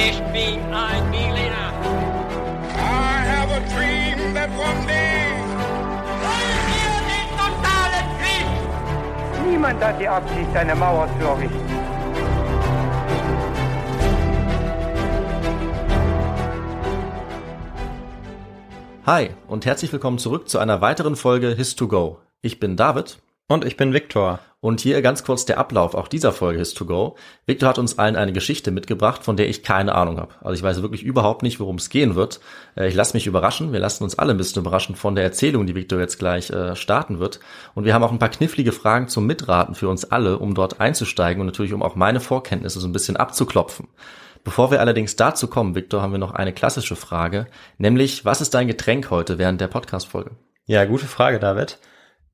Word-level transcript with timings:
Ich 0.00 0.18
bin 0.32 0.60
ein 0.72 1.10
Berliner. 1.10 1.72
I 2.72 3.24
have 3.26 3.50
a 3.50 3.58
dream 3.74 4.32
that 4.32 4.48
one 4.50 4.86
day. 4.86 5.32
Wollen 6.22 6.60
wir 6.70 6.94
den 7.10 7.28
totalen 7.36 8.06
Krieg? 8.20 9.50
Niemand 9.50 9.82
hat 9.82 10.00
die 10.00 10.06
Absicht, 10.06 10.54
eine 10.54 10.76
Mauer 10.76 11.08
zu 11.18 11.26
errichten. 11.26 11.68
Hi 19.04 19.30
und 19.48 19.66
herzlich 19.66 19.92
willkommen 19.92 20.18
zurück 20.18 20.48
zu 20.48 20.60
einer 20.60 20.80
weiteren 20.80 21.16
Folge 21.16 21.56
His2Go. 21.58 22.18
Ich 22.40 22.60
bin 22.60 22.76
David 22.76 23.18
Und 23.48 23.64
ich 23.64 23.76
bin 23.76 23.92
Viktor. 23.92 24.38
Und 24.60 24.80
hier 24.80 25.00
ganz 25.02 25.22
kurz 25.22 25.44
der 25.44 25.58
Ablauf 25.58 25.94
auch 25.94 26.08
dieser 26.08 26.32
Folge 26.32 26.60
His2Go. 26.60 27.14
Victor 27.46 27.68
hat 27.68 27.78
uns 27.78 27.98
allen 27.98 28.16
eine 28.16 28.32
Geschichte 28.32 28.72
mitgebracht, 28.72 29.22
von 29.22 29.36
der 29.36 29.48
ich 29.48 29.62
keine 29.62 29.94
Ahnung 29.94 30.18
habe. 30.18 30.34
Also 30.40 30.54
ich 30.54 30.62
weiß 30.62 30.82
wirklich 30.82 31.04
überhaupt 31.04 31.44
nicht, 31.44 31.60
worum 31.60 31.76
es 31.76 31.90
gehen 31.90 32.16
wird. 32.16 32.40
Äh, 32.76 32.88
Ich 32.88 32.94
lasse 32.94 33.16
mich 33.16 33.28
überraschen. 33.28 33.72
Wir 33.72 33.78
lassen 33.78 34.02
uns 34.02 34.18
alle 34.18 34.32
ein 34.32 34.36
bisschen 34.36 34.62
überraschen 34.62 34.96
von 34.96 35.14
der 35.14 35.22
Erzählung, 35.22 35.66
die 35.66 35.76
Victor 35.76 36.00
jetzt 36.00 36.18
gleich 36.18 36.50
äh, 36.50 36.74
starten 36.74 37.20
wird. 37.20 37.38
Und 37.74 37.84
wir 37.84 37.94
haben 37.94 38.02
auch 38.02 38.10
ein 38.10 38.18
paar 38.18 38.30
knifflige 38.30 38.72
Fragen 38.72 39.06
zum 39.06 39.26
Mitraten 39.26 39.76
für 39.76 39.88
uns 39.88 40.04
alle, 40.04 40.38
um 40.38 40.54
dort 40.54 40.80
einzusteigen 40.80 41.40
und 41.40 41.46
natürlich 41.46 41.72
um 41.72 41.82
auch 41.82 41.94
meine 41.94 42.18
Vorkenntnisse 42.20 42.80
so 42.80 42.88
ein 42.88 42.92
bisschen 42.92 43.16
abzuklopfen. 43.16 43.86
Bevor 44.42 44.70
wir 44.70 44.80
allerdings 44.80 45.14
dazu 45.14 45.46
kommen, 45.46 45.74
Victor, 45.74 46.02
haben 46.02 46.12
wir 46.12 46.18
noch 46.18 46.32
eine 46.32 46.52
klassische 46.52 46.96
Frage, 46.96 47.46
nämlich 47.76 48.24
was 48.24 48.40
ist 48.40 48.54
dein 48.54 48.66
Getränk 48.66 49.10
heute 49.10 49.38
während 49.38 49.60
der 49.60 49.68
Podcast-Folge? 49.68 50.30
Ja, 50.66 50.84
gute 50.84 51.06
Frage, 51.06 51.38
David. 51.38 51.78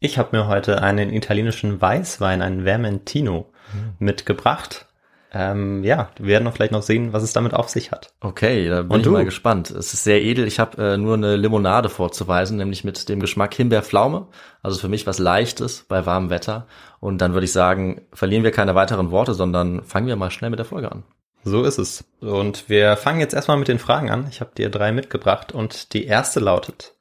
Ich 0.01 0.19
habe 0.19 0.37
mir 0.37 0.47
heute 0.47 0.83
einen 0.83 1.13
italienischen 1.13 1.81
Weißwein, 1.81 2.43
einen 2.43 2.65
Vermentino, 2.65 3.51
mitgebracht. 3.99 4.87
Ähm, 5.33 5.83
ja, 5.83 6.11
wir 6.17 6.29
werden 6.29 6.45
noch 6.45 6.55
vielleicht 6.55 6.71
noch 6.71 6.83
sehen, 6.83 7.13
was 7.13 7.25
es 7.25 7.33
damit 7.33 7.55
auf 7.55 7.69
sich 7.69 7.91
hat. 7.91 8.13
Okay, 8.21 8.69
da 8.69 8.83
bin 8.83 8.93
Und 8.93 9.01
ich 9.01 9.05
du? 9.05 9.11
mal 9.11 9.25
gespannt. 9.25 9.71
Es 9.71 9.93
ist 9.93 10.05
sehr 10.05 10.23
edel. 10.23 10.47
Ich 10.47 10.61
habe 10.61 10.93
äh, 10.93 10.97
nur 10.97 11.15
eine 11.15 11.35
Limonade 11.35 11.89
vorzuweisen, 11.89 12.57
nämlich 12.57 12.85
mit 12.85 13.09
dem 13.09 13.19
Geschmack 13.19 13.53
Himbeerpflaume. 13.55 14.29
Also 14.63 14.79
für 14.79 14.89
mich 14.89 15.09
was 15.09 15.19
Leichtes 15.19 15.87
bei 15.89 16.07
warmem 16.07 16.31
Wetter. 16.31 16.69
Und 17.01 17.19
dann 17.19 17.33
würde 17.33 17.47
ich 17.47 17.53
sagen, 17.53 18.03
verlieren 18.13 18.45
wir 18.45 18.53
keine 18.53 18.77
weiteren 18.77 19.11
Worte, 19.11 19.35
sondern 19.35 19.83
fangen 19.83 20.07
wir 20.07 20.15
mal 20.15 20.31
schnell 20.31 20.51
mit 20.51 20.61
der 20.61 20.67
Folge 20.67 20.93
an. 20.93 21.03
So 21.43 21.65
ist 21.65 21.79
es. 21.79 22.05
Und 22.21 22.69
wir 22.69 22.97
fangen 22.97 23.21
jetzt 23.21 23.35
erstmal 23.35 23.59
mit 23.59 23.69
den 23.69 23.81
Fragen 23.81 24.11
an. 24.11 24.27
Ich 24.31 24.41
habe 24.41 24.53
dir 24.57 24.71
drei 24.71 24.93
mitgebracht 24.93 25.51
und 25.51 25.93
die 25.95 26.07
erste 26.07 26.39
lautet, 26.39 26.94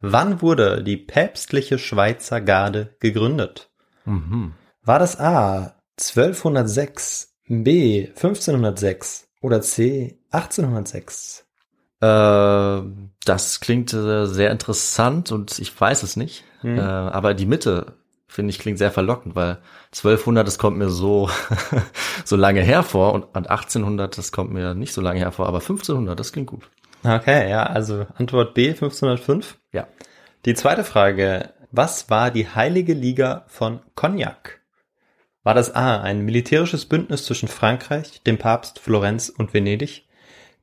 wann 0.00 0.42
wurde 0.42 0.82
die 0.82 0.96
päpstliche 0.96 1.78
Schweizer 1.78 2.40
Garde 2.40 2.94
gegründet? 3.00 3.70
Mhm. 4.04 4.54
War 4.82 4.98
das 4.98 5.18
A 5.18 5.76
1206, 5.98 7.34
B 7.48 8.08
1506 8.08 9.28
oder 9.40 9.60
C 9.60 10.18
1806? 10.30 11.46
Äh, 12.00 12.82
das 13.24 13.60
klingt 13.60 13.92
äh, 13.92 14.26
sehr 14.26 14.50
interessant 14.50 15.32
und 15.32 15.58
ich 15.58 15.78
weiß 15.78 16.02
es 16.02 16.16
nicht. 16.16 16.44
Hm. 16.60 16.78
Äh, 16.78 16.80
aber 16.80 17.34
die 17.34 17.46
Mitte 17.46 17.94
finde 18.26 18.50
ich 18.50 18.58
klingt 18.58 18.78
sehr 18.78 18.90
verlockend, 18.90 19.34
weil 19.34 19.58
1200 19.92 20.46
das 20.46 20.58
kommt 20.58 20.78
mir 20.78 20.88
so 20.88 21.28
so 22.24 22.36
lange 22.36 22.62
hervor 22.62 23.12
und, 23.12 23.24
und 23.24 23.50
1800 23.50 24.16
das 24.16 24.32
kommt 24.32 24.52
mir 24.52 24.74
nicht 24.74 24.94
so 24.94 25.00
lange 25.00 25.20
hervor, 25.20 25.46
aber 25.46 25.58
1500 25.58 26.18
das 26.18 26.32
klingt 26.32 26.46
gut. 26.48 26.70
Okay, 27.02 27.48
ja, 27.48 27.64
also 27.64 28.06
Antwort 28.14 28.54
B 28.54 28.68
1505. 28.68 29.58
Ja. 29.72 29.88
Die 30.44 30.54
zweite 30.54 30.84
Frage, 30.84 31.52
was 31.70 32.10
war 32.10 32.30
die 32.30 32.48
Heilige 32.48 32.94
Liga 32.94 33.44
von 33.48 33.80
Cognac? 33.94 34.60
War 35.42 35.54
das 35.54 35.74
A 35.74 36.00
ein 36.00 36.24
militärisches 36.24 36.84
Bündnis 36.84 37.24
zwischen 37.24 37.48
Frankreich, 37.48 38.22
dem 38.24 38.36
Papst, 38.36 38.78
Florenz 38.78 39.30
und 39.30 39.54
Venedig? 39.54 40.06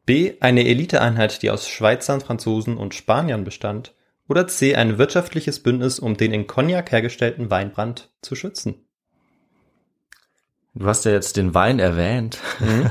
B 0.05 0.35
eine 0.39 0.65
Eliteeinheit, 0.65 1.41
die 1.41 1.49
aus 1.49 1.67
Schweizern, 1.67 2.21
Franzosen 2.21 2.77
und 2.77 2.93
Spaniern 2.93 3.43
bestand? 3.43 3.95
Oder 4.27 4.47
C 4.47 4.75
ein 4.75 4.97
wirtschaftliches 4.97 5.63
Bündnis, 5.63 5.99
um 5.99 6.17
den 6.17 6.33
in 6.33 6.47
Cognac 6.47 6.91
hergestellten 6.91 7.49
Weinbrand 7.49 8.11
zu 8.21 8.35
schützen? 8.35 8.85
Du 10.75 10.85
hast 10.85 11.05
ja 11.05 11.11
jetzt 11.11 11.37
den 11.37 11.55
Wein 11.55 11.79
erwähnt. 11.79 12.37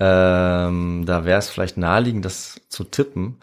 ähm, 0.00 1.04
da 1.06 1.24
wäre 1.24 1.38
es 1.38 1.50
vielleicht 1.50 1.76
naheliegend, 1.76 2.24
das 2.24 2.60
zu 2.68 2.84
tippen. 2.84 3.38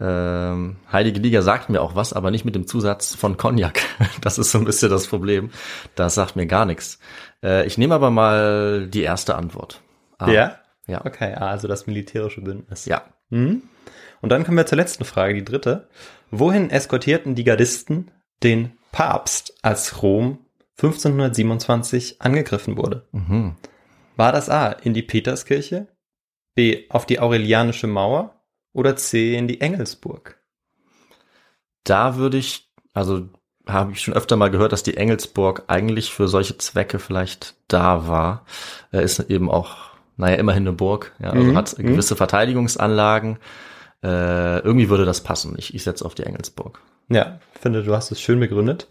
Ähm, 0.00 0.76
Heilige 0.92 1.18
Liga 1.18 1.42
sagt 1.42 1.70
mir 1.70 1.80
auch 1.82 1.96
was, 1.96 2.12
aber 2.12 2.30
nicht 2.30 2.44
mit 2.44 2.54
dem 2.54 2.66
Zusatz 2.68 3.14
von 3.14 3.36
Cognac. 3.36 3.80
Das 4.20 4.38
ist 4.38 4.50
so 4.52 4.58
ein 4.58 4.64
bisschen 4.64 4.90
das 4.90 5.06
Problem. 5.08 5.50
Das 5.96 6.14
sagt 6.14 6.36
mir 6.36 6.46
gar 6.46 6.66
nichts. 6.66 6.98
Äh, 7.42 7.66
ich 7.66 7.78
nehme 7.78 7.94
aber 7.94 8.10
mal 8.10 8.86
die 8.88 9.02
erste 9.02 9.34
Antwort. 9.34 9.80
Ah, 10.18 10.30
Ja? 10.30 10.58
Ja. 10.86 11.04
Okay, 11.04 11.34
also 11.34 11.68
das 11.68 11.86
militärische 11.86 12.40
Bündnis. 12.40 12.84
Ja. 12.86 13.02
Mhm. 13.30 13.62
Und 14.20 14.30
dann 14.30 14.44
kommen 14.44 14.56
wir 14.56 14.66
zur 14.66 14.78
letzten 14.78 15.04
Frage, 15.04 15.34
die 15.34 15.44
dritte. 15.44 15.88
Wohin 16.30 16.70
eskortierten 16.70 17.34
die 17.34 17.44
Gardisten 17.44 18.10
den 18.42 18.72
Papst, 18.92 19.54
als 19.62 20.02
Rom 20.02 20.38
1527 20.78 22.20
angegriffen 22.22 22.76
wurde? 22.76 23.06
Mhm. 23.12 23.56
War 24.18 24.32
das 24.32 24.50
A 24.50 24.72
in 24.72 24.94
die 24.94 25.02
Peterskirche, 25.02 25.86
B 26.56 26.86
auf 26.90 27.06
die 27.06 27.20
Aurelianische 27.20 27.86
Mauer 27.86 28.34
oder 28.72 28.96
C 28.96 29.36
in 29.36 29.46
die 29.46 29.60
Engelsburg? 29.60 30.40
Da 31.84 32.16
würde 32.16 32.36
ich, 32.36 32.68
also 32.92 33.28
habe 33.64 33.92
ich 33.92 34.00
schon 34.00 34.14
öfter 34.14 34.34
mal 34.36 34.50
gehört, 34.50 34.72
dass 34.72 34.82
die 34.82 34.96
Engelsburg 34.96 35.62
eigentlich 35.68 36.10
für 36.10 36.26
solche 36.26 36.58
Zwecke 36.58 36.98
vielleicht 36.98 37.54
da 37.68 38.08
war. 38.08 38.44
Äh, 38.92 39.04
ist 39.04 39.20
eben 39.20 39.48
auch, 39.48 39.76
naja, 40.16 40.34
immerhin 40.34 40.66
eine 40.66 40.72
Burg, 40.72 41.14
ja, 41.20 41.30
also 41.30 41.52
Mhm, 41.52 41.56
hat 41.56 41.78
mhm. 41.78 41.86
gewisse 41.86 42.16
Verteidigungsanlagen. 42.16 43.38
Äh, 44.02 44.58
irgendwie 44.58 44.88
würde 44.88 45.04
das 45.04 45.22
passen. 45.22 45.54
Ich, 45.58 45.74
ich 45.74 45.84
setze 45.84 46.04
auf 46.04 46.16
die 46.16 46.24
Engelsburg. 46.24 46.80
Ja, 47.08 47.38
finde, 47.60 47.84
du 47.84 47.94
hast 47.94 48.10
es 48.10 48.20
schön 48.20 48.40
begründet. 48.40 48.88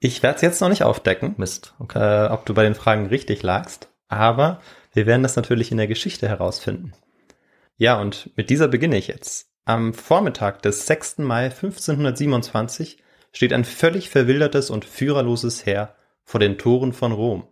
Ich 0.00 0.24
werde 0.24 0.36
es 0.36 0.42
jetzt 0.42 0.60
noch 0.60 0.70
nicht 0.70 0.82
aufdecken, 0.82 1.34
Mist. 1.36 1.74
Okay. 1.78 2.26
äh, 2.26 2.30
ob 2.30 2.46
du 2.46 2.54
bei 2.54 2.64
den 2.64 2.74
Fragen 2.74 3.06
richtig 3.06 3.44
lagst, 3.44 3.88
aber 4.08 4.60
wir 4.92 5.06
werden 5.06 5.22
das 5.22 5.36
natürlich 5.36 5.70
in 5.70 5.78
der 5.78 5.86
Geschichte 5.86 6.28
herausfinden. 6.28 6.92
Ja, 7.76 8.00
und 8.00 8.30
mit 8.36 8.50
dieser 8.50 8.68
beginne 8.68 8.96
ich 8.96 9.08
jetzt. 9.08 9.50
Am 9.64 9.92
Vormittag 9.94 10.62
des 10.62 10.86
6. 10.86 11.18
Mai 11.18 11.46
1527 11.46 13.02
steht 13.32 13.52
ein 13.52 13.64
völlig 13.64 14.08
verwildertes 14.08 14.70
und 14.70 14.84
führerloses 14.84 15.66
Heer 15.66 15.94
vor 16.24 16.40
den 16.40 16.56
Toren 16.56 16.92
von 16.92 17.12
Rom. 17.12 17.46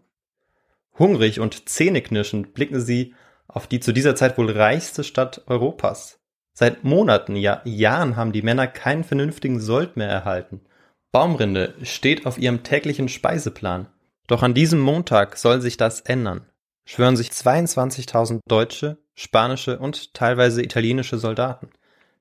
Hungrig 0.99 1.41
und 1.41 1.69
zähneknirschend 1.69 2.55
blicken 2.55 2.81
sie 2.81 3.15
auf 3.49 3.67
die 3.67 3.81
zu 3.81 3.93
dieser 3.93 4.17
Zeit 4.17 4.39
wohl 4.39 4.51
reichste 4.51 5.05
Stadt 5.05 5.43
Europas. 5.47 6.21
Seit 6.53 6.85
Monaten, 6.85 7.37
ja 7.37 7.61
Jahren 7.65 8.17
haben 8.17 8.33
die 8.33 8.43
Männer 8.43 8.67
keinen 8.69 9.05
vernünftigen 9.05 9.61
Sold 9.61 9.97
mehr 9.97 10.09
erhalten. 10.09 10.61
Baumrinde 11.11 11.75
steht 11.83 12.27
auf 12.27 12.39
ihrem 12.39 12.63
täglichen 12.63 13.09
Speiseplan. 13.09 13.89
Doch 14.27 14.43
an 14.43 14.55
diesem 14.55 14.81
Montag 14.81 15.37
soll 15.37 15.61
sich 15.61 15.77
das 15.77 16.01
ändern. 16.01 16.47
Schwören 16.87 17.17
sich 17.17 17.31
22.000 17.31 18.41
deutsche, 18.47 18.99
spanische 19.15 19.79
und 19.79 20.15
teilweise 20.15 20.63
italienische 20.63 21.19
Soldaten. 21.19 21.71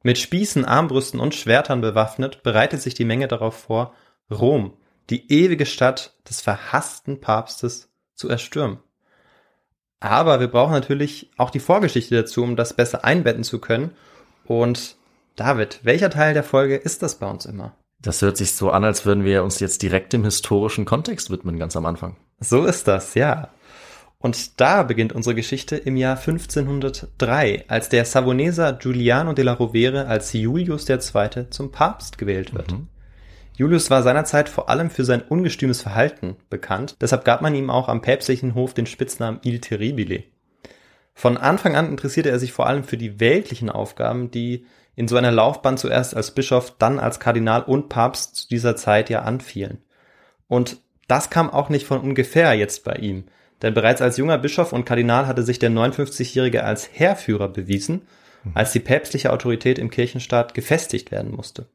Mit 0.03 0.17
Spießen, 0.17 0.65
Armbrüsten 0.65 1.19
und 1.19 1.33
Schwertern 1.33 1.81
bewaffnet 1.81 2.43
bereitet 2.43 2.81
sich 2.81 2.93
die 2.93 3.05
Menge 3.05 3.27
darauf 3.27 3.55
vor, 3.55 3.93
Rom, 4.29 4.77
die 5.09 5.31
ewige 5.31 5.65
Stadt 5.65 6.15
des 6.29 6.41
verhassten 6.41 7.21
Papstes, 7.21 7.89
zu 8.15 8.29
erstürmen. 8.29 8.79
Aber 9.99 10.39
wir 10.39 10.49
brauchen 10.49 10.73
natürlich 10.73 11.31
auch 11.37 11.49
die 11.49 11.59
Vorgeschichte 11.59 12.15
dazu, 12.15 12.43
um 12.43 12.55
das 12.55 12.73
besser 12.73 13.03
einbetten 13.05 13.43
zu 13.43 13.59
können. 13.59 13.91
Und 14.45 14.97
David, 15.35 15.79
welcher 15.83 16.09
Teil 16.09 16.33
der 16.33 16.43
Folge 16.43 16.75
ist 16.75 17.01
das 17.01 17.17
bei 17.17 17.27
uns 17.27 17.45
immer? 17.45 17.75
Das 18.03 18.21
hört 18.21 18.35
sich 18.35 18.51
so 18.51 18.69
an, 18.69 18.83
als 18.83 19.05
würden 19.05 19.23
wir 19.23 19.43
uns 19.43 19.61
jetzt 19.61 19.81
direkt 19.81 20.11
dem 20.11 20.25
historischen 20.25 20.83
Kontext 20.83 21.29
widmen, 21.29 21.57
ganz 21.57 21.77
am 21.77 21.85
Anfang. 21.85 22.17
So 22.39 22.65
ist 22.65 22.87
das, 22.89 23.15
ja. 23.15 23.49
Und 24.19 24.59
da 24.59 24.83
beginnt 24.83 25.13
unsere 25.13 25.35
Geschichte 25.35 25.77
im 25.77 25.95
Jahr 25.95 26.17
1503, 26.17 27.65
als 27.69 27.87
der 27.87 28.03
Savoneser 28.03 28.73
Giuliano 28.73 29.31
della 29.31 29.53
Rovere 29.53 30.07
als 30.07 30.33
Julius 30.33 30.87
II. 30.89 31.49
zum 31.49 31.71
Papst 31.71 32.17
gewählt 32.17 32.53
wird. 32.53 32.75
Julius 33.55 33.89
war 33.89 34.03
seinerzeit 34.03 34.49
vor 34.49 34.69
allem 34.69 34.89
für 34.89 35.05
sein 35.05 35.21
ungestümes 35.21 35.81
Verhalten 35.81 36.35
bekannt, 36.49 36.97
deshalb 36.99 37.23
gab 37.23 37.41
man 37.41 37.55
ihm 37.55 37.69
auch 37.69 37.87
am 37.87 38.01
päpstlichen 38.01 38.53
Hof 38.53 38.73
den 38.73 38.85
Spitznamen 38.85 39.39
Il 39.43 39.61
Terribile. 39.61 40.23
Von 41.13 41.37
Anfang 41.37 41.75
an 41.75 41.89
interessierte 41.89 42.31
er 42.31 42.39
sich 42.39 42.51
vor 42.51 42.67
allem 42.67 42.83
für 42.83 42.97
die 42.97 43.19
weltlichen 43.19 43.69
Aufgaben, 43.69 44.31
die 44.31 44.65
in 44.95 45.07
so 45.07 45.17
einer 45.17 45.31
Laufbahn 45.31 45.77
zuerst 45.77 46.15
als 46.15 46.31
Bischof, 46.31 46.75
dann 46.77 46.99
als 46.99 47.19
Kardinal 47.19 47.63
und 47.63 47.89
Papst 47.89 48.35
zu 48.35 48.47
dieser 48.47 48.75
Zeit 48.75 49.09
ja 49.09 49.21
anfielen. 49.23 49.81
Und 50.47 50.77
das 51.07 51.29
kam 51.29 51.49
auch 51.49 51.69
nicht 51.69 51.85
von 51.85 51.99
ungefähr 51.99 52.53
jetzt 52.53 52.83
bei 52.83 52.93
ihm, 52.95 53.25
denn 53.61 53.73
bereits 53.73 54.01
als 54.01 54.17
junger 54.17 54.37
Bischof 54.37 54.73
und 54.73 54.85
Kardinal 54.85 55.27
hatte 55.27 55.43
sich 55.43 55.59
der 55.59 55.71
59-Jährige 55.71 56.63
als 56.63 56.89
Heerführer 56.93 57.47
bewiesen, 57.47 58.03
als 58.53 58.71
die 58.73 58.79
päpstliche 58.79 59.31
Autorität 59.31 59.79
im 59.79 59.89
Kirchenstaat 59.89 60.53
gefestigt 60.53 61.11
werden 61.11 61.31
musste. 61.31 61.67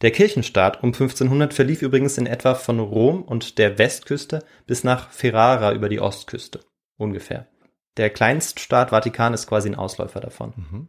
Der 0.00 0.12
Kirchenstaat 0.12 0.82
um 0.84 0.90
1500 0.90 1.52
verlief 1.52 1.82
übrigens 1.82 2.18
in 2.18 2.26
etwa 2.26 2.54
von 2.54 2.78
Rom 2.78 3.22
und 3.22 3.58
der 3.58 3.78
Westküste 3.78 4.44
bis 4.66 4.84
nach 4.84 5.10
Ferrara 5.10 5.72
über 5.72 5.88
die 5.88 6.00
Ostküste, 6.00 6.60
ungefähr. 6.96 7.48
Der 7.96 8.10
Kleinststaat 8.10 8.90
Vatikan 8.90 9.34
ist 9.34 9.48
quasi 9.48 9.68
ein 9.68 9.74
Ausläufer 9.74 10.20
davon. 10.20 10.88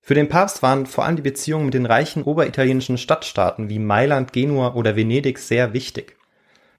Für 0.00 0.14
den 0.14 0.28
Papst 0.28 0.62
waren 0.62 0.86
vor 0.86 1.04
allem 1.04 1.16
die 1.16 1.22
Beziehungen 1.22 1.66
mit 1.66 1.74
den 1.74 1.86
reichen 1.86 2.22
oberitalienischen 2.22 2.98
Stadtstaaten 2.98 3.68
wie 3.68 3.78
Mailand, 3.78 4.32
Genua 4.32 4.74
oder 4.74 4.96
Venedig 4.96 5.38
sehr 5.38 5.72
wichtig. 5.72 6.16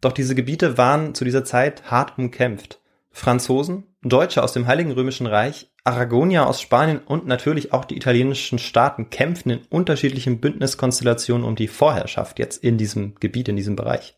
Doch 0.02 0.12
diese 0.12 0.36
Gebiete 0.36 0.78
waren 0.78 1.14
zu 1.14 1.24
dieser 1.24 1.46
Zeit 1.46 1.84
hart 1.92 2.18
umkämpft. 2.18 2.80
Franzosen, 3.12 3.84
Deutsche 4.02 4.42
aus 4.42 4.54
dem 4.54 4.66
Heiligen 4.68 4.92
Römischen 4.92 5.28
Reich, 5.28 5.70
Aragonier 5.84 6.48
aus 6.48 6.62
Spanien 6.62 7.00
und 7.00 7.28
natürlich 7.28 7.74
auch 7.74 7.86
die 7.86 7.98
italienischen 7.98 8.58
Staaten 8.58 9.10
kämpften 9.10 9.52
in 9.52 9.62
unterschiedlichen 9.70 10.40
Bündniskonstellationen 10.40 11.46
um 11.46 11.56
die 11.56 11.68
Vorherrschaft 11.68 12.40
jetzt 12.40 12.64
in 12.64 12.78
diesem 12.78 13.16
Gebiet, 13.20 13.50
in 13.50 13.56
diesem 13.56 13.76
Bereich. 13.76 14.18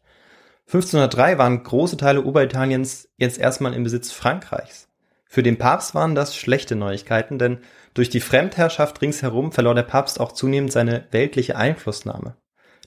1503 0.67 1.37
waren 1.37 1.63
große 1.63 1.97
Teile 1.97 2.23
Oberitaliens 2.23 3.09
jetzt 3.17 3.37
erstmal 3.37 3.73
im 3.73 3.83
Besitz 3.83 4.11
Frankreichs. 4.11 4.87
Für 5.25 5.43
den 5.43 5.57
Papst 5.57 5.95
waren 5.95 6.15
das 6.15 6.35
schlechte 6.35 6.75
Neuigkeiten, 6.75 7.39
denn 7.39 7.59
durch 7.93 8.09
die 8.09 8.19
Fremdherrschaft 8.19 9.01
ringsherum 9.01 9.51
verlor 9.51 9.75
der 9.75 9.83
Papst 9.83 10.19
auch 10.19 10.31
zunehmend 10.31 10.71
seine 10.71 11.07
weltliche 11.11 11.55
Einflussnahme, 11.55 12.37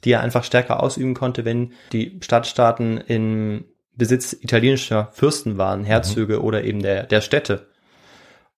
die 0.05 0.13
er 0.13 0.21
einfach 0.21 0.45
stärker 0.45 0.83
ausüben 0.83 1.15
konnte, 1.15 1.45
wenn 1.45 1.73
die 1.93 2.19
Stadtstaaten 2.23 2.99
in 2.99 3.65
Besitz 3.95 4.35
italienischer 4.35 5.11
Fürsten 5.13 5.59
waren, 5.59 5.85
Herzöge 5.85 6.43
oder 6.43 6.65
eben 6.65 6.83
der, 6.83 7.05
der 7.05 7.21
Städte. 7.21 7.69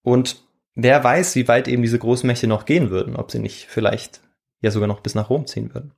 Und 0.03 0.43
wer 0.75 1.03
weiß, 1.05 1.37
wie 1.37 1.49
weit 1.49 1.69
eben 1.69 1.83
diese 1.83 1.99
Großmächte 1.99 2.47
noch 2.47 2.65
gehen 2.65 2.91
würden, 2.91 3.15
ob 3.15 3.31
sie 3.31 3.39
nicht 3.39 3.67
vielleicht 3.67 4.21
ja 4.61 4.71
sogar 4.71 4.89
noch 4.89 5.01
bis 5.01 5.15
nach 5.15 5.31
Rom 5.31 5.47
ziehen 5.47 5.73
würden. 5.75 5.93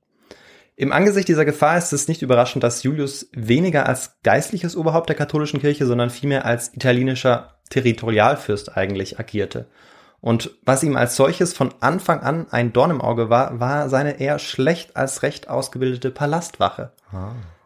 Im 0.75 0.91
Angesicht 0.91 1.27
dieser 1.27 1.45
Gefahr 1.45 1.77
ist 1.77 1.93
es 1.93 2.07
nicht 2.07 2.21
überraschend, 2.21 2.63
dass 2.63 2.83
Julius 2.83 3.29
weniger 3.33 3.87
als 3.87 4.19
geistliches 4.23 4.75
Oberhaupt 4.75 5.09
der 5.09 5.15
katholischen 5.15 5.59
Kirche, 5.59 5.85
sondern 5.85 6.09
vielmehr 6.09 6.45
als 6.45 6.73
italienischer 6.73 7.59
Territorialfürst 7.69 8.75
eigentlich 8.75 9.19
agierte. 9.19 9.67
Und 10.21 10.51
was 10.63 10.83
ihm 10.83 10.95
als 10.95 11.15
solches 11.15 11.53
von 11.53 11.73
Anfang 11.79 12.19
an 12.21 12.47
ein 12.51 12.73
Dorn 12.73 12.91
im 12.91 13.01
Auge 13.01 13.29
war, 13.29 13.59
war 13.59 13.89
seine 13.89 14.19
eher 14.19 14.37
schlecht 14.37 14.95
als 14.95 15.23
recht 15.23 15.49
ausgebildete 15.49 16.11
Palastwache. 16.11 16.91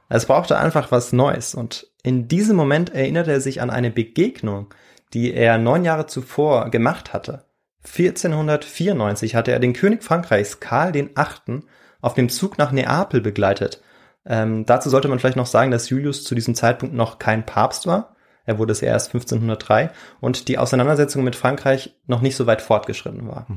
Es 0.07 0.25
brauchte 0.25 0.57
einfach 0.57 0.91
was 0.91 1.11
Neues. 1.11 1.53
Und 1.53 1.87
in 2.01 2.27
diesem 2.29 2.55
Moment 2.55 2.93
erinnerte 2.93 3.31
er 3.31 3.41
sich 3.41 3.61
an 3.61 3.69
eine 3.69 3.91
Begegnung, 3.91 4.73
die 5.13 5.33
er 5.33 5.57
neun 5.57 5.83
Jahre 5.83 6.07
zuvor 6.07 6.69
gemacht 6.69 7.13
hatte. 7.13 7.43
1494 7.83 9.35
hatte 9.35 9.51
er 9.51 9.59
den 9.59 9.73
König 9.73 10.03
Frankreichs 10.03 10.59
Karl 10.59 10.91
den 10.91 11.11
Achten 11.15 11.65
auf 12.01 12.13
dem 12.13 12.29
Zug 12.29 12.57
nach 12.57 12.71
Neapel 12.71 13.21
begleitet. 13.21 13.81
Ähm, 14.25 14.65
dazu 14.65 14.89
sollte 14.89 15.07
man 15.07 15.19
vielleicht 15.19 15.37
noch 15.37 15.45
sagen, 15.45 15.71
dass 15.71 15.89
Julius 15.89 16.23
zu 16.23 16.35
diesem 16.35 16.55
Zeitpunkt 16.55 16.95
noch 16.95 17.19
kein 17.19 17.45
Papst 17.45 17.85
war. 17.85 18.14
Er 18.45 18.59
wurde 18.59 18.71
es 18.71 18.81
erst 18.81 19.07
1503 19.13 19.89
und 20.21 20.47
die 20.47 20.57
Auseinandersetzung 20.57 21.23
mit 21.23 21.35
Frankreich 21.35 21.95
noch 22.07 22.21
nicht 22.21 22.35
so 22.35 22.45
weit 22.45 22.61
fortgeschritten 22.61 23.27
war. 23.27 23.47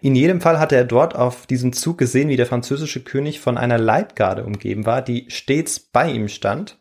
In 0.00 0.14
jedem 0.14 0.40
Fall 0.40 0.58
hatte 0.58 0.76
er 0.76 0.84
dort 0.84 1.14
auf 1.14 1.46
diesem 1.46 1.72
Zug 1.72 1.96
gesehen, 1.96 2.28
wie 2.28 2.36
der 2.36 2.46
französische 2.46 3.02
König 3.02 3.40
von 3.40 3.56
einer 3.56 3.78
Leibgarde 3.78 4.44
umgeben 4.44 4.84
war, 4.84 5.00
die 5.00 5.26
stets 5.28 5.80
bei 5.80 6.10
ihm 6.10 6.28
stand 6.28 6.78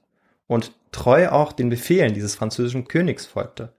und 0.47 0.73
treu 0.91 1.29
auch 1.29 1.53
den 1.53 1.69
Befehlen 1.69 2.13
dieses 2.13 2.35
französischen 2.35 2.87
Königs 2.87 3.25
folgte. 3.25 3.73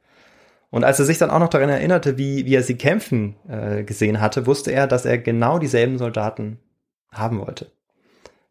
Und 0.70 0.82
als 0.82 0.98
er 0.98 1.04
sich 1.04 1.18
dann 1.18 1.30
auch 1.30 1.38
noch 1.38 1.50
daran 1.50 1.68
erinnerte, 1.68 2.18
wie, 2.18 2.46
wie 2.46 2.54
er 2.54 2.62
sie 2.62 2.76
kämpfen 2.76 3.36
äh, 3.48 3.84
gesehen 3.84 4.20
hatte, 4.20 4.46
wusste 4.46 4.72
er, 4.72 4.86
dass 4.86 5.04
er 5.04 5.18
genau 5.18 5.58
dieselben 5.58 5.98
Soldaten 5.98 6.58
haben 7.12 7.38
wollte. 7.38 7.70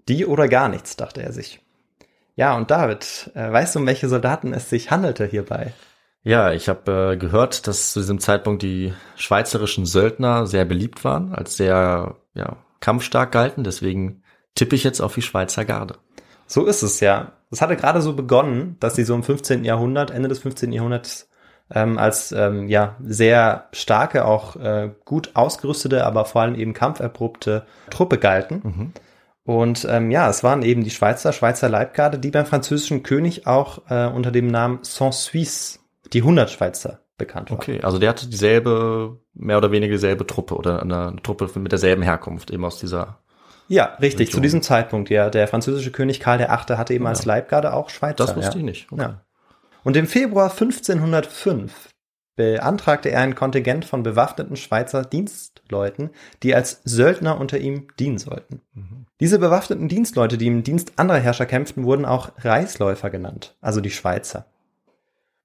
Die 0.08 0.26
oder 0.26 0.48
gar 0.48 0.70
nichts, 0.70 0.96
dachte 0.96 1.22
er 1.22 1.34
sich. 1.34 1.60
Ja, 2.36 2.56
und 2.56 2.72
David, 2.72 3.32
äh, 3.36 3.52
weißt 3.52 3.76
du, 3.76 3.80
um 3.80 3.88
welche 3.88 4.10
Soldaten 4.10 4.54
es 4.54 4.70
sich 4.70 4.92
handelte 4.92 5.26
hierbei? 5.26 5.74
Ja, 6.24 6.52
ich 6.52 6.70
habe 6.70 7.14
äh, 7.14 7.18
gehört, 7.18 7.68
dass 7.68 7.92
zu 7.92 8.00
diesem 8.00 8.20
Zeitpunkt 8.20 8.64
die 8.64 8.94
schweizerischen 9.16 9.86
Söldner 9.86 10.48
sehr 10.48 10.66
beliebt 10.66 11.04
waren, 11.04 11.34
als 11.34 11.58
sehr 11.58 12.16
ja, 12.34 12.58
kampfstark 12.80 13.32
galten. 13.32 13.64
Deswegen 13.64 14.24
tippe 14.56 14.76
ich 14.76 14.84
jetzt 14.84 15.02
auf 15.02 15.14
die 15.14 15.22
Schweizer 15.22 15.66
Garde. 15.66 15.96
So 16.48 16.66
ist 16.66 16.82
es 16.82 17.02
ja. 17.02 17.34
Es 17.52 17.62
hatte 17.62 17.76
gerade 17.76 18.02
so 18.02 18.14
begonnen, 18.14 18.78
dass 18.80 18.96
sie 18.96 19.04
so 19.04 19.14
im 19.14 19.24
15. 19.24 19.64
Jahrhundert, 19.64 20.12
Ende 20.12 20.30
des 20.30 20.40
15. 20.40 20.72
Jahrhunderts, 20.72 21.30
ähm, 21.72 21.98
als 21.98 22.32
ähm, 22.32 22.68
ja 22.68 22.96
sehr 23.04 23.68
starke, 23.74 24.26
auch 24.26 24.56
äh, 24.56 24.92
gut 25.06 25.32
ausgerüstete, 25.34 26.06
aber 26.06 26.26
vor 26.26 26.42
allem 26.42 26.56
eben 26.56 26.74
kampferprobte 26.74 27.66
Truppe 27.90 28.18
galten. 28.18 28.94
Und 29.46 29.86
ähm, 29.90 30.10
ja, 30.10 30.30
es 30.30 30.44
waren 30.44 30.62
eben 30.62 30.84
die 30.84 30.90
Schweizer, 30.90 31.34
Schweizer 31.34 31.68
Leibgarde, 31.68 32.18
die 32.18 32.32
beim 32.32 32.46
französischen 32.46 33.04
König 33.04 33.46
auch 33.46 33.82
äh, 33.90 34.08
unter 34.08 34.32
dem 34.32 34.48
Namen 34.48 34.80
Sans 34.84 35.26
Suisse, 35.26 35.80
die 36.14 36.20
100 36.20 36.50
Schweizer, 36.50 37.02
bekannt 37.18 37.52
war. 37.52 37.58
Okay, 37.58 37.82
also 37.82 38.00
der 38.00 38.10
hatte 38.10 38.28
dieselbe, 38.28 39.20
mehr 39.34 39.58
oder 39.58 39.72
weniger 39.72 39.94
dieselbe 39.94 40.26
Truppe 40.26 40.56
oder 40.56 40.82
eine 40.82 41.16
Truppe 41.24 41.50
mit 41.60 41.72
derselben 41.74 42.04
Herkunft, 42.04 42.52
eben 42.52 42.64
aus 42.64 42.80
dieser. 42.80 43.20
Ja, 43.68 43.98
richtig, 44.02 44.28
Region. 44.28 44.34
zu 44.34 44.42
diesem 44.42 44.62
Zeitpunkt. 44.62 45.10
Ja, 45.10 45.30
der 45.30 45.48
französische 45.48 45.92
König 45.92 46.20
Karl 46.20 46.38
der 46.38 46.52
Achte 46.52 46.78
hatte 46.78 46.94
eben 46.94 47.08
als 47.08 47.26
Leibgarde 47.26 47.74
auch 47.74 47.90
Schweizer. 47.90 48.16
Das 48.16 48.36
wusste 48.36 48.54
ja. 48.54 48.58
ich 48.58 48.64
nicht. 48.64 48.92
Okay. 48.92 49.02
Ja. 49.02 49.22
Und 49.84 49.98
im 49.98 50.08
Februar 50.08 50.52
1505 50.52 51.93
beantragte 52.36 53.10
er 53.10 53.22
ein 53.22 53.36
Kontingent 53.36 53.86
von 53.86 54.04
bewaffneten 54.04 54.56
Schweizer 54.56 55.04
Dienstleuten, 55.04 56.10
die 56.42 56.56
als 56.56 56.82
Söldner 56.84 57.40
unter 57.40 57.60
ihm 57.60 57.88
dienen 58.00 58.18
sollten. 58.18 58.62
Diese 59.20 59.40
bewaffneten 59.40 59.88
Dienstleute, 59.88 60.38
die 60.38 60.48
im 60.48 60.64
Dienst 60.64 60.94
anderer 60.98 61.20
Herrscher 61.20 61.46
kämpften, 61.46 61.84
wurden 61.84 62.06
auch 62.06 62.32
Reichsläufer 62.40 63.10
genannt, 63.10 63.56
also 63.62 63.82
die 63.82 63.92
Schweizer. 63.92 64.48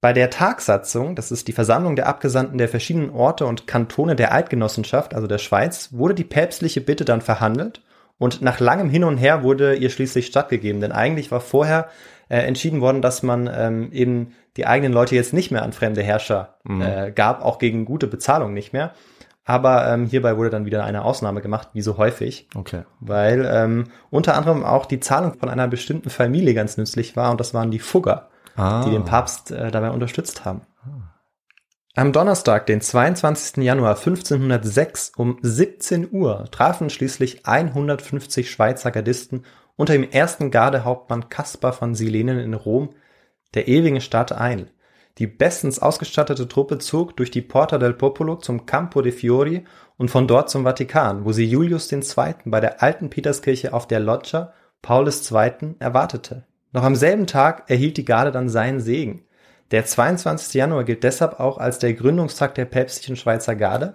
Bei 0.01 0.13
der 0.13 0.29
Tagsatzung, 0.29 1.15
das 1.15 1.31
ist 1.31 1.47
die 1.49 1.53
Versammlung 1.53 1.95
der 1.97 2.07
Abgesandten 2.07 2.57
der 2.57 2.69
verschiedenen 2.69 3.09
Orte 3.09 3.45
und 3.45 3.67
Kantone 3.67 4.15
der 4.15 4.33
Eidgenossenschaft, 4.33 5.13
also 5.13 5.27
der 5.27 5.39
Schweiz, 5.39 5.89
wurde 5.91 6.15
die 6.15 6.23
päpstliche 6.23 6.79
Bitte 6.79 7.03
dann 7.03 7.21
verhandelt 7.21 7.81
und 8.17 8.41
nach 8.41 8.59
langem 8.59 8.89
Hin 8.89 9.03
und 9.03 9.17
Her 9.17 9.43
wurde 9.43 9.75
ihr 9.75 9.89
schließlich 9.89 10.27
stattgegeben. 10.27 10.81
Denn 10.81 10.91
eigentlich 10.91 11.31
war 11.31 11.41
vorher 11.41 11.89
äh, 12.29 12.37
entschieden 12.39 12.79
worden, 12.81 13.01
dass 13.01 13.21
man 13.23 13.49
ähm, 13.53 13.91
eben 13.91 14.33
die 14.55 14.65
eigenen 14.65 14.93
Leute 14.93 15.15
jetzt 15.15 15.33
nicht 15.33 15.51
mehr 15.51 15.63
an 15.63 15.73
fremde 15.73 16.01
Herrscher 16.01 16.55
äh, 16.67 17.11
gab, 17.11 17.43
auch 17.43 17.59
gegen 17.59 17.85
gute 17.85 18.07
Bezahlung 18.07 18.53
nicht 18.53 18.71
mehr. 18.73 18.93
Aber 19.45 19.87
ähm, 19.91 20.05
hierbei 20.05 20.37
wurde 20.37 20.51
dann 20.51 20.65
wieder 20.65 20.83
eine 20.83 21.03
Ausnahme 21.03 21.41
gemacht, 21.41 21.69
wie 21.73 21.81
so 21.81 21.97
häufig, 21.97 22.47
Okay. 22.55 22.83
weil 22.99 23.49
ähm, 23.51 23.85
unter 24.11 24.35
anderem 24.35 24.63
auch 24.63 24.85
die 24.85 24.99
Zahlung 24.99 25.33
von 25.39 25.49
einer 25.49 25.67
bestimmten 25.67 26.09
Familie 26.11 26.53
ganz 26.53 26.77
nützlich 26.77 27.15
war 27.15 27.31
und 27.31 27.39
das 27.39 27.53
waren 27.53 27.71
die 27.71 27.79
Fugger 27.79 28.29
Ah. 28.55 28.83
die 28.83 28.91
den 28.91 29.05
Papst 29.05 29.51
äh, 29.51 29.71
dabei 29.71 29.91
unterstützt 29.91 30.43
haben. 30.43 30.61
Am 31.95 32.11
Donnerstag, 32.13 32.65
den 32.65 32.81
22. 32.81 33.63
Januar 33.63 33.95
1506 33.97 35.13
um 35.17 35.37
17 35.41 36.09
Uhr 36.11 36.45
trafen 36.51 36.89
schließlich 36.89 37.45
150 37.45 38.49
Schweizer 38.51 38.91
Gardisten 38.91 39.43
unter 39.79 39.93
dem 39.93 40.03
ersten 40.03 40.51
Gardehauptmann 40.51 41.29
Caspar 41.29 41.71
von 41.71 41.95
Silenen 41.95 42.37
in 42.37 42.53
Rom, 42.53 42.89
der 43.53 43.69
ewigen 43.69 44.01
Stadt, 44.01 44.33
ein. 44.33 44.69
Die 45.19 45.25
bestens 45.25 45.79
ausgestattete 45.79 46.49
Truppe 46.49 46.79
zog 46.79 47.15
durch 47.15 47.31
die 47.31 47.41
Porta 47.41 47.77
del 47.77 47.93
Popolo 47.93 48.35
zum 48.35 48.65
Campo 48.65 49.01
de 49.01 49.13
Fiori 49.13 49.63
und 49.95 50.11
von 50.11 50.27
dort 50.27 50.49
zum 50.49 50.65
Vatikan, 50.65 51.23
wo 51.23 51.31
sie 51.31 51.45
Julius 51.45 51.89
II. 51.93 52.01
bei 52.43 52.59
der 52.59 52.83
alten 52.83 53.09
Peterskirche 53.09 53.71
auf 53.71 53.87
der 53.87 54.01
Loggia 54.01 54.51
Paulus 54.81 55.31
II. 55.31 55.75
erwartete. 55.79 56.43
Noch 56.73 56.83
am 56.83 56.97
selben 56.97 57.25
Tag 57.25 57.69
erhielt 57.69 57.95
die 57.95 58.05
Garde 58.05 58.33
dann 58.33 58.49
seinen 58.49 58.81
Segen. 58.81 59.23
Der 59.71 59.85
22. 59.85 60.55
Januar 60.55 60.83
gilt 60.83 61.05
deshalb 61.05 61.39
auch 61.39 61.57
als 61.57 61.79
der 61.79 61.93
Gründungstag 61.93 62.53
der 62.55 62.65
päpstlichen 62.65 63.15
Schweizer 63.15 63.55
Garde. 63.55 63.93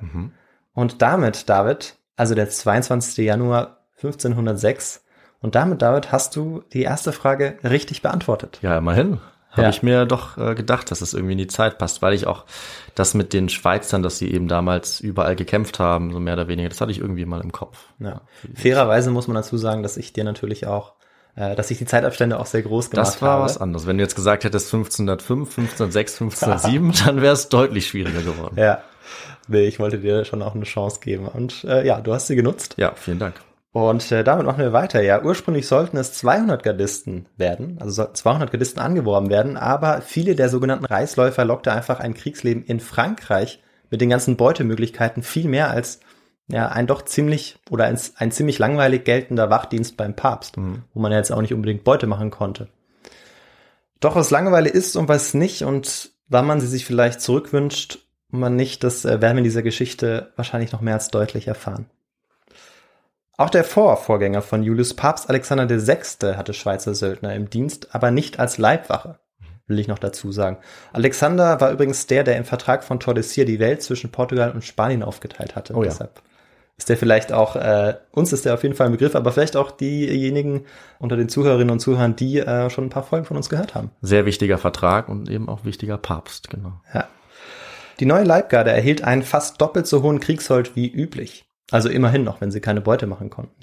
Und 0.73 1.03
damit, 1.03 1.51
David, 1.51 1.97
also 2.17 2.35
der 2.35 2.49
22. 2.49 3.19
Januar 3.19 3.85
1506, 3.97 5.04
und 5.45 5.55
damit, 5.55 5.83
David, 5.83 6.11
hast 6.11 6.35
du 6.37 6.63
die 6.73 6.83
erste 6.83 7.13
Frage 7.13 7.59
richtig 7.63 8.03
beantwortet. 8.03 8.59
Ja, 8.63 8.77
immerhin. 8.79 9.21
Habe 9.51 9.63
Ja. 9.63 9.69
ich 9.69 9.85
mir 9.85 10.05
doch 10.05 10.37
äh, 10.37 10.55
gedacht, 10.57 10.91
dass 10.91 11.01
es 11.01 11.15
irgendwie 11.15 11.33
in 11.33 11.39
die 11.39 11.47
Zeit 11.47 11.79
passt, 11.79 12.03
weil 12.03 12.13
ich 12.13 12.27
auch 12.27 12.45
das 12.97 13.15
mit 13.15 13.33
den 13.33 13.49
Schweizern, 13.49 14.03
dass 14.03 14.19
sie 14.19 14.33
eben 14.33 14.49
damals 14.49 14.99
überall 15.01 15.37
gekämpft 15.37 15.79
haben, 15.79 16.13
so 16.13 16.19
mehr 16.19 16.35
oder 16.35 16.49
weniger, 16.49 16.69
das 16.69 16.81
hatte 16.81 16.91
ich 16.91 16.99
irgendwie 16.99 17.25
mal 17.25 17.41
im 17.41 17.53
Kopf. 17.53 17.79
Ja. 18.01 18.23
Fairerweise 18.57 19.11
muss 19.13 19.29
man 19.29 19.37
dazu 19.37 19.57
sagen, 19.57 19.85
dass 19.85 19.97
ich 19.97 20.13
dir 20.13 20.25
natürlich 20.25 20.67
auch, 20.67 20.95
äh, 21.37 21.55
dass 21.55 21.71
ich 21.71 21.79
die 21.79 21.87
Zeitabstände 21.87 22.41
auch 22.41 22.47
sehr 22.47 22.63
groß 22.63 22.91
gemacht 22.91 23.07
Das 23.07 23.23
war 23.23 23.31
habe. 23.35 23.45
was 23.45 23.59
anderes. 23.59 23.87
Wenn 23.87 23.97
du 23.99 24.03
jetzt 24.03 24.17
gesagt 24.17 24.43
hättest 24.43 24.75
1505, 24.75 25.49
1506, 25.59 26.21
1507, 26.23 26.93
dann 27.07 27.23
wäre 27.23 27.35
es 27.35 27.49
deutlich 27.49 27.87
schwieriger 27.87 28.23
geworden. 28.23 28.57
Ja. 28.59 28.83
Nee, 29.47 29.67
ich 29.67 29.79
wollte 29.79 29.99
dir 29.99 30.25
schon 30.25 30.43
auch 30.43 30.55
eine 30.57 30.65
Chance 30.65 30.99
geben. 31.01 31.29
Und 31.29 31.63
äh, 31.65 31.87
ja, 31.87 32.01
du 32.01 32.13
hast 32.15 32.27
sie 32.29 32.35
genutzt. 32.35 32.75
Ja, 32.79 32.93
vielen 32.97 33.19
Dank. 33.21 33.35
Und 33.75 34.13
äh, 34.13 34.23
damit 34.23 34.47
machen 34.47 34.61
wir 34.61 34.73
weiter. 34.73 35.03
Ja, 35.03 35.25
ursprünglich 35.25 35.67
sollten 35.67 35.97
es 35.97 36.13
200 36.13 36.63
Gardisten 36.63 37.27
werden, 37.37 37.79
also 37.81 37.91
sollten 37.91 38.15
200 38.15 38.53
Gardisten 38.53 38.79
angeworben 38.81 39.31
werden, 39.31 39.57
aber 39.57 40.01
viele 40.01 40.37
der 40.37 40.49
sogenannten 40.49 40.85
Reichsläufer 40.85 41.45
lockte 41.45 41.73
einfach 41.73 41.99
ein 41.99 42.15
Kriegsleben 42.15 42.63
in 42.63 42.79
Frankreich 42.79 43.61
mit 43.91 44.01
den 44.01 44.11
ganzen 44.11 44.37
Beutemöglichkeiten 44.37 45.25
viel 45.25 45.49
mehr 45.49 45.71
als 45.71 45.99
ja, 46.47 46.69
ein 46.69 46.87
doch 46.87 47.03
ziemlich 47.03 47.59
oder 47.69 47.87
ein, 47.87 47.99
ein 48.15 48.31
ziemlich 48.31 48.61
langweilig 48.61 49.03
geltender 49.03 49.51
Wachdienst 49.51 49.97
beim 49.97 50.15
Papst, 50.15 50.57
wo 50.57 51.01
man 51.01 51.11
ja 51.11 51.19
jetzt 51.19 51.33
auch 51.33 51.41
nicht 51.41 51.53
unbedingt 51.53 51.83
Beute 51.83 52.07
machen 52.07 52.31
konnte. 52.31 52.69
Doch 53.99 54.15
was 54.15 54.31
Langeweile 54.31 54.69
ist 54.69 54.95
und 54.95 55.09
was 55.09 55.35
nicht 55.35 55.65
und 55.65 56.13
wann 56.29 56.47
man 56.47 56.61
sie 56.61 56.69
sich 56.69 56.85
vielleicht 56.85 57.21
zurückwünscht 57.21 57.99
und 58.31 58.39
man 58.39 58.55
nicht, 58.55 58.85
das 58.85 59.05
äh, 59.05 59.21
werden 59.21 59.35
wir 59.35 59.39
in 59.39 59.45
dieser 59.45 59.63
Geschichte 59.63 60.33
wahrscheinlich 60.37 60.71
noch 60.71 60.81
mehr 60.81 60.95
als 60.95 61.09
deutlich 61.09 61.49
erfahren. 61.49 61.87
Auch 63.37 63.51
der 63.51 63.65
Vorvorgänger 63.65 64.43
von 64.43 64.63
Julius 64.63 64.95
Papst 64.95 65.29
Alexander 65.29 65.69
VI. 65.69 66.37
hatte 66.37 66.55
Schweizer 66.55 66.95
Söldner 66.95 67.35
im 67.35 67.51
Dienst, 67.51 67.93
aber 67.93 68.13
nicht 68.13 68.39
als 68.39 68.59
Leibwache, 68.59 69.19
will 69.67 69.81
ich 69.81 69.89
noch 69.89 69.99
dazu 69.99 70.31
sagen. 70.31 70.59
Alexander 70.93 71.61
war 71.61 71.73
übrigens 71.73 72.07
der, 72.07 72.23
der 72.23 72.37
im 72.37 72.45
Vertrag 72.45 72.85
von 72.85 73.01
Tordesillas 73.01 73.49
die 73.49 73.59
Welt 73.59 73.83
zwischen 73.83 74.13
Portugal 74.13 74.53
und 74.53 74.63
Spanien 74.63 75.03
aufgeteilt 75.03 75.57
hatte. 75.57 75.75
Oh 75.75 75.83
ja. 75.83 75.91
Deshalb 75.91 76.23
ist 76.77 76.89
der 76.89 76.97
vielleicht 76.97 77.33
auch, 77.33 77.57
äh, 77.57 77.95
uns 78.13 78.33
ist 78.33 78.45
der 78.45 78.55
auf 78.55 78.63
jeden 78.63 78.77
Fall 78.77 78.87
ein 78.87 78.93
Begriff, 78.93 79.17
aber 79.17 79.33
vielleicht 79.33 79.57
auch 79.57 79.73
diejenigen 79.73 80.65
unter 81.01 81.17
den 81.17 81.29
Zuhörerinnen 81.29 81.71
und 81.71 81.81
Zuhörern, 81.81 82.15
die 82.15 82.39
äh, 82.39 82.71
schon 82.71 82.85
ein 82.85 82.91
paar 82.91 83.05
Folgen 83.05 83.27
von 83.27 83.37
uns 83.37 83.49
gehört 83.49 83.75
haben. 83.75 83.91
Sehr 84.01 84.27
wichtiger 84.27 84.59
Vertrag 84.59 85.09
und 85.09 85.29
eben 85.29 85.49
auch 85.49 85.65
wichtiger 85.65 85.99
Papst, 85.99 86.51
genau. 86.51 86.81
Ja. 86.93 87.09
Die 87.99 88.07
neue 88.07 88.25
Leibgarde 88.25 88.71
erhielt 88.71 89.03
einen 89.03 89.23
fast 89.23 89.61
doppelt 89.61 89.89
so 89.89 90.03
hohen 90.03 90.21
Kriegssold 90.21 90.77
wie 90.77 90.89
üblich. 90.89 91.47
Also 91.71 91.89
immerhin 91.89 92.25
noch, 92.25 92.41
wenn 92.41 92.51
sie 92.51 92.61
keine 92.61 92.81
Beute 92.81 93.07
machen 93.07 93.31
konnten. 93.31 93.55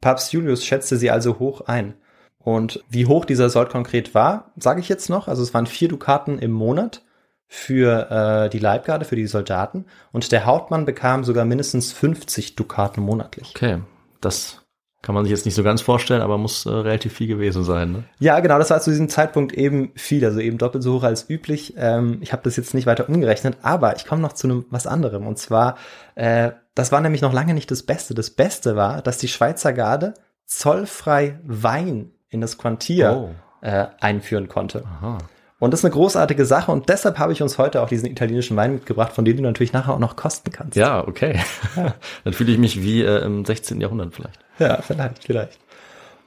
Papst 0.00 0.32
Julius 0.32 0.64
schätzte 0.64 0.96
sie 0.96 1.10
also 1.10 1.38
hoch 1.38 1.62
ein. 1.62 1.94
Und 2.38 2.84
wie 2.88 3.06
hoch 3.06 3.24
dieser 3.24 3.50
Sold 3.50 3.70
konkret 3.70 4.14
war, 4.14 4.52
sage 4.56 4.80
ich 4.80 4.88
jetzt 4.88 5.10
noch. 5.10 5.26
Also 5.26 5.42
es 5.42 5.52
waren 5.52 5.66
vier 5.66 5.88
Dukaten 5.88 6.38
im 6.38 6.52
Monat 6.52 7.02
für 7.48 8.10
äh, 8.10 8.50
die 8.50 8.58
Leibgarde, 8.58 9.04
für 9.04 9.16
die 9.16 9.26
Soldaten. 9.26 9.86
Und 10.12 10.30
der 10.30 10.46
Hauptmann 10.46 10.84
bekam 10.84 11.24
sogar 11.24 11.44
mindestens 11.44 11.92
50 11.92 12.54
Dukaten 12.56 13.02
monatlich. 13.02 13.52
Okay, 13.54 13.80
das 14.20 14.65
kann 15.06 15.14
man 15.14 15.24
sich 15.24 15.30
jetzt 15.30 15.44
nicht 15.46 15.54
so 15.54 15.62
ganz 15.62 15.82
vorstellen, 15.82 16.20
aber 16.20 16.36
muss 16.36 16.66
äh, 16.66 16.70
relativ 16.70 17.12
viel 17.12 17.28
gewesen 17.28 17.62
sein. 17.62 17.92
Ne? 17.92 18.04
Ja, 18.18 18.40
genau, 18.40 18.58
das 18.58 18.70
war 18.70 18.80
zu 18.80 18.90
diesem 18.90 19.08
Zeitpunkt 19.08 19.52
eben 19.54 19.92
viel, 19.94 20.24
also 20.24 20.40
eben 20.40 20.58
doppelt 20.58 20.82
so 20.82 20.94
hoch 20.94 21.04
als 21.04 21.30
üblich. 21.30 21.74
Ähm, 21.76 22.18
ich 22.22 22.32
habe 22.32 22.42
das 22.42 22.56
jetzt 22.56 22.74
nicht 22.74 22.86
weiter 22.86 23.08
umgerechnet, 23.08 23.58
aber 23.62 23.94
ich 23.94 24.04
komme 24.04 24.20
noch 24.20 24.32
zu 24.32 24.48
einem 24.48 24.64
was 24.70 24.88
anderem. 24.88 25.28
Und 25.28 25.38
zwar, 25.38 25.76
äh, 26.16 26.50
das 26.74 26.90
war 26.90 27.00
nämlich 27.00 27.22
noch 27.22 27.32
lange 27.32 27.54
nicht 27.54 27.70
das 27.70 27.84
Beste. 27.84 28.14
Das 28.14 28.30
Beste 28.30 28.74
war, 28.74 29.00
dass 29.00 29.18
die 29.18 29.28
Schweizer 29.28 29.72
Garde 29.72 30.14
zollfrei 30.44 31.38
Wein 31.44 32.10
in 32.28 32.40
das 32.40 32.58
Quartier 32.58 33.12
Oh. 33.16 33.30
äh, 33.64 33.86
einführen 34.00 34.48
konnte. 34.48 34.82
Aha. 34.84 35.18
Und 35.58 35.72
das 35.72 35.80
ist 35.80 35.84
eine 35.84 35.94
großartige 35.94 36.44
Sache 36.44 36.70
und 36.70 36.90
deshalb 36.90 37.18
habe 37.18 37.32
ich 37.32 37.42
uns 37.42 37.56
heute 37.56 37.80
auch 37.80 37.88
diesen 37.88 38.10
italienischen 38.10 38.56
Wein 38.56 38.74
mitgebracht, 38.74 39.12
von 39.12 39.24
dem 39.24 39.38
du 39.38 39.42
natürlich 39.42 39.72
nachher 39.72 39.94
auch 39.94 39.98
noch 39.98 40.14
kosten 40.14 40.52
kannst. 40.52 40.76
Ja, 40.76 41.06
okay. 41.06 41.40
Dann 42.24 42.32
fühle 42.34 42.52
ich 42.52 42.58
mich 42.58 42.82
wie 42.82 43.02
äh, 43.02 43.24
im 43.24 43.44
16. 43.44 43.80
Jahrhundert 43.80 44.14
vielleicht. 44.14 44.38
Ja, 44.58 44.82
vielleicht, 44.82 45.24
vielleicht. 45.24 45.58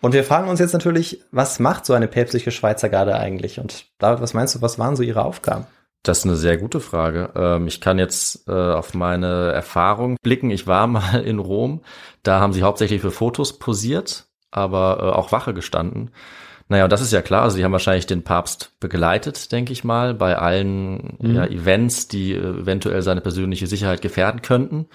Und 0.02 0.14
wir 0.14 0.24
fragen 0.24 0.50
uns 0.50 0.60
jetzt 0.60 0.74
natürlich, 0.74 1.22
was 1.32 1.60
macht 1.60 1.86
so 1.86 1.94
eine 1.94 2.08
päpstliche 2.08 2.52
Schweizer 2.52 2.90
Garde 2.90 3.16
eigentlich? 3.16 3.60
Und 3.60 3.86
David, 4.00 4.22
was 4.22 4.34
meinst 4.34 4.56
du, 4.56 4.62
was 4.62 4.80
waren 4.80 4.96
so 4.96 5.04
ihre 5.04 5.24
Aufgaben? 5.24 5.68
Das 6.04 6.20
ist 6.20 6.26
eine 6.26 6.38
sehr 6.38 6.58
gute 6.58 6.80
Frage. 6.80 7.32
Ähm, 7.36 7.68
ich 7.68 7.82
kann 7.82 8.00
jetzt 8.00 8.48
äh, 8.48 8.52
auf 8.52 8.94
meine 8.94 9.52
Erfahrung 9.52 10.16
blicken. 10.24 10.50
Ich 10.50 10.66
war 10.66 10.88
mal 10.88 11.22
in 11.22 11.40
Rom. 11.40 11.82
Da 12.24 12.40
haben 12.40 12.54
sie 12.54 12.64
hauptsächlich 12.64 13.02
für 13.02 13.12
Fotos 13.12 13.60
posiert, 13.60 14.28
aber 14.50 15.00
äh, 15.02 15.18
auch 15.18 15.32
Wache 15.32 15.54
gestanden. 15.54 16.12
Naja, 16.70 16.84
und 16.84 16.92
das 16.92 17.02
ist 17.02 17.12
ja 17.12 17.24
klar. 17.24 17.42
Also 17.42 17.58
die 17.58 17.64
haben 17.64 17.72
wahrscheinlich 17.72 18.06
den 18.06 18.24
Papst 18.24 18.74
begleitet, 18.80 19.52
denke 19.52 19.74
ich 19.74 19.84
mal, 19.84 20.14
bei 20.14 20.38
allen 20.38 21.18
ja, 21.20 21.46
Events, 21.46 22.08
die 22.08 22.36
eventuell 22.36 23.02
seine 23.02 23.22
persönliche 23.22 23.66
Sicherheit 23.66 24.04
gefährden 24.04 24.44
könnten. 24.44 24.86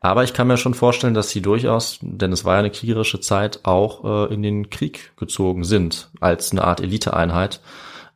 Aber 0.00 0.22
ich 0.22 0.34
kann 0.34 0.46
mir 0.46 0.58
schon 0.58 0.74
vorstellen, 0.74 1.14
dass 1.14 1.30
sie 1.30 1.40
durchaus, 1.40 1.98
denn 2.02 2.30
es 2.30 2.44
war 2.44 2.54
ja 2.54 2.58
eine 2.58 2.70
kriegerische 2.70 3.20
Zeit, 3.20 3.60
auch 3.62 4.28
äh, 4.28 4.34
in 4.34 4.42
den 4.42 4.68
Krieg 4.68 5.16
gezogen 5.16 5.64
sind, 5.64 6.10
als 6.20 6.52
eine 6.52 6.62
Art 6.62 6.82
Eliteeinheit. 6.82 7.62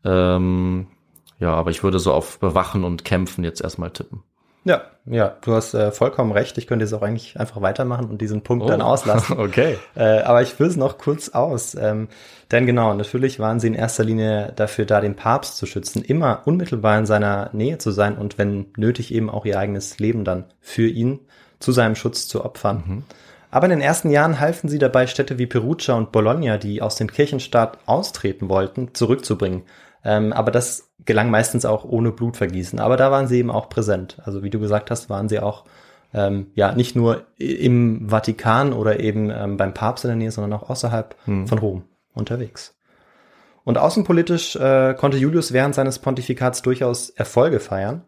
Ähm, 0.05 0.89
ja, 1.39 1.55
aber 1.55 1.71
ich 1.71 1.83
würde 1.83 1.99
so 1.99 2.13
auf 2.13 2.41
Bewachen 2.41 2.85
und 2.85 3.07
Kämpfen 3.07 3.43
jetzt 3.43 3.63
erstmal 3.63 3.91
tippen. 3.91 4.23
Ja, 4.69 4.83
ja, 5.07 5.35
du 5.41 5.55
hast 5.55 5.73
äh, 5.73 5.91
vollkommen 5.93 6.31
recht. 6.31 6.59
Ich 6.59 6.67
könnte 6.67 6.85
jetzt 6.85 6.93
auch 6.93 7.01
eigentlich 7.01 7.41
einfach 7.41 7.63
weitermachen 7.63 8.11
und 8.11 8.21
diesen 8.21 8.43
Punkt 8.43 8.69
dann 8.69 8.83
auslassen. 8.83 9.39
Okay. 9.49 9.79
Äh, 9.97 10.21
aber 10.21 10.43
ich 10.43 10.51
fülle 10.53 10.69
es 10.69 10.77
noch 10.77 10.99
kurz 10.99 11.31
aus. 11.31 11.75
Ähm, 11.75 12.09
denn 12.51 12.67
genau, 12.67 12.93
natürlich 12.93 13.41
waren 13.41 13.61
sie 13.61 13.69
in 13.69 13.75
erster 13.75 14.05
Linie 14.05 14.53
dafür 14.57 14.85
da, 14.85 15.01
den 15.01 15.17
Papst 15.17 15.57
zu 15.57 15.65
schützen, 15.65 16.05
immer 16.05 16.43
unmittelbar 16.45 16.99
in 16.99 17.07
seiner 17.07 17.49
Nähe 17.55 17.79
zu 17.79 17.93
sein 17.93 18.19
und 18.19 18.37
wenn 18.37 18.67
nötig 18.77 19.15
eben 19.15 19.31
auch 19.31 19.47
ihr 19.47 19.59
eigenes 19.59 19.99
Leben 19.99 20.25
dann 20.25 20.45
für 20.61 20.87
ihn 20.87 21.21
zu 21.61 21.73
seinem 21.73 21.95
Schutz 21.95 22.29
zu 22.29 22.45
opfern. 22.45 23.05
Aber 23.51 23.65
in 23.65 23.71
den 23.71 23.81
ersten 23.81 24.11
Jahren 24.11 24.39
halfen 24.39 24.69
sie 24.69 24.79
dabei, 24.79 25.07
Städte 25.07 25.39
wie 25.39 25.47
Perugia 25.47 25.95
und 25.95 26.13
Bologna, 26.13 26.59
die 26.59 26.83
aus 26.83 26.97
dem 26.97 27.11
Kirchenstaat 27.11 27.79
austreten 27.87 28.51
wollten, 28.51 28.93
zurückzubringen. 28.93 29.63
Ähm, 30.05 30.33
aber 30.33 30.51
das 30.51 30.91
gelang 31.05 31.31
meistens 31.31 31.65
auch 31.65 31.85
ohne 31.85 32.13
Blutvergießen. 32.13 32.79
Aber 32.79 32.97
da 32.97 33.11
waren 33.11 33.29
sie 33.29 33.39
eben 33.39 33.51
auch 33.51 33.69
präsent. 33.69 34.19
Also 34.25 34.43
wie 34.43 34.51
du 34.51 34.61
gesagt 34.61 34.91
hast, 34.91 35.11
waren 35.11 35.29
sie 35.29 35.41
auch 35.41 35.65
ähm, 36.15 36.49
ja 36.55 36.73
nicht 36.73 36.97
nur 36.97 37.27
im 37.37 38.09
Vatikan 38.09 38.73
oder 38.73 39.01
eben 39.01 39.31
ähm, 39.31 39.57
beim 39.57 39.75
Papst 39.75 40.05
in 40.05 40.09
der 40.09 40.17
Nähe, 40.17 40.31
sondern 40.31 40.59
auch 40.59 40.71
außerhalb 40.71 41.17
von 41.47 41.59
Rom 41.59 41.83
unterwegs. 42.15 42.75
Und 43.65 43.77
außenpolitisch 43.77 44.57
äh, 44.57 44.95
konnte 44.95 45.19
Julius 45.19 45.53
während 45.53 45.75
seines 45.75 45.99
Pontifikats 45.99 46.63
durchaus 46.63 47.11
Erfolge 47.11 47.61
feiern. 47.61 48.03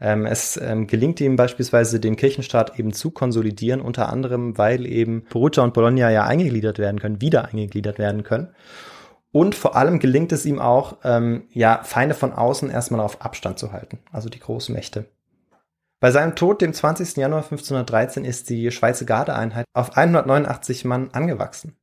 Ähm, 0.00 0.26
es 0.26 0.58
ähm, 0.58 0.86
gelingt 0.86 1.20
ihm 1.20 1.36
beispielsweise, 1.36 1.98
den 1.98 2.16
Kirchenstaat 2.16 2.78
eben 2.78 2.92
zu 2.92 3.10
konsolidieren, 3.10 3.80
unter 3.80 4.10
anderem, 4.10 4.58
weil 4.58 4.86
eben 4.86 5.24
Perugia 5.24 5.64
und 5.64 5.74
Bologna 5.74 6.10
ja 6.10 6.24
eingegliedert 6.24 6.78
werden 6.78 7.00
können, 7.00 7.20
wieder 7.20 7.46
eingegliedert 7.46 7.98
werden 7.98 8.22
können. 8.22 8.48
Und 9.30 9.54
vor 9.54 9.76
allem 9.76 9.98
gelingt 9.98 10.32
es 10.32 10.46
ihm 10.46 10.58
auch, 10.58 10.96
ähm, 11.04 11.44
ja, 11.50 11.80
Feinde 11.84 12.14
von 12.14 12.32
außen 12.32 12.70
erstmal 12.70 13.00
auf 13.00 13.20
Abstand 13.20 13.58
zu 13.58 13.72
halten, 13.72 13.98
also 14.10 14.28
die 14.28 14.40
Großmächte. 14.40 15.06
Bei 16.00 16.10
seinem 16.10 16.34
Tod, 16.36 16.62
dem 16.62 16.72
20. 16.72 17.16
Januar 17.16 17.42
1513, 17.42 18.24
ist 18.24 18.48
die 18.50 18.70
Schweizer 18.70 19.04
Gardeeinheit 19.04 19.66
auf 19.74 19.96
189 19.96 20.84
Mann 20.84 21.10
angewachsen. 21.12 21.76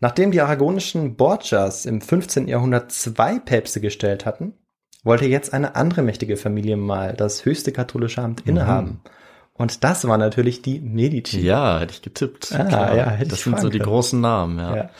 Nachdem 0.00 0.30
die 0.30 0.40
aragonischen 0.40 1.16
Borgias 1.16 1.86
im 1.86 2.00
15. 2.00 2.48
Jahrhundert 2.48 2.92
zwei 2.92 3.38
Päpste 3.38 3.80
gestellt 3.80 4.24
hatten, 4.26 4.54
wollte 5.02 5.26
jetzt 5.26 5.52
eine 5.52 5.74
andere 5.74 6.02
mächtige 6.02 6.36
Familie 6.36 6.76
mal 6.76 7.14
das 7.14 7.44
höchste 7.44 7.72
katholische 7.72 8.22
Amt 8.22 8.46
innehaben. 8.46 9.00
Und 9.54 9.84
das 9.84 10.08
war 10.08 10.16
natürlich 10.16 10.62
die 10.62 10.80
Medici. 10.80 11.40
Ja, 11.40 11.80
hätte 11.80 11.92
ich 11.92 12.02
getippt. 12.02 12.50
Ah, 12.52 12.64
Klar. 12.64 12.96
ja, 12.96 13.10
hätte 13.10 13.30
das 13.30 13.40
ich 13.40 13.44
sind 13.44 13.60
so 13.60 13.68
die 13.68 13.78
großen 13.78 14.18
Namen, 14.18 14.58
ja. 14.58 14.76
Ja, 14.76 14.90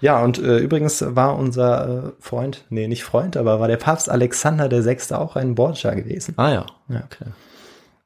ja 0.00 0.22
und 0.22 0.38
äh, 0.38 0.58
übrigens 0.58 1.04
war 1.06 1.36
unser 1.36 2.06
äh, 2.08 2.12
Freund, 2.20 2.64
nee, 2.70 2.88
nicht 2.88 3.04
Freund, 3.04 3.36
aber 3.36 3.60
war 3.60 3.68
der 3.68 3.76
Papst 3.76 4.08
Alexander 4.10 4.68
der 4.68 4.82
Sechste 4.82 5.18
auch 5.18 5.36
ein 5.36 5.54
Borgia 5.54 5.94
gewesen. 5.94 6.34
Ah 6.36 6.52
ja. 6.52 6.66
Ja. 6.88 7.02
Okay. 7.04 7.30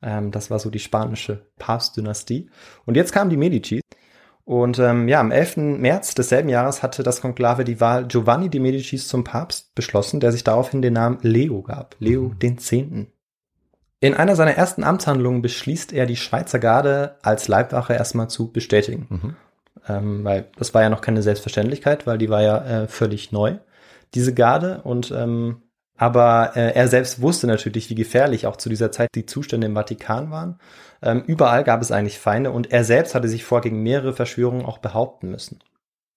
Ähm, 0.02 0.30
das 0.30 0.50
war 0.50 0.58
so 0.58 0.70
die 0.70 0.78
spanische 0.78 1.46
Papstdynastie. 1.58 2.50
Und 2.84 2.96
jetzt 2.96 3.12
kamen 3.12 3.30
die 3.30 3.36
Medici. 3.36 3.80
Und 4.44 4.78
ähm, 4.78 5.08
ja, 5.08 5.20
am 5.20 5.30
11. 5.30 5.56
März 5.56 6.14
desselben 6.14 6.50
Jahres 6.50 6.82
hatte 6.82 7.02
das 7.02 7.22
Konklave 7.22 7.64
die 7.64 7.80
Wahl 7.80 8.06
Giovanni 8.06 8.50
de 8.50 8.60
Medicis 8.60 9.08
zum 9.08 9.24
Papst 9.24 9.74
beschlossen, 9.74 10.20
der 10.20 10.32
sich 10.32 10.44
daraufhin 10.44 10.82
den 10.82 10.92
Namen 10.92 11.18
Leo 11.22 11.62
gab. 11.62 11.96
Leo 11.98 12.34
den 12.34 12.58
Zehnten. 12.58 13.10
In 14.00 14.12
einer 14.12 14.36
seiner 14.36 14.52
ersten 14.52 14.84
Amtshandlungen 14.84 15.40
beschließt 15.40 15.94
er, 15.94 16.04
die 16.04 16.16
Schweizer 16.16 16.58
Garde 16.58 17.16
als 17.22 17.48
Leibwache 17.48 17.94
erstmal 17.94 18.28
zu 18.28 18.52
bestätigen. 18.52 19.06
Mhm. 19.08 19.36
Ähm, 19.88 20.24
weil 20.24 20.46
das 20.56 20.74
war 20.74 20.82
ja 20.82 20.88
noch 20.88 21.00
keine 21.00 21.22
Selbstverständlichkeit, 21.22 22.06
weil 22.06 22.18
die 22.18 22.30
war 22.30 22.42
ja 22.42 22.82
äh, 22.82 22.88
völlig 22.88 23.32
neu, 23.32 23.56
diese 24.14 24.34
Garde. 24.34 24.80
Und 24.82 25.10
ähm, 25.10 25.62
aber 25.96 26.52
äh, 26.56 26.72
er 26.74 26.88
selbst 26.88 27.22
wusste 27.22 27.46
natürlich, 27.46 27.88
wie 27.90 27.94
gefährlich 27.94 28.46
auch 28.46 28.56
zu 28.56 28.68
dieser 28.68 28.90
Zeit 28.90 29.10
die 29.14 29.26
Zustände 29.26 29.66
im 29.66 29.74
Vatikan 29.74 30.30
waren. 30.30 30.58
Ähm, 31.02 31.22
überall 31.26 31.62
gab 31.62 31.82
es 31.82 31.92
eigentlich 31.92 32.18
Feinde 32.18 32.50
und 32.50 32.72
er 32.72 32.84
selbst 32.84 33.14
hatte 33.14 33.28
sich 33.28 33.44
vor 33.44 33.60
gegen 33.60 33.82
mehrere 33.82 34.12
Verschwörungen 34.12 34.66
auch 34.66 34.78
behaupten 34.78 35.30
müssen. 35.30 35.60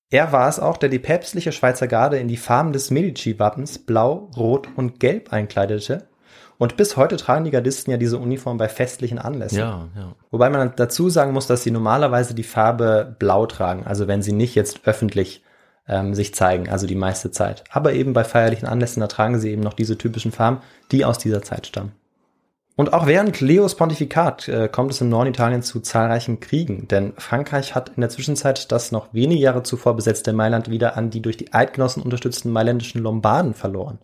Er 0.09 0.31
war 0.31 0.47
es 0.47 0.59
auch, 0.59 0.77
der 0.77 0.89
die 0.89 0.99
päpstliche 0.99 1.51
Schweizer 1.51 1.87
Garde 1.87 2.17
in 2.17 2.29
die 2.29 2.37
Farben 2.37 2.71
des 2.71 2.91
Medici-Wappens 2.91 3.79
blau, 3.79 4.31
rot 4.37 4.69
und 4.75 4.99
gelb 4.99 5.33
einkleidete. 5.33 6.07
Und 6.57 6.75
bis 6.75 6.97
heute 6.97 7.17
tragen 7.17 7.45
die 7.45 7.51
Gardisten 7.51 7.91
ja 7.91 7.97
diese 7.97 8.17
Uniform 8.17 8.57
bei 8.57 8.67
festlichen 8.67 9.19
Anlässen. 9.19 9.59
Ja, 9.59 9.87
ja. 9.95 10.15
Wobei 10.31 10.49
man 10.49 10.73
dazu 10.75 11.09
sagen 11.09 11.33
muss, 11.33 11.47
dass 11.47 11.63
sie 11.63 11.71
normalerweise 11.71 12.33
die 12.33 12.43
Farbe 12.43 13.15
blau 13.19 13.45
tragen, 13.45 13.85
also 13.85 14.07
wenn 14.07 14.23
sie 14.23 14.31
nicht 14.31 14.55
jetzt 14.55 14.81
öffentlich 14.85 15.43
ähm, 15.87 16.15
sich 16.15 16.33
zeigen, 16.33 16.69
also 16.69 16.87
die 16.87 16.95
meiste 16.95 17.31
Zeit. 17.31 17.63
Aber 17.69 17.93
eben 17.93 18.13
bei 18.13 18.23
feierlichen 18.23 18.67
Anlässen, 18.67 19.01
da 19.01 19.07
tragen 19.07 19.39
sie 19.39 19.51
eben 19.51 19.61
noch 19.61 19.73
diese 19.73 19.97
typischen 19.97 20.31
Farben, 20.31 20.61
die 20.91 21.05
aus 21.05 21.19
dieser 21.19 21.43
Zeit 21.43 21.67
stammen. 21.67 21.91
Und 22.75 22.93
auch 22.93 23.07
während 23.07 23.41
Leos 23.41 23.73
Pontifikat 23.73 24.47
äh, 24.47 24.69
kommt 24.71 24.91
es 24.91 25.01
im 25.01 25.09
Norden 25.09 25.31
Italiens 25.31 25.65
zu 25.65 25.79
zahlreichen 25.79 26.39
Kriegen, 26.39 26.87
denn 26.87 27.13
Frankreich 27.17 27.73
hat 27.73 27.89
in 27.95 28.01
der 28.01 28.11
Zwischenzeit 28.11 28.71
das 28.71 28.91
noch 28.91 29.13
wenige 29.13 29.41
Jahre 29.41 29.63
zuvor 29.63 29.95
besetzte 29.95 30.31
Mailand 30.31 30.69
wieder 30.69 30.95
an 30.95 31.09
die 31.09 31.23
durch 31.23 31.37
die 31.37 31.53
Eidgenossen 31.53 32.03
unterstützten 32.03 32.51
mailändischen 32.51 33.01
Lombarden 33.01 33.55
verloren. 33.55 33.97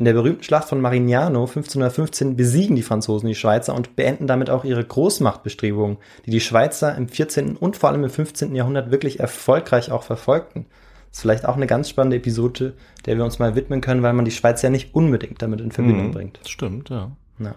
In 0.00 0.06
der 0.06 0.14
berühmten 0.14 0.42
Schlacht 0.42 0.66
von 0.66 0.80
Marignano 0.80 1.40
1515 1.40 2.34
besiegen 2.34 2.74
die 2.74 2.82
Franzosen 2.82 3.28
die 3.28 3.34
Schweizer 3.34 3.74
und 3.74 3.96
beenden 3.96 4.26
damit 4.26 4.48
auch 4.48 4.64
ihre 4.64 4.82
Großmachtbestrebungen, 4.82 5.98
die 6.24 6.30
die 6.30 6.40
Schweizer 6.40 6.96
im 6.96 7.06
14. 7.06 7.54
und 7.58 7.76
vor 7.76 7.90
allem 7.90 8.04
im 8.04 8.08
15. 8.08 8.54
Jahrhundert 8.54 8.90
wirklich 8.90 9.20
erfolgreich 9.20 9.90
auch 9.92 10.02
verfolgten. 10.02 10.64
Ist 11.12 11.20
vielleicht 11.20 11.44
auch 11.44 11.56
eine 11.56 11.66
ganz 11.66 11.90
spannende 11.90 12.16
Episode, 12.16 12.72
der 13.04 13.18
wir 13.18 13.26
uns 13.26 13.38
mal 13.38 13.54
widmen 13.56 13.82
können, 13.82 14.02
weil 14.02 14.14
man 14.14 14.24
die 14.24 14.30
Schweiz 14.30 14.62
ja 14.62 14.70
nicht 14.70 14.94
unbedingt 14.94 15.42
damit 15.42 15.60
in 15.60 15.70
Verbindung 15.70 16.06
Mhm. 16.06 16.12
bringt. 16.12 16.40
Stimmt, 16.46 16.88
ja. 16.88 17.10
Ja. 17.38 17.54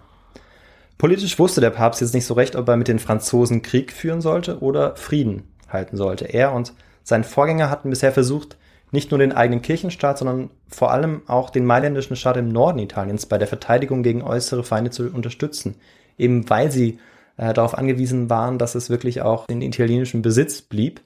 Politisch 0.98 1.38
wusste 1.38 1.62
der 1.62 1.70
Papst 1.70 2.02
jetzt 2.02 2.12
nicht 2.12 2.26
so 2.26 2.34
recht, 2.34 2.56
ob 2.56 2.68
er 2.68 2.76
mit 2.76 2.88
den 2.88 2.98
Franzosen 2.98 3.62
Krieg 3.62 3.90
führen 3.90 4.20
sollte 4.20 4.58
oder 4.58 4.96
Frieden 4.96 5.44
halten 5.70 5.96
sollte. 5.96 6.26
Er 6.26 6.52
und 6.52 6.74
sein 7.04 7.24
Vorgänger 7.24 7.70
hatten 7.70 7.88
bisher 7.88 8.12
versucht, 8.12 8.58
nicht 8.94 9.10
nur 9.10 9.18
den 9.18 9.32
eigenen 9.32 9.60
Kirchenstaat, 9.60 10.18
sondern 10.18 10.50
vor 10.68 10.92
allem 10.92 11.22
auch 11.26 11.50
den 11.50 11.66
mailändischen 11.66 12.16
Staat 12.16 12.38
im 12.38 12.48
Norden 12.48 12.78
Italiens 12.78 13.26
bei 13.26 13.36
der 13.36 13.48
Verteidigung 13.48 14.02
gegen 14.02 14.22
äußere 14.22 14.64
Feinde 14.64 14.90
zu 14.90 15.10
unterstützen. 15.10 15.76
Eben 16.16 16.48
weil 16.48 16.70
sie 16.70 17.00
äh, 17.36 17.52
darauf 17.52 17.76
angewiesen 17.76 18.30
waren, 18.30 18.56
dass 18.56 18.74
es 18.74 18.90
wirklich 18.90 19.20
auch 19.20 19.48
in 19.48 19.60
italienischem 19.60 20.22
Besitz 20.22 20.62
blieb, 20.62 21.02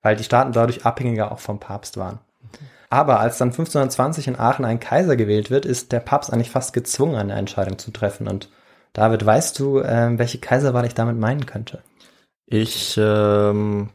weil 0.00 0.16
die 0.16 0.24
Staaten 0.24 0.52
dadurch 0.52 0.86
abhängiger 0.86 1.32
auch 1.32 1.40
vom 1.40 1.58
Papst 1.58 1.96
waren. 1.96 2.20
Aber 2.88 3.18
als 3.18 3.38
dann 3.38 3.48
1520 3.48 4.28
in 4.28 4.38
Aachen 4.38 4.64
ein 4.64 4.78
Kaiser 4.78 5.16
gewählt 5.16 5.50
wird, 5.50 5.66
ist 5.66 5.90
der 5.90 6.00
Papst 6.00 6.32
eigentlich 6.32 6.50
fast 6.50 6.72
gezwungen, 6.72 7.16
eine 7.16 7.34
Entscheidung 7.34 7.78
zu 7.78 7.90
treffen. 7.90 8.28
Und 8.28 8.48
David, 8.92 9.26
weißt 9.26 9.58
du, 9.58 9.80
ähm, 9.80 10.20
welche 10.20 10.38
Kaiserwahl 10.38 10.86
ich 10.86 10.94
damit 10.94 11.18
meinen 11.18 11.46
könnte? 11.46 11.82
Ich 12.46 12.96
ähm, 12.96 13.90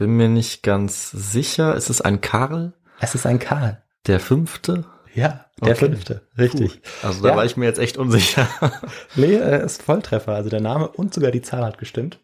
bin 0.00 0.16
mir 0.16 0.28
nicht 0.28 0.62
ganz 0.62 1.10
sicher. 1.10 1.74
Ist 1.76 1.90
es 1.90 2.00
ein 2.00 2.22
Karl? 2.22 2.72
Es 3.00 3.14
ist 3.14 3.26
ein 3.26 3.38
Karl. 3.38 3.82
Der 4.06 4.18
fünfte? 4.18 4.86
Ja, 5.14 5.44
der 5.60 5.72
Okay. 5.72 5.86
fünfte. 5.86 6.22
Richtig. 6.38 6.80
Also 7.02 7.22
da 7.22 7.28
Ja. 7.30 7.36
war 7.36 7.44
ich 7.44 7.58
mir 7.58 7.66
jetzt 7.66 7.78
echt 7.78 7.98
unsicher. 7.98 8.48
Nee, 9.14 9.34
äh, 9.34 9.62
ist 9.62 9.82
Volltreffer. 9.82 10.32
Also 10.34 10.48
der 10.48 10.60
Name 10.62 10.88
und 10.88 11.12
sogar 11.12 11.30
die 11.32 11.42
Zahl 11.42 11.62
hat 11.64 11.76
gestimmt. 11.76 12.18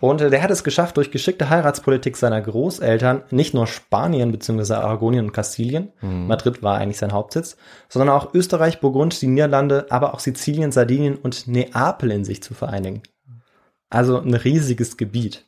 Und 0.00 0.20
äh, 0.20 0.28
der 0.28 0.42
hat 0.42 0.50
es 0.50 0.64
geschafft, 0.64 0.98
durch 0.98 1.10
geschickte 1.10 1.48
Heiratspolitik 1.48 2.16
seiner 2.18 2.42
Großeltern 2.42 3.22
nicht 3.30 3.54
nur 3.54 3.66
Spanien 3.66 4.30
bzw. 4.32 4.74
Aragonien 4.74 5.24
und 5.26 5.32
Kastilien, 5.32 5.92
Madrid 6.02 6.62
war 6.62 6.76
eigentlich 6.76 6.98
sein 6.98 7.12
Hauptsitz, 7.12 7.56
sondern 7.88 8.10
auch 8.14 8.34
Österreich, 8.34 8.80
Burgund, 8.80 9.22
die 9.22 9.28
Niederlande, 9.28 9.86
aber 9.88 10.12
auch 10.12 10.20
Sizilien, 10.20 10.72
Sardinien 10.72 11.14
und 11.16 11.46
Neapel 11.48 12.10
in 12.10 12.24
sich 12.26 12.42
zu 12.42 12.52
vereinigen. 12.52 13.02
Also 13.88 14.18
ein 14.18 14.34
riesiges 14.34 14.96
Gebiet. 14.98 15.46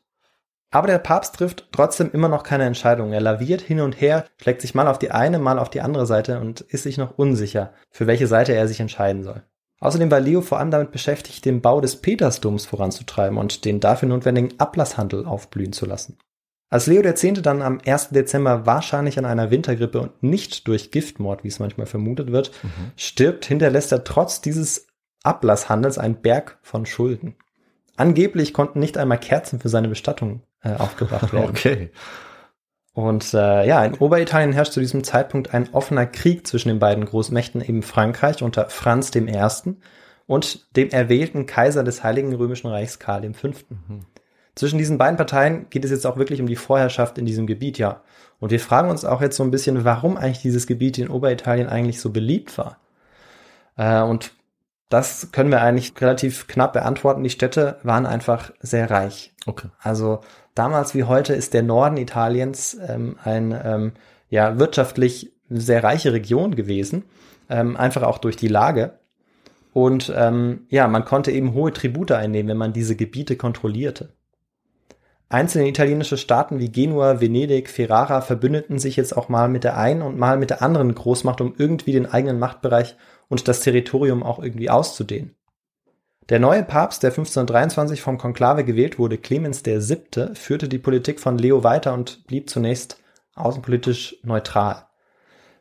Aber 0.74 0.88
der 0.88 0.98
Papst 0.98 1.36
trifft 1.36 1.68
trotzdem 1.70 2.10
immer 2.10 2.28
noch 2.28 2.42
keine 2.42 2.64
Entscheidung. 2.64 3.12
Er 3.12 3.20
laviert 3.20 3.60
hin 3.60 3.78
und 3.78 4.00
her, 4.00 4.24
schlägt 4.42 4.60
sich 4.60 4.74
mal 4.74 4.88
auf 4.88 4.98
die 4.98 5.12
eine, 5.12 5.38
mal 5.38 5.60
auf 5.60 5.70
die 5.70 5.80
andere 5.80 6.04
Seite 6.04 6.40
und 6.40 6.62
ist 6.62 6.82
sich 6.82 6.98
noch 6.98 7.16
unsicher, 7.16 7.72
für 7.92 8.08
welche 8.08 8.26
Seite 8.26 8.54
er 8.54 8.66
sich 8.66 8.80
entscheiden 8.80 9.22
soll. 9.22 9.44
Außerdem 9.78 10.10
war 10.10 10.18
Leo 10.18 10.40
vor 10.40 10.58
allem 10.58 10.72
damit 10.72 10.90
beschäftigt, 10.90 11.44
den 11.44 11.60
Bau 11.60 11.80
des 11.80 12.02
Petersdoms 12.02 12.66
voranzutreiben 12.66 13.38
und 13.38 13.64
den 13.64 13.78
dafür 13.78 14.08
notwendigen 14.08 14.58
Ablasshandel 14.58 15.26
aufblühen 15.26 15.72
zu 15.72 15.86
lassen. 15.86 16.18
Als 16.70 16.88
Leo 16.88 17.04
X. 17.04 17.24
dann 17.42 17.62
am 17.62 17.78
1. 17.86 18.08
Dezember 18.08 18.66
wahrscheinlich 18.66 19.16
an 19.16 19.26
einer 19.26 19.52
Wintergrippe 19.52 20.00
und 20.00 20.24
nicht 20.24 20.66
durch 20.66 20.90
Giftmord, 20.90 21.44
wie 21.44 21.48
es 21.48 21.60
manchmal 21.60 21.86
vermutet 21.86 22.32
wird, 22.32 22.50
stirbt, 22.96 23.44
hinterlässt 23.44 23.92
er 23.92 24.02
trotz 24.02 24.40
dieses 24.40 24.88
Ablasshandels 25.22 25.98
einen 25.98 26.20
Berg 26.20 26.58
von 26.62 26.84
Schulden. 26.84 27.36
Angeblich 27.94 28.52
konnten 28.52 28.80
nicht 28.80 28.98
einmal 28.98 29.20
Kerzen 29.20 29.60
für 29.60 29.68
seine 29.68 29.86
Bestattung 29.86 30.42
äh, 30.64 30.74
aufgebracht 30.74 31.32
werden. 31.32 31.50
okay. 31.50 31.90
Und 32.94 33.34
äh, 33.34 33.66
ja, 33.66 33.84
in 33.84 33.94
Oberitalien 33.94 34.52
herrscht 34.52 34.72
zu 34.72 34.80
diesem 34.80 35.02
Zeitpunkt 35.02 35.52
ein 35.52 35.68
offener 35.74 36.06
Krieg 36.06 36.46
zwischen 36.46 36.68
den 36.68 36.78
beiden 36.78 37.04
Großmächten, 37.04 37.60
eben 37.60 37.82
Frankreich 37.82 38.42
unter 38.42 38.70
Franz 38.70 39.12
I. 39.14 39.36
und 40.26 40.76
dem 40.76 40.90
erwählten 40.90 41.46
Kaiser 41.46 41.82
des 41.82 42.04
Heiligen 42.04 42.32
Römischen 42.34 42.68
Reichs 42.68 43.00
Karl 43.00 43.32
V. 43.34 43.50
Zwischen 44.54 44.78
diesen 44.78 44.98
beiden 44.98 45.16
Parteien 45.16 45.66
geht 45.70 45.84
es 45.84 45.90
jetzt 45.90 46.06
auch 46.06 46.16
wirklich 46.16 46.40
um 46.40 46.46
die 46.46 46.54
Vorherrschaft 46.54 47.18
in 47.18 47.26
diesem 47.26 47.48
Gebiet, 47.48 47.78
ja. 47.78 48.02
Und 48.38 48.52
wir 48.52 48.60
fragen 48.60 48.90
uns 48.90 49.04
auch 49.04 49.20
jetzt 49.20 49.36
so 49.36 49.42
ein 49.42 49.50
bisschen, 49.50 49.84
warum 49.84 50.16
eigentlich 50.16 50.42
dieses 50.42 50.68
Gebiet 50.68 50.98
in 50.98 51.08
Oberitalien 51.08 51.68
eigentlich 51.68 52.00
so 52.00 52.10
beliebt 52.10 52.56
war. 52.56 52.78
Äh, 53.76 54.02
und 54.02 54.32
das 54.88 55.32
können 55.32 55.50
wir 55.50 55.62
eigentlich 55.62 55.92
relativ 56.00 56.46
knapp 56.46 56.72
beantworten. 56.72 57.24
Die 57.24 57.30
Städte 57.30 57.78
waren 57.82 58.06
einfach 58.06 58.52
sehr 58.60 58.90
reich. 58.90 59.34
Okay. 59.46 59.68
Also 59.80 60.20
damals 60.54 60.94
wie 60.94 61.04
heute 61.04 61.34
ist 61.34 61.54
der 61.54 61.62
Norden 61.62 61.96
Italiens 61.96 62.76
ähm, 62.86 63.16
ein 63.22 63.58
ähm, 63.64 63.92
ja 64.28 64.58
wirtschaftlich 64.58 65.32
sehr 65.48 65.84
reiche 65.84 66.12
Region 66.12 66.54
gewesen, 66.54 67.04
ähm, 67.48 67.76
einfach 67.76 68.02
auch 68.02 68.18
durch 68.18 68.36
die 68.36 68.48
Lage. 68.48 68.98
Und 69.72 70.12
ähm, 70.14 70.66
ja, 70.68 70.86
man 70.86 71.04
konnte 71.04 71.32
eben 71.32 71.52
hohe 71.52 71.72
Tribute 71.72 72.12
einnehmen, 72.12 72.50
wenn 72.50 72.56
man 72.56 72.72
diese 72.72 72.96
Gebiete 72.96 73.36
kontrollierte. 73.36 74.14
Einzelne 75.34 75.66
italienische 75.66 76.16
Staaten 76.16 76.60
wie 76.60 76.70
Genua, 76.70 77.20
Venedig, 77.20 77.68
Ferrara 77.68 78.20
verbündeten 78.20 78.78
sich 78.78 78.94
jetzt 78.94 79.16
auch 79.16 79.28
mal 79.28 79.48
mit 79.48 79.64
der 79.64 79.76
einen 79.76 80.02
und 80.02 80.16
mal 80.16 80.38
mit 80.38 80.50
der 80.50 80.62
anderen 80.62 80.94
Großmacht, 80.94 81.40
um 81.40 81.56
irgendwie 81.58 81.90
den 81.90 82.06
eigenen 82.06 82.38
Machtbereich 82.38 82.94
und 83.28 83.48
das 83.48 83.58
Territorium 83.58 84.22
auch 84.22 84.38
irgendwie 84.38 84.70
auszudehnen. 84.70 85.34
Der 86.28 86.38
neue 86.38 86.62
Papst, 86.62 87.02
der 87.02 87.10
1523 87.10 88.00
vom 88.00 88.16
Konklave 88.16 88.62
gewählt 88.62 89.00
wurde, 89.00 89.18
Clemens 89.18 89.66
VII., 89.66 90.36
führte 90.36 90.68
die 90.68 90.78
Politik 90.78 91.18
von 91.18 91.36
Leo 91.36 91.64
weiter 91.64 91.94
und 91.94 92.24
blieb 92.28 92.48
zunächst 92.48 93.02
außenpolitisch 93.34 94.18
neutral. 94.22 94.86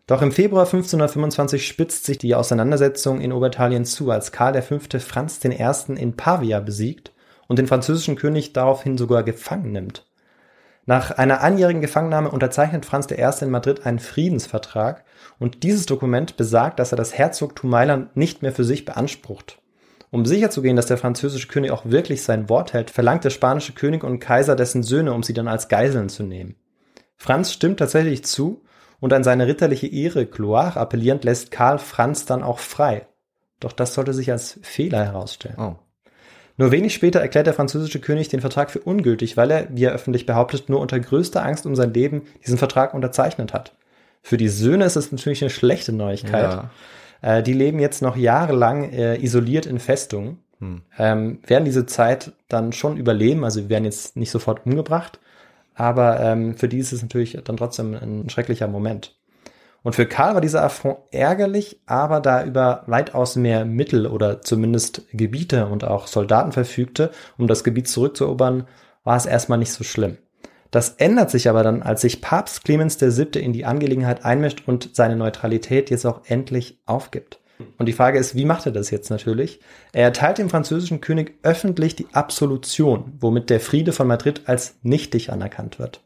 Doch 0.06 0.22
im 0.22 0.32
Februar 0.32 0.66
1525 0.66 1.66
spitzt 1.66 2.06
sich 2.06 2.20
die 2.20 2.36
Auseinandersetzung 2.36 3.22
in 3.22 3.34
Oberitalien 3.34 3.86
zu, 3.86 4.12
als 4.12 4.32
Karl 4.32 4.62
V. 4.62 4.78
Franz 5.00 5.44
I. 5.44 5.94
in 5.96 6.16
Pavia 6.16 6.60
besiegt 6.60 7.13
und 7.48 7.60
den 7.60 7.68
französischen 7.68 8.16
König 8.16 8.54
daraufhin 8.54 8.98
sogar 8.98 9.24
gefangen 9.24 9.72
nimmt. 9.72 10.06
Nach 10.86 11.12
einer 11.12 11.42
einjährigen 11.42 11.82
Gefangennahme 11.82 12.30
unterzeichnet 12.30 12.86
Franz 12.86 13.10
I. 13.10 13.24
in 13.42 13.52
Madrid 13.52 13.86
einen 13.86 14.00
Friedensvertrag 14.00 15.06
und 15.40 15.64
dieses 15.64 15.86
Dokument 15.86 16.36
besagt, 16.36 16.80
dass 16.80 16.92
er 16.92 16.98
das 16.98 17.18
Herzogtum 17.18 17.70
Mailand 17.70 18.18
nicht 18.18 18.42
mehr 18.42 18.52
für 18.52 18.66
sich 18.66 18.84
beansprucht. 18.84 19.60
Um 20.12 20.26
sicherzugehen, 20.26 20.76
dass 20.76 20.86
der 20.86 20.98
französische 20.98 21.48
König 21.48 21.72
auch 21.72 21.86
wirklich 21.86 22.22
sein 22.22 22.50
Wort 22.50 22.74
hält, 22.74 22.92
verlangt 22.92 23.24
der 23.24 23.30
spanische 23.30 23.74
König 23.74 24.04
und 24.04 24.20
Kaiser 24.20 24.56
dessen 24.56 24.84
Söhne, 24.84 25.14
um 25.14 25.24
sie 25.24 25.34
dann 25.34 25.48
als 25.48 25.70
Geiseln 25.70 26.10
zu 26.10 26.24
nehmen. 26.24 26.56
Franz 27.16 27.54
stimmt 27.54 27.80
tatsächlich 27.80 28.24
zu 28.26 28.64
und 29.00 29.12
an 29.14 29.24
seine 29.24 29.48
ritterliche 29.48 29.88
Ehre 29.88 30.26
Gloire 30.26 30.80
appellierend 30.80 31.24
lässt 31.24 31.50
Karl 31.52 31.80
Franz 31.80 32.26
dann 32.26 32.44
auch 32.44 32.60
frei. 32.60 33.08
Doch 33.60 33.72
das 33.72 33.94
sollte 33.94 34.14
sich 34.14 34.32
als 34.32 34.60
Fehler 34.62 35.04
herausstellen. 35.04 35.58
Oh. 35.58 35.76
Nur 36.64 36.72
wenig 36.72 36.94
später 36.94 37.20
erklärt 37.20 37.46
der 37.46 37.54
französische 37.54 38.00
König 38.00 38.30
den 38.30 38.40
Vertrag 38.40 38.72
für 38.72 38.80
ungültig, 38.80 39.36
weil 39.36 39.52
er, 39.52 39.68
wie 39.72 39.84
er 39.84 39.92
öffentlich 39.92 40.26
behauptet, 40.26 40.70
nur 40.70 40.80
unter 40.80 40.98
größter 40.98 41.44
Angst 41.44 41.66
um 41.66 41.76
sein 41.76 41.94
Leben 41.94 42.22
diesen 42.46 42.58
Vertrag 42.58 42.94
unterzeichnet 42.94 43.52
hat. 43.54 43.74
Für 44.22 44.38
die 44.38 44.48
Söhne 44.48 44.86
ist 44.86 44.96
es 44.96 45.12
natürlich 45.12 45.42
eine 45.42 45.50
schlechte 45.50 45.92
Neuigkeit. 45.92 46.54
Ja. 46.54 46.70
Äh, 47.22 47.44
die 47.44 47.52
leben 47.52 47.80
jetzt 47.80 48.02
noch 48.02 48.16
jahrelang 48.16 48.90
äh, 48.94 49.22
isoliert 49.22 49.66
in 49.66 49.78
Festungen, 49.78 50.38
ähm, 50.98 51.40
werden 51.46 51.66
diese 51.66 51.86
Zeit 51.86 52.32
dann 52.48 52.72
schon 52.72 52.96
überleben, 52.96 53.44
also 53.44 53.68
werden 53.68 53.84
jetzt 53.84 54.16
nicht 54.16 54.32
sofort 54.32 54.66
umgebracht, 54.66 55.20
aber 55.76 56.22
ähm, 56.22 56.56
für 56.56 56.70
die 56.70 56.78
ist 56.78 56.94
es 56.94 57.02
natürlich 57.02 57.38
dann 57.44 57.58
trotzdem 57.58 57.94
ein 57.94 58.30
schrecklicher 58.30 58.70
Moment. 58.70 59.18
Und 59.84 59.96
für 59.96 60.06
Karl 60.06 60.34
war 60.34 60.42
dieser 60.42 60.64
Affront 60.64 60.98
ärgerlich, 61.12 61.82
aber 61.86 62.22
da 62.22 62.40
er 62.40 62.46
über 62.46 62.84
weitaus 62.88 63.36
mehr 63.36 63.66
Mittel 63.66 64.08
oder 64.08 64.42
zumindest 64.42 65.04
Gebiete 65.12 65.68
und 65.68 65.84
auch 65.84 66.08
Soldaten 66.08 66.54
verfügte, 66.54 67.12
um 67.38 67.48
das 67.48 67.64
Gebiet 67.64 67.90
zurückzuerobern, 67.90 68.66
war 69.04 69.18
es 69.18 69.26
erstmal 69.26 69.58
nicht 69.60 69.74
so 69.74 69.84
schlimm. 69.84 70.18
Das 70.72 70.90
ändert 70.98 71.30
sich 71.30 71.50
aber 71.50 71.62
dann, 71.62 71.84
als 71.84 72.02
sich 72.02 72.22
Papst 72.22 72.64
Clemens 72.64 73.00
VII. 73.00 73.40
in 73.40 73.54
die 73.54 73.66
Angelegenheit 73.66 74.26
einmischt 74.26 74.64
und 74.66 74.90
seine 74.94 75.16
Neutralität 75.16 75.92
jetzt 75.92 76.06
auch 76.06 76.22
endlich 76.26 76.80
aufgibt. 76.86 77.40
Und 77.78 77.86
die 77.86 77.94
Frage 77.94 78.18
ist, 78.18 78.36
wie 78.36 78.46
macht 78.46 78.66
er 78.66 78.72
das 78.72 78.90
jetzt 78.90 79.10
natürlich? 79.10 79.60
Er 79.92 80.04
erteilt 80.06 80.38
dem 80.38 80.50
französischen 80.50 81.02
König 81.02 81.36
öffentlich 81.44 81.96
die 81.96 82.08
Absolution, 82.14 83.14
womit 83.20 83.50
der 83.50 83.60
Friede 83.60 83.92
von 83.92 84.08
Madrid 84.08 84.44
als 84.46 84.76
nichtig 84.82 85.32
anerkannt 85.32 85.78
wird. 85.78 86.02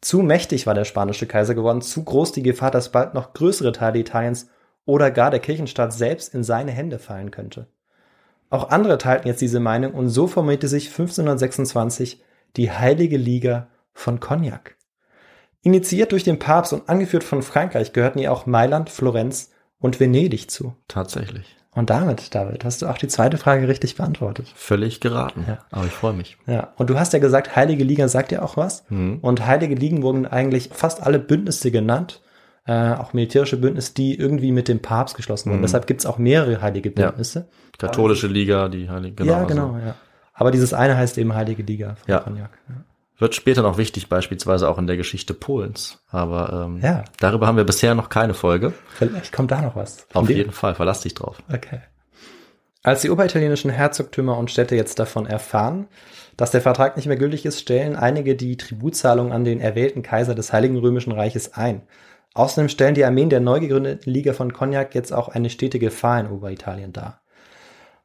Zu 0.00 0.22
mächtig 0.22 0.66
war 0.66 0.74
der 0.74 0.84
spanische 0.84 1.26
Kaiser 1.26 1.54
geworden, 1.54 1.82
zu 1.82 2.02
groß 2.04 2.32
die 2.32 2.42
Gefahr, 2.42 2.70
dass 2.70 2.92
bald 2.92 3.14
noch 3.14 3.34
größere 3.34 3.72
Teile 3.72 3.98
Italiens 3.98 4.48
oder 4.86 5.10
gar 5.10 5.30
der 5.30 5.40
Kirchenstaat 5.40 5.92
selbst 5.92 6.34
in 6.34 6.42
seine 6.42 6.72
Hände 6.72 6.98
fallen 6.98 7.30
könnte. 7.30 7.66
Auch 8.48 8.70
andere 8.70 8.98
teilten 8.98 9.28
jetzt 9.28 9.40
diese 9.40 9.60
Meinung 9.60 9.92
und 9.92 10.08
so 10.08 10.26
formierte 10.26 10.68
sich 10.68 10.88
1526 10.88 12.22
die 12.56 12.72
Heilige 12.72 13.16
Liga 13.16 13.68
von 13.92 14.18
Cognac. 14.18 14.76
Initiiert 15.62 16.12
durch 16.12 16.24
den 16.24 16.38
Papst 16.38 16.72
und 16.72 16.88
angeführt 16.88 17.22
von 17.22 17.42
Frankreich 17.42 17.92
gehörten 17.92 18.18
ihr 18.18 18.32
auch 18.32 18.46
Mailand, 18.46 18.88
Florenz 18.88 19.50
und 19.78 20.00
Venedig 20.00 20.50
zu. 20.50 20.74
Tatsächlich. 20.88 21.59
Und 21.80 21.88
damit, 21.88 22.34
David, 22.34 22.62
hast 22.66 22.82
du 22.82 22.86
auch 22.88 22.98
die 22.98 23.08
zweite 23.08 23.38
Frage 23.38 23.66
richtig 23.66 23.96
beantwortet. 23.96 24.46
Völlig 24.54 25.00
geraten. 25.00 25.46
Ja. 25.48 25.58
Aber 25.70 25.86
ich 25.86 25.92
freue 25.92 26.12
mich. 26.12 26.36
Ja, 26.46 26.74
und 26.76 26.90
du 26.90 26.98
hast 26.98 27.14
ja 27.14 27.18
gesagt, 27.20 27.56
Heilige 27.56 27.84
Liga 27.84 28.06
sagt 28.06 28.32
ja 28.32 28.42
auch 28.42 28.58
was. 28.58 28.84
Mhm. 28.90 29.18
Und 29.22 29.46
Heilige 29.46 29.74
Ligen 29.74 30.02
wurden 30.02 30.26
eigentlich 30.26 30.68
fast 30.74 31.02
alle 31.02 31.18
Bündnisse 31.18 31.70
genannt, 31.70 32.20
äh, 32.66 32.92
auch 32.92 33.14
militärische 33.14 33.56
Bündnisse, 33.56 33.94
die 33.94 34.14
irgendwie 34.14 34.52
mit 34.52 34.68
dem 34.68 34.80
Papst 34.82 35.16
geschlossen 35.16 35.48
wurden. 35.48 35.60
Mhm. 35.60 35.64
Deshalb 35.64 35.86
gibt's 35.86 36.04
auch 36.04 36.18
mehrere 36.18 36.60
Heilige 36.60 36.90
Ja. 36.94 37.06
Bündnisse. 37.06 37.48
Katholische 37.78 38.26
Liga, 38.26 38.68
die 38.68 38.90
Heilige. 38.90 39.24
ja, 39.24 39.36
also 39.36 39.46
genau, 39.46 39.78
ja. 39.78 39.94
Aber 40.34 40.50
dieses 40.50 40.74
eine 40.74 40.98
heißt 40.98 41.16
eben 41.16 41.34
Heilige 41.34 41.62
Liga 41.62 41.94
von 41.94 42.12
Ja. 42.12 42.18
Cognac. 42.20 42.50
Ja. 42.68 42.74
Wird 43.20 43.34
später 43.36 43.62
noch 43.62 43.78
wichtig, 43.78 44.08
beispielsweise 44.08 44.68
auch 44.68 44.78
in 44.78 44.86
der 44.88 44.96
Geschichte 44.96 45.34
Polens. 45.34 46.02
Aber 46.10 46.64
ähm, 46.66 46.80
Ja. 46.82 47.04
darüber 47.20 47.46
haben 47.46 47.56
wir 47.58 47.64
bisher 47.64 47.94
noch 47.94 48.08
keine 48.08 48.34
Folge. 48.34 48.72
Vielleicht 48.94 49.32
kommt 49.32 49.50
da 49.52 49.60
noch 49.62 49.76
was. 49.76 50.06
Auf 50.14 50.26
dem- 50.26 50.36
jeden 50.36 50.52
Fall, 50.52 50.74
verlass 50.74 51.02
dich 51.02 51.14
drauf. 51.14 51.36
Okay. 51.52 51.80
Als 52.82 53.02
die 53.02 53.10
oberitalienischen 53.10 53.70
Herzogtümer 53.70 54.38
und 54.38 54.50
Städte 54.50 54.74
jetzt 54.74 54.98
davon 54.98 55.26
erfahren, 55.26 55.86
dass 56.38 56.50
der 56.50 56.62
Vertrag 56.62 56.96
nicht 56.96 57.06
mehr 57.06 57.18
gültig 57.18 57.44
ist, 57.44 57.60
stellen 57.60 57.94
einige 57.94 58.34
die 58.36 58.56
Tributzahlung 58.56 59.32
an 59.32 59.44
den 59.44 59.60
erwählten 59.60 60.02
Kaiser 60.02 60.34
des 60.34 60.52
Heiligen 60.54 60.78
Römischen 60.78 61.12
Reiches 61.12 61.52
ein. 61.52 61.82
Außerdem 62.32 62.70
stellen 62.70 62.94
die 62.94 63.04
Armeen 63.04 63.28
der 63.28 63.40
neu 63.40 63.60
gegründeten 63.60 64.10
Liga 64.10 64.32
von 64.32 64.52
Cognac 64.54 64.94
jetzt 64.94 65.12
auch 65.12 65.28
eine 65.28 65.50
stete 65.50 65.78
Gefahr 65.78 66.20
in 66.20 66.28
Oberitalien 66.30 66.94
dar. 66.94 67.20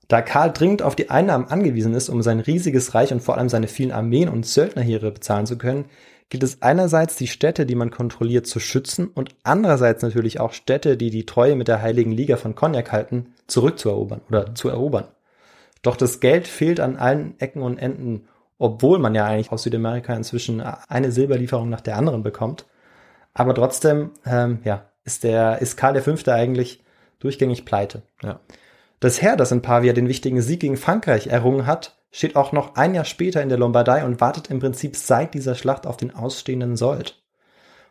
Da 0.07 0.21
Karl 0.21 0.51
dringend 0.53 0.81
auf 0.81 0.95
die 0.95 1.09
Einnahmen 1.09 1.47
angewiesen 1.47 1.93
ist, 1.93 2.09
um 2.09 2.21
sein 2.21 2.39
riesiges 2.39 2.93
Reich 2.93 3.11
und 3.11 3.21
vor 3.21 3.37
allem 3.37 3.49
seine 3.49 3.67
vielen 3.67 3.91
Armeen 3.91 4.29
und 4.29 4.45
Söldnerheere 4.45 5.11
bezahlen 5.11 5.45
zu 5.45 5.57
können, 5.57 5.85
gilt 6.29 6.43
es 6.43 6.61
einerseits, 6.61 7.15
die 7.15 7.27
Städte, 7.27 7.65
die 7.65 7.75
man 7.75 7.91
kontrolliert, 7.91 8.47
zu 8.47 8.59
schützen 8.59 9.07
und 9.07 9.35
andererseits 9.43 10.01
natürlich 10.03 10.39
auch 10.39 10.53
Städte, 10.53 10.97
die 10.97 11.09
die 11.09 11.25
Treue 11.25 11.55
mit 11.55 11.67
der 11.67 11.81
Heiligen 11.81 12.11
Liga 12.11 12.37
von 12.37 12.55
Cognac 12.55 12.91
halten, 12.91 13.33
zurückzuerobern 13.47 14.21
oder 14.29 14.55
zu 14.55 14.69
erobern. 14.69 15.05
Doch 15.81 15.95
das 15.95 16.19
Geld 16.19 16.47
fehlt 16.47 16.79
an 16.79 16.97
allen 16.97 17.39
Ecken 17.39 17.61
und 17.61 17.77
Enden, 17.77 18.27
obwohl 18.57 18.97
man 18.97 19.13
ja 19.13 19.25
eigentlich 19.25 19.51
aus 19.51 19.63
Südamerika 19.63 20.15
inzwischen 20.15 20.61
eine 20.61 21.11
Silberlieferung 21.11 21.69
nach 21.69 21.81
der 21.81 21.97
anderen 21.97 22.23
bekommt. 22.23 22.65
Aber 23.33 23.53
trotzdem, 23.53 24.11
ähm, 24.25 24.59
ja, 24.63 24.89
ist 25.03 25.23
der, 25.23 25.61
ist 25.61 25.77
Karl 25.77 26.01
V. 26.01 26.31
eigentlich 26.31 26.83
durchgängig 27.19 27.65
pleite. 27.65 28.01
Ja. 28.23 28.39
Das 28.99 29.21
Heer, 29.21 29.35
das 29.35 29.51
in 29.51 29.61
Pavia 29.61 29.93
den 29.93 30.07
wichtigen 30.07 30.41
Sieg 30.41 30.61
gegen 30.61 30.77
Frankreich 30.77 31.27
errungen 31.27 31.65
hat, 31.65 31.97
steht 32.11 32.35
auch 32.35 32.51
noch 32.51 32.75
ein 32.75 32.95
Jahr 32.95 33.05
später 33.05 33.41
in 33.41 33.49
der 33.49 33.57
Lombardei 33.57 34.05
und 34.05 34.21
wartet 34.21 34.49
im 34.49 34.59
Prinzip 34.59 34.95
seit 34.95 35.33
dieser 35.33 35.55
Schlacht 35.55 35.85
auf 35.85 35.97
den 35.97 36.15
ausstehenden 36.15 36.77
Sold. 36.77 37.21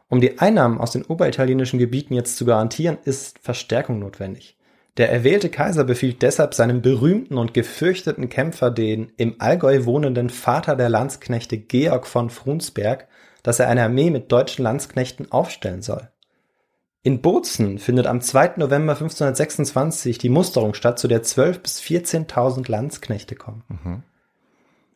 Um 0.08 0.20
die 0.20 0.38
Einnahmen 0.38 0.78
aus 0.78 0.92
den 0.92 1.04
oberitalienischen 1.04 1.78
Gebieten 1.78 2.14
jetzt 2.14 2.36
zu 2.36 2.44
garantieren, 2.44 2.98
ist 3.04 3.38
Verstärkung 3.40 3.98
notwendig. 3.98 4.56
Der 4.96 5.10
erwählte 5.10 5.50
Kaiser 5.50 5.84
befiehlt 5.84 6.22
deshalb 6.22 6.54
seinem 6.54 6.80
berühmten 6.80 7.36
und 7.36 7.52
gefürchteten 7.52 8.28
Kämpfer, 8.28 8.70
den 8.70 9.12
im 9.16 9.34
Allgäu 9.40 9.86
wohnenden 9.86 10.30
Vater 10.30 10.76
der 10.76 10.88
Landsknechte 10.88 11.58
Georg 11.58 12.06
von 12.06 12.30
Frunsberg, 12.30 13.08
dass 13.42 13.58
er 13.58 13.68
eine 13.68 13.82
Armee 13.82 14.10
mit 14.10 14.30
deutschen 14.30 14.62
Landsknechten 14.62 15.32
aufstellen 15.32 15.82
soll. 15.82 16.08
In 17.06 17.20
Bozen 17.20 17.78
findet 17.78 18.06
am 18.06 18.22
2. 18.22 18.54
November 18.56 18.94
1526 18.94 20.16
die 20.16 20.30
Musterung 20.30 20.72
statt, 20.72 20.98
zu 20.98 21.06
der 21.06 21.22
12.000 21.22 21.58
bis 21.58 21.80
14.000 21.82 22.70
Landsknechte 22.70 23.34
kommen. 23.34 23.62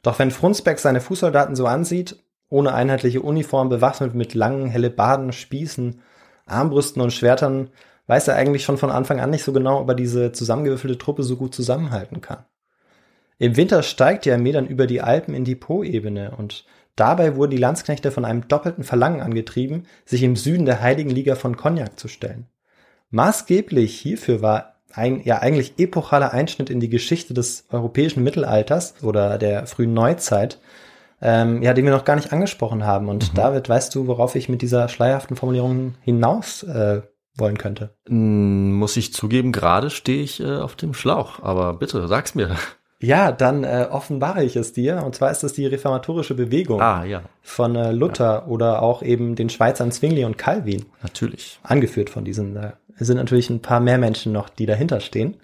Doch 0.00 0.18
wenn 0.18 0.30
Frunsberg 0.30 0.78
seine 0.78 1.02
Fußsoldaten 1.02 1.54
so 1.54 1.66
ansieht, 1.66 2.16
ohne 2.48 2.72
einheitliche 2.72 3.20
Uniform, 3.20 3.68
bewaffnet 3.68 4.14
mit 4.14 4.32
langen 4.32 4.68
Hellebarden, 4.68 5.32
Spießen, 5.32 6.00
Armbrüsten 6.46 7.02
und 7.02 7.12
Schwertern, 7.12 7.68
weiß 8.06 8.28
er 8.28 8.36
eigentlich 8.36 8.64
schon 8.64 8.78
von 8.78 8.90
Anfang 8.90 9.20
an 9.20 9.28
nicht 9.28 9.44
so 9.44 9.52
genau, 9.52 9.82
ob 9.82 9.88
er 9.90 9.94
diese 9.94 10.32
zusammengewürfelte 10.32 10.96
Truppe 10.96 11.24
so 11.24 11.36
gut 11.36 11.54
zusammenhalten 11.54 12.22
kann. 12.22 12.46
Im 13.38 13.56
Winter 13.56 13.82
steigt 13.82 14.24
die 14.24 14.32
Armee 14.32 14.52
dann 14.52 14.66
über 14.66 14.86
die 14.86 15.00
Alpen 15.00 15.34
in 15.34 15.44
die 15.44 15.54
Po-Ebene 15.54 16.32
und 16.36 16.64
dabei 16.96 17.36
wurden 17.36 17.52
die 17.52 17.56
Landsknechte 17.56 18.10
von 18.10 18.24
einem 18.24 18.48
doppelten 18.48 18.82
Verlangen 18.84 19.20
angetrieben, 19.20 19.86
sich 20.04 20.22
im 20.22 20.34
Süden 20.34 20.66
der 20.66 20.80
Heiligen 20.80 21.10
Liga 21.10 21.36
von 21.36 21.56
Cognac 21.56 21.98
zu 21.98 22.08
stellen. 22.08 22.46
Maßgeblich 23.10 23.98
hierfür 23.98 24.42
war 24.42 24.74
ein 24.92 25.22
ja 25.24 25.38
eigentlich 25.38 25.74
epochaler 25.78 26.32
Einschnitt 26.32 26.70
in 26.70 26.80
die 26.80 26.88
Geschichte 26.88 27.34
des 27.34 27.66
europäischen 27.70 28.24
Mittelalters 28.24 28.94
oder 29.02 29.38
der 29.38 29.66
frühen 29.66 29.94
Neuzeit, 29.94 30.58
ähm, 31.20 31.62
ja, 31.62 31.74
den 31.74 31.84
wir 31.84 31.92
noch 31.92 32.04
gar 32.04 32.16
nicht 32.16 32.32
angesprochen 32.32 32.84
haben. 32.84 33.08
Und 33.08 33.36
David, 33.36 33.68
weißt 33.68 33.94
du, 33.94 34.06
worauf 34.06 34.34
ich 34.34 34.48
mit 34.48 34.62
dieser 34.62 34.88
schleierhaften 34.88 35.36
Formulierung 35.36 35.94
hinaus 36.02 36.62
äh, 36.62 37.02
wollen 37.36 37.58
könnte? 37.58 37.94
Mm, 38.08 38.72
Muss 38.72 38.96
ich 38.96 39.12
zugeben, 39.12 39.52
gerade 39.52 39.90
stehe 39.90 40.22
ich 40.22 40.40
äh, 40.40 40.56
auf 40.56 40.76
dem 40.76 40.94
Schlauch. 40.94 41.42
Aber 41.42 41.74
bitte, 41.74 42.06
sag's 42.08 42.34
mir. 42.34 42.56
Ja, 43.00 43.30
dann 43.30 43.62
äh, 43.64 43.86
offenbare 43.90 44.42
ich 44.42 44.56
es 44.56 44.72
dir. 44.72 45.02
Und 45.04 45.14
zwar 45.14 45.30
ist 45.30 45.44
es 45.44 45.52
die 45.52 45.66
reformatorische 45.66 46.34
Bewegung 46.34 46.80
Ah, 46.80 47.04
ja, 47.04 47.22
von 47.42 47.76
äh, 47.76 47.92
Luther 47.92 48.48
oder 48.48 48.82
auch 48.82 49.02
eben 49.02 49.36
den 49.36 49.50
Schweizern 49.50 49.92
Zwingli 49.92 50.24
und 50.24 50.36
Calvin. 50.38 50.86
natürlich. 51.02 51.60
angeführt 51.62 52.10
von 52.10 52.24
diesen. 52.24 52.54
Da 52.54 52.72
sind 52.98 53.16
natürlich 53.16 53.50
ein 53.50 53.62
paar 53.62 53.78
mehr 53.80 53.98
Menschen 53.98 54.32
noch, 54.32 54.48
die 54.48 54.66
dahinter 54.66 54.98
stehen. 55.00 55.36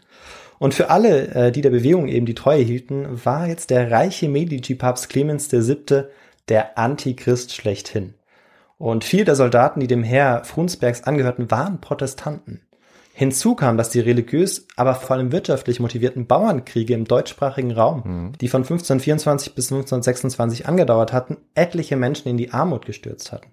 Und 0.58 0.74
für 0.74 0.90
alle, 0.90 1.28
äh, 1.34 1.52
die 1.52 1.60
der 1.60 1.70
Bewegung 1.70 2.08
eben 2.08 2.26
die 2.26 2.34
Treue 2.34 2.62
hielten, 2.62 3.24
war 3.24 3.46
jetzt 3.46 3.70
der 3.70 3.90
reiche 3.90 4.28
Medici-Papst 4.28 5.08
Clemens 5.08 5.50
VII. 5.52 6.04
der 6.48 6.76
Antichrist 6.78 7.54
schlechthin. 7.54 8.14
Und 8.78 9.04
viele 9.04 9.24
der 9.24 9.36
Soldaten, 9.36 9.80
die 9.80 9.86
dem 9.86 10.02
Heer 10.02 10.42
Frunsbergs 10.44 11.04
angehörten, 11.04 11.50
waren 11.50 11.80
Protestanten. 11.80 12.60
Hinzu 13.16 13.54
kam, 13.54 13.76
dass 13.76 13.90
die 13.90 14.00
religiös, 14.00 14.66
aber 14.74 14.96
vor 14.96 15.14
allem 15.14 15.30
wirtschaftlich 15.30 15.78
motivierten 15.78 16.26
Bauernkriege 16.26 16.94
im 16.94 17.04
deutschsprachigen 17.04 17.70
Raum, 17.70 18.32
die 18.40 18.48
von 18.48 18.62
1524 18.62 19.54
bis 19.54 19.70
1526 19.70 20.66
angedauert 20.66 21.12
hatten, 21.12 21.36
etliche 21.54 21.94
Menschen 21.94 22.26
in 22.26 22.36
die 22.36 22.50
Armut 22.50 22.86
gestürzt 22.86 23.30
hatten. 23.30 23.52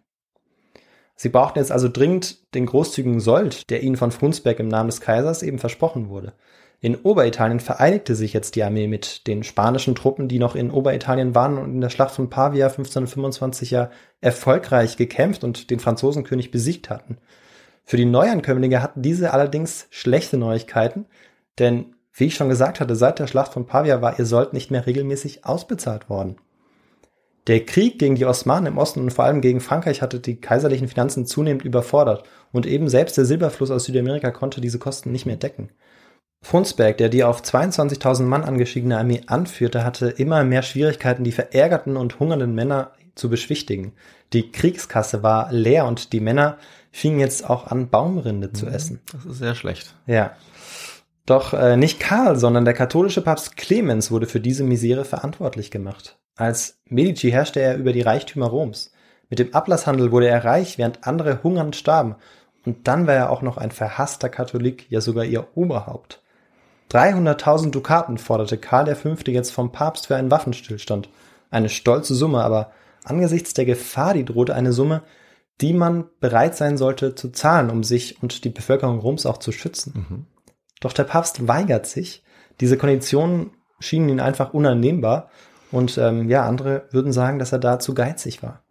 Sie 1.16 1.30
brauchten 1.30 1.60
jetzt 1.60 1.72
also 1.72 1.90
dringend 1.90 2.56
den 2.56 2.66
großzügigen 2.66 3.20
Sold, 3.20 3.70
der 3.70 3.84
ihnen 3.84 3.98
von 3.98 4.12
Frunsberg 4.12 4.60
im 4.60 4.68
Namen 4.68 4.90
des 4.90 5.00
Kaisers 5.00 5.44
eben 5.44 5.60
versprochen 5.60 6.10
wurde. 6.10 6.34
In 6.80 6.96
Oberitalien 6.96 7.60
vereinigte 7.60 8.16
sich 8.16 8.34
jetzt 8.34 8.56
die 8.56 8.64
Armee 8.64 8.88
mit 8.88 9.28
den 9.28 9.44
spanischen 9.44 9.94
Truppen, 9.94 10.28
die 10.28 10.40
noch 10.40 10.56
in 10.56 10.72
Oberitalien 10.72 11.36
waren 11.36 11.60
und 11.60 11.76
in 11.76 11.82
der 11.82 11.92
Schlacht 11.92 12.16
von 12.16 12.32
Pavia 12.32 12.66
1525 12.66 13.70
ja 13.70 13.92
erfolgreich 14.22 14.98
gekämpft 14.98 15.44
und 15.44 15.70
den 15.70 15.80
Franzosenkönig 15.80 16.50
besiegt 16.50 16.90
hatten. 16.90 17.20
Für 17.84 17.98
die 17.98 18.06
Neuankömmlinge 18.06 18.82
hatten 18.82 19.02
diese 19.02 19.34
allerdings 19.34 19.88
schlechte 19.90 20.38
Neuigkeiten, 20.38 21.06
denn 21.60 21.96
wie 22.14 22.26
ich 22.26 22.36
schon 22.36 22.50
gesagt 22.50 22.80
hatte, 22.80 22.96
seit 22.96 23.20
der 23.20 23.28
Schlacht 23.28 23.54
von 23.54 23.66
Pavia 23.66 24.02
war 24.02 24.20
ihr 24.20 24.26
Sold 24.26 24.54
nicht 24.54 24.72
mehr 24.72 24.86
regelmäßig 24.86 25.46
ausbezahlt 25.46 26.10
worden. 26.10 26.38
Der 27.48 27.66
Krieg 27.66 27.98
gegen 27.98 28.16
die 28.16 28.26
Osmanen 28.26 28.68
im 28.74 28.78
Osten 28.78 29.00
und 29.02 29.12
vor 29.12 29.26
allem 29.26 29.42
gegen 29.42 29.62
Frankreich 29.62 30.02
hatte 30.02 30.20
die 30.20 30.40
kaiserlichen 30.40 30.88
Finanzen 30.88 31.26
zunehmend 31.26 31.66
überfordert 31.66 32.24
und 32.52 32.68
eben 32.68 32.88
selbst 32.88 33.18
der 33.18 33.26
Silberfluss 33.26 33.72
aus 33.72 33.86
Südamerika 33.86 34.30
konnte 34.30 34.62
diese 34.62 34.78
Kosten 34.78 35.12
nicht 35.12 35.26
mehr 35.26 35.38
decken. 35.38 35.70
Frunsberg, 36.44 36.98
der 36.98 37.10
die 37.10 37.24
auf 37.24 37.42
22.000 37.42 38.24
Mann 38.24 38.44
angestiegene 38.44 38.98
Armee 38.98 39.22
anführte, 39.28 39.84
hatte 39.84 40.10
immer 40.10 40.44
mehr 40.44 40.64
Schwierigkeiten, 40.64 41.24
die 41.24 41.32
verärgerten 41.32 41.98
und 41.98 42.20
hungernden 42.20 42.54
Männer 42.54 42.92
zu 43.16 43.30
beschwichtigen. 43.30 43.94
Die 44.34 44.52
Kriegskasse 44.52 45.24
war 45.24 45.52
leer 45.52 45.86
und 45.86 46.14
die 46.14 46.20
Männer 46.20 46.58
fingen 46.92 47.20
jetzt 47.20 47.50
auch 47.50 47.68
an, 47.68 47.90
Baumrinde 47.90 48.52
zu 48.54 48.68
essen. 48.68 49.02
Das 49.12 49.26
ist 49.26 49.38
sehr 49.38 49.56
schlecht. 49.56 49.96
Ja. 50.06 50.32
Doch 51.26 51.54
äh, 51.54 51.78
nicht 51.78 52.00
Karl, 52.00 52.38
sondern 52.38 52.66
der 52.66 52.74
katholische 52.74 53.22
Papst 53.22 53.56
Clemens 53.56 54.12
wurde 54.12 54.28
für 54.28 54.40
diese 54.40 54.64
Misere 54.64 55.06
verantwortlich 55.06 55.72
gemacht. 55.72 56.18
Als 56.36 56.80
Medici 56.86 57.32
herrschte 57.32 57.60
er 57.60 57.78
über 57.78 57.94
die 57.94 58.02
Reichtümer 58.02 58.48
Roms. 58.48 58.92
Mit 59.30 59.40
dem 59.40 59.54
Ablasshandel 59.54 60.12
wurde 60.12 60.28
er 60.28 60.44
reich, 60.44 60.78
während 60.78 61.08
andere 61.08 61.44
hungernd 61.44 61.76
starben. 61.76 62.16
Und 62.66 62.88
dann 62.88 63.08
war 63.08 63.14
er 63.14 63.30
auch 63.30 63.42
noch 63.42 63.58
ein 63.58 63.72
verhasster 63.72 64.30
Katholik, 64.30 64.88
ja 64.90 65.02
sogar 65.02 65.24
ihr 65.24 65.48
Oberhaupt. 65.56 66.22
300.000 66.92 67.72
Dukaten 67.72 68.18
forderte 68.18 68.58
Karl 68.58 68.94
V. 68.96 69.16
jetzt 69.28 69.52
vom 69.52 69.72
Papst 69.72 70.08
für 70.08 70.18
einen 70.18 70.32
Waffenstillstand. 70.32 71.10
Eine 71.50 71.70
stolze 71.70 72.14
Summe, 72.14 72.44
aber 72.44 72.72
angesichts 73.06 73.54
der 73.54 73.66
Gefahr, 73.66 74.14
die 74.14 74.26
drohte, 74.26 74.54
eine 74.54 74.74
Summe, 74.74 75.02
die 75.62 75.74
man 75.74 76.06
bereit 76.20 76.56
sein 76.56 76.78
sollte 76.78 77.16
zu 77.16 77.32
zahlen, 77.32 77.70
um 77.70 77.84
sich 77.84 78.22
und 78.22 78.44
die 78.44 78.50
Bevölkerung 78.50 79.00
Roms 79.00 79.26
auch 79.26 79.38
zu 79.38 79.52
schützen. 79.52 79.94
Doch 80.80 80.94
der 80.94 81.04
Papst 81.04 81.48
weigert 81.48 81.86
sich. 81.86 82.24
Diese 82.60 82.78
Konditionen 82.78 83.52
schienen 83.80 84.10
ihn 84.10 84.20
einfach 84.20 84.54
unannehmbar 84.54 85.30
und 85.72 85.98
ähm, 85.98 86.30
ja, 86.30 86.46
andere 86.46 86.88
würden 86.92 87.14
sagen, 87.14 87.40
dass 87.40 87.52
er 87.52 87.60
da 87.60 87.80
zu 87.80 87.94
geizig 87.94 88.44
war. 88.44 88.64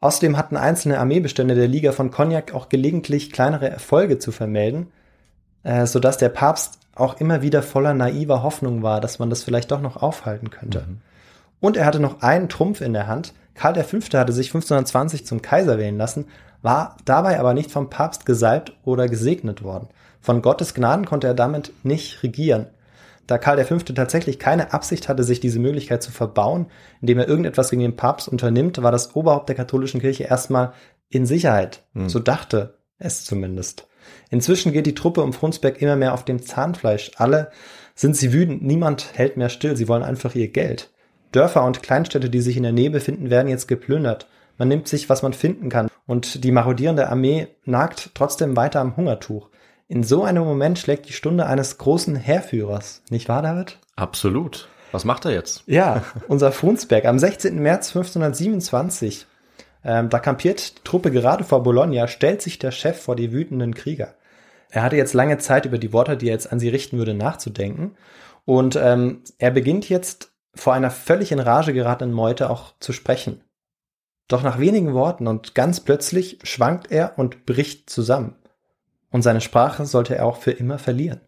Außerdem 0.00 0.36
hatten 0.36 0.56
einzelne 0.56 0.98
Armeebestände 0.98 1.54
der 1.54 1.68
Liga 1.68 1.92
von 1.92 2.10
Cognac 2.10 2.52
auch 2.52 2.68
gelegentlich 2.68 3.32
kleinere 3.32 3.70
Erfolge 3.70 4.18
zu 4.18 4.30
vermelden, 4.30 4.92
äh, 5.62 5.86
sodass 5.86 6.18
der 6.18 6.28
Papst 6.28 6.80
auch 6.94 7.20
immer 7.20 7.42
wieder 7.42 7.62
voller 7.62 7.94
naiver 7.94 8.42
Hoffnung 8.42 8.82
war, 8.82 9.00
dass 9.00 9.18
man 9.18 9.30
das 9.30 9.42
vielleicht 9.42 9.70
doch 9.70 9.80
noch 9.80 9.96
aufhalten 9.96 10.50
könnte. 10.50 10.86
Und 11.66 11.76
er 11.76 11.84
hatte 11.84 11.98
noch 11.98 12.22
einen 12.22 12.48
Trumpf 12.48 12.80
in 12.80 12.92
der 12.92 13.08
Hand. 13.08 13.34
Karl 13.54 13.74
V. 13.82 13.96
hatte 13.96 14.32
sich 14.32 14.50
1520 14.50 15.26
zum 15.26 15.42
Kaiser 15.42 15.78
wählen 15.78 15.98
lassen, 15.98 16.26
war 16.62 16.96
dabei 17.04 17.40
aber 17.40 17.54
nicht 17.54 17.72
vom 17.72 17.90
Papst 17.90 18.24
gesalbt 18.24 18.76
oder 18.84 19.08
gesegnet 19.08 19.64
worden. 19.64 19.88
Von 20.20 20.42
Gottes 20.42 20.74
Gnaden 20.74 21.06
konnte 21.06 21.26
er 21.26 21.34
damit 21.34 21.72
nicht 21.82 22.22
regieren. 22.22 22.68
Da 23.26 23.36
Karl 23.38 23.64
V. 23.64 23.78
tatsächlich 23.78 24.38
keine 24.38 24.72
Absicht 24.72 25.08
hatte, 25.08 25.24
sich 25.24 25.40
diese 25.40 25.58
Möglichkeit 25.58 26.04
zu 26.04 26.12
verbauen, 26.12 26.66
indem 27.00 27.18
er 27.18 27.26
irgendetwas 27.26 27.70
gegen 27.70 27.82
den 27.82 27.96
Papst 27.96 28.28
unternimmt, 28.28 28.80
war 28.80 28.92
das 28.92 29.16
Oberhaupt 29.16 29.48
der 29.48 29.56
katholischen 29.56 30.00
Kirche 30.00 30.22
erstmal 30.22 30.72
in 31.08 31.26
Sicherheit. 31.26 31.82
So 32.06 32.20
dachte 32.20 32.78
es 33.00 33.24
zumindest. 33.24 33.88
Inzwischen 34.30 34.72
geht 34.72 34.86
die 34.86 34.94
Truppe 34.94 35.20
um 35.20 35.32
Frunsberg 35.32 35.82
immer 35.82 35.96
mehr 35.96 36.14
auf 36.14 36.24
dem 36.24 36.40
Zahnfleisch. 36.40 37.10
Alle 37.16 37.50
sind 37.96 38.16
sie 38.16 38.32
wütend, 38.32 38.62
niemand 38.62 39.18
hält 39.18 39.36
mehr 39.36 39.48
still, 39.48 39.76
sie 39.76 39.88
wollen 39.88 40.04
einfach 40.04 40.32
ihr 40.36 40.46
Geld. 40.46 40.92
Dörfer 41.32 41.64
und 41.64 41.82
Kleinstädte, 41.82 42.30
die 42.30 42.40
sich 42.40 42.56
in 42.56 42.62
der 42.62 42.72
Nähe 42.72 42.90
befinden, 42.90 43.30
werden 43.30 43.48
jetzt 43.48 43.68
geplündert. 43.68 44.26
Man 44.58 44.68
nimmt 44.68 44.88
sich, 44.88 45.08
was 45.08 45.22
man 45.22 45.32
finden 45.32 45.68
kann. 45.68 45.88
Und 46.06 46.44
die 46.44 46.52
marodierende 46.52 47.08
Armee 47.08 47.48
nagt 47.64 48.10
trotzdem 48.14 48.56
weiter 48.56 48.80
am 48.80 48.96
Hungertuch. 48.96 49.48
In 49.88 50.02
so 50.02 50.24
einem 50.24 50.44
Moment 50.44 50.78
schlägt 50.78 51.08
die 51.08 51.12
Stunde 51.12 51.46
eines 51.46 51.78
großen 51.78 52.16
Heerführers. 52.16 53.02
Nicht 53.10 53.28
wahr, 53.28 53.42
David? 53.42 53.78
Absolut. 53.94 54.68
Was 54.92 55.04
macht 55.04 55.24
er 55.24 55.32
jetzt? 55.32 55.62
Ja, 55.66 56.04
unser 56.28 56.52
Frunsberg 56.52 57.04
am 57.04 57.18
16. 57.18 57.60
März 57.60 57.88
1527. 57.88 59.26
Ähm, 59.84 60.08
da 60.08 60.18
kampiert 60.18 60.78
die 60.78 60.82
Truppe 60.82 61.10
gerade 61.10 61.44
vor 61.44 61.62
Bologna, 61.62 62.08
stellt 62.08 62.42
sich 62.42 62.58
der 62.58 62.70
Chef 62.70 63.00
vor 63.00 63.14
die 63.14 63.32
wütenden 63.32 63.74
Krieger. 63.74 64.14
Er 64.70 64.82
hatte 64.82 64.96
jetzt 64.96 65.14
lange 65.14 65.38
Zeit 65.38 65.66
über 65.66 65.78
die 65.78 65.92
Worte, 65.92 66.16
die 66.16 66.28
er 66.28 66.32
jetzt 66.32 66.50
an 66.50 66.58
sie 66.58 66.68
richten 66.68 66.98
würde, 66.98 67.14
nachzudenken. 67.14 67.96
Und 68.44 68.76
ähm, 68.76 69.22
er 69.38 69.50
beginnt 69.50 69.88
jetzt 69.88 70.32
vor 70.56 70.74
einer 70.74 70.90
völlig 70.90 71.32
in 71.32 71.38
Rage 71.38 71.72
geratenen 71.72 72.14
Meute 72.14 72.50
auch 72.50 72.74
zu 72.80 72.92
sprechen. 72.92 73.42
Doch 74.28 74.42
nach 74.42 74.58
wenigen 74.58 74.92
Worten 74.94 75.28
und 75.28 75.54
ganz 75.54 75.80
plötzlich 75.80 76.38
schwankt 76.42 76.90
er 76.90 77.18
und 77.18 77.46
bricht 77.46 77.88
zusammen. 77.88 78.34
Und 79.10 79.22
seine 79.22 79.40
Sprache 79.40 79.86
sollte 79.86 80.16
er 80.16 80.26
auch 80.26 80.38
für 80.38 80.50
immer 80.50 80.78
verlieren. 80.78 81.20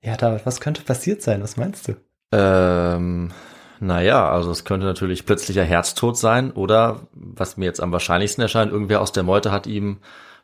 Ja, 0.00 0.16
David, 0.16 0.46
was 0.46 0.60
könnte 0.60 0.82
passiert 0.82 1.22
sein? 1.22 1.42
Was 1.42 1.56
meinst 1.56 1.88
du? 1.88 1.96
Ähm, 2.30 3.32
naja, 3.80 4.30
also 4.30 4.50
es 4.50 4.64
könnte 4.64 4.86
natürlich 4.86 5.26
plötzlicher 5.26 5.64
Herztod 5.64 6.16
sein 6.16 6.52
oder, 6.52 7.00
was 7.12 7.56
mir 7.56 7.64
jetzt 7.64 7.80
am 7.80 7.92
wahrscheinlichsten 7.92 8.42
erscheint, 8.42 8.70
irgendwer 8.70 9.00
aus 9.00 9.12
der 9.12 9.24
Meute 9.24 9.50
hat 9.50 9.66
ihm, 9.66 9.98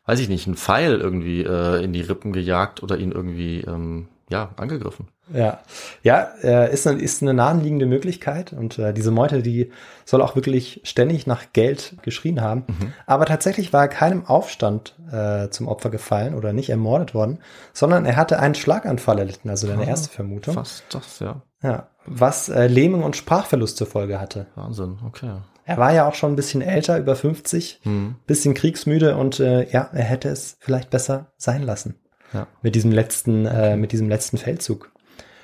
weiß 0.05 0.19
ich 0.19 0.29
nicht, 0.29 0.47
einen 0.47 0.57
Pfeil 0.57 0.99
irgendwie 0.99 1.43
äh, 1.43 1.83
in 1.83 1.93
die 1.93 2.01
Rippen 2.01 2.33
gejagt 2.33 2.83
oder 2.83 2.97
ihn 2.97 3.11
irgendwie, 3.11 3.61
ähm, 3.61 4.09
ja, 4.29 4.49
angegriffen. 4.57 5.07
Ja, 5.33 5.59
ja, 6.03 6.29
äh, 6.43 6.71
ist, 6.71 6.85
eine, 6.85 7.01
ist 7.01 7.21
eine 7.21 7.33
naheliegende 7.33 7.87
Möglichkeit 7.87 8.53
und 8.53 8.77
äh, 8.77 8.93
diese 8.93 9.09
Meute, 9.09 9.41
die 9.41 9.71
soll 10.05 10.21
auch 10.21 10.35
wirklich 10.35 10.81
ständig 10.83 11.25
nach 11.25 11.51
Geld 11.51 11.95
geschrien 12.03 12.41
haben. 12.41 12.65
Mhm. 12.67 12.93
Aber 13.07 13.25
tatsächlich 13.25 13.73
war 13.73 13.81
er 13.81 13.87
keinem 13.87 14.25
Aufstand 14.25 14.95
äh, 15.11 15.49
zum 15.49 15.67
Opfer 15.67 15.89
gefallen 15.89 16.35
oder 16.35 16.53
nicht 16.53 16.69
ermordet 16.69 17.15
worden, 17.15 17.39
sondern 17.73 18.05
er 18.05 18.15
hatte 18.17 18.39
einen 18.39 18.55
Schlaganfall 18.55 19.17
erlitten, 19.17 19.49
also 19.49 19.67
deine 19.67 19.83
ah, 19.83 19.87
erste 19.87 20.09
Vermutung. 20.09 20.53
Fast 20.53 20.83
das, 20.89 21.19
ja. 21.19 21.41
Ja, 21.63 21.87
was 22.05 22.49
äh, 22.49 22.67
Lähmung 22.67 23.03
und 23.03 23.15
Sprachverlust 23.15 23.77
zur 23.77 23.87
Folge 23.87 24.19
hatte. 24.19 24.45
Wahnsinn, 24.53 24.99
okay. 25.07 25.31
Er 25.67 25.77
war 25.77 25.91
ja 25.91 26.07
auch 26.07 26.13
schon 26.13 26.33
ein 26.33 26.35
bisschen 26.35 26.61
älter, 26.61 26.99
über 26.99 27.15
50, 27.15 27.81
mhm. 27.83 28.15
bisschen 28.27 28.53
kriegsmüde 28.53 29.17
und 29.17 29.39
äh, 29.39 29.67
ja, 29.71 29.89
er 29.91 30.03
hätte 30.03 30.29
es 30.29 30.57
vielleicht 30.59 30.91
besser 30.91 31.31
sein 31.37 31.63
lassen. 31.63 31.95
Ja. 32.33 32.47
Mit 32.61 32.75
diesem 32.75 32.91
letzten, 32.91 33.47
äh, 33.47 33.75
mit 33.75 33.91
diesem 33.91 34.07
letzten 34.07 34.37
Feldzug. 34.37 34.91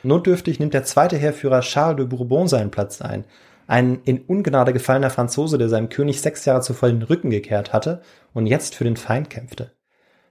Notdürftig 0.04 0.60
nimmt 0.60 0.74
der 0.74 0.84
zweite 0.84 1.18
Heerführer 1.18 1.62
Charles 1.62 1.98
de 1.98 2.06
Bourbon 2.06 2.48
seinen 2.48 2.72
Platz 2.72 3.02
ein. 3.02 3.26
Ein 3.68 4.02
in 4.04 4.22
Ungnade 4.22 4.74
gefallener 4.74 5.10
Franzose, 5.10 5.58
der 5.58 5.70
seinem 5.70 5.90
König 5.90 6.22
sechs 6.22 6.46
Jahre 6.46 6.62
zuvor 6.62 6.90
den 6.90 7.04
Rücken 7.04 7.30
gekehrt 7.30 7.74
hatte 7.74 8.02
und 8.34 8.48
jetzt 8.48 8.76
für 8.76 8.84
den 8.84 8.98
Feind 8.98 9.30
kämpfte. 9.30 9.72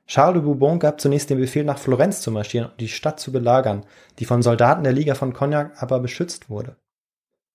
Charles 0.06 0.35
de 0.35 0.42
Bourbon 0.42 0.80
gab 0.80 1.00
zunächst 1.00 1.30
den 1.30 1.38
Befehl, 1.38 1.64
nach 1.64 1.78
Florenz 1.78 2.20
zu 2.20 2.33
marschieren 2.33 2.68
und 2.70 2.80
die 2.80 2.88
Stadt 2.88 3.20
zu 3.20 3.30
belagern, 3.30 3.85
die 4.18 4.24
von 4.24 4.42
Soldaten 4.42 4.83
der 4.83 4.92
Liga 4.92 5.14
von 5.14 5.33
Cognac 5.33 5.80
aber 5.80 6.00
beschützt 6.00 6.50
wurde. 6.50 6.76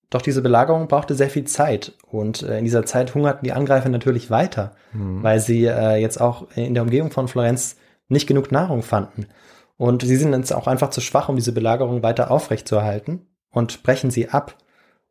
Doch 0.08 0.22
diese 0.22 0.40
Belagerung 0.40 0.88
brauchte 0.88 1.14
sehr 1.14 1.30
viel 1.30 1.44
Zeit 1.44 1.92
und 2.06 2.42
äh, 2.42 2.58
in 2.58 2.64
dieser 2.64 2.86
Zeit 2.86 3.14
hungerten 3.14 3.44
die 3.44 3.52
Angreifer 3.52 3.88
natürlich 3.88 4.30
weiter, 4.30 4.72
mhm. 4.92 5.22
weil 5.22 5.40
sie 5.40 5.66
äh, 5.66 5.96
jetzt 5.96 6.20
auch 6.20 6.46
in 6.54 6.74
der 6.74 6.84
Umgebung 6.84 7.10
von 7.10 7.28
Florenz 7.28 7.76
nicht 8.08 8.26
genug 8.26 8.52
Nahrung 8.52 8.82
fanden. 8.82 9.26
Und 9.76 10.02
sie 10.02 10.16
sind 10.16 10.32
jetzt 10.32 10.52
auch 10.52 10.66
einfach 10.66 10.90
zu 10.90 11.00
schwach, 11.00 11.28
um 11.28 11.36
diese 11.36 11.52
Belagerung 11.52 12.02
weiter 12.02 12.30
aufrechtzuerhalten 12.30 13.26
und 13.50 13.82
brechen 13.82 14.10
sie 14.10 14.30
ab. 14.30 14.56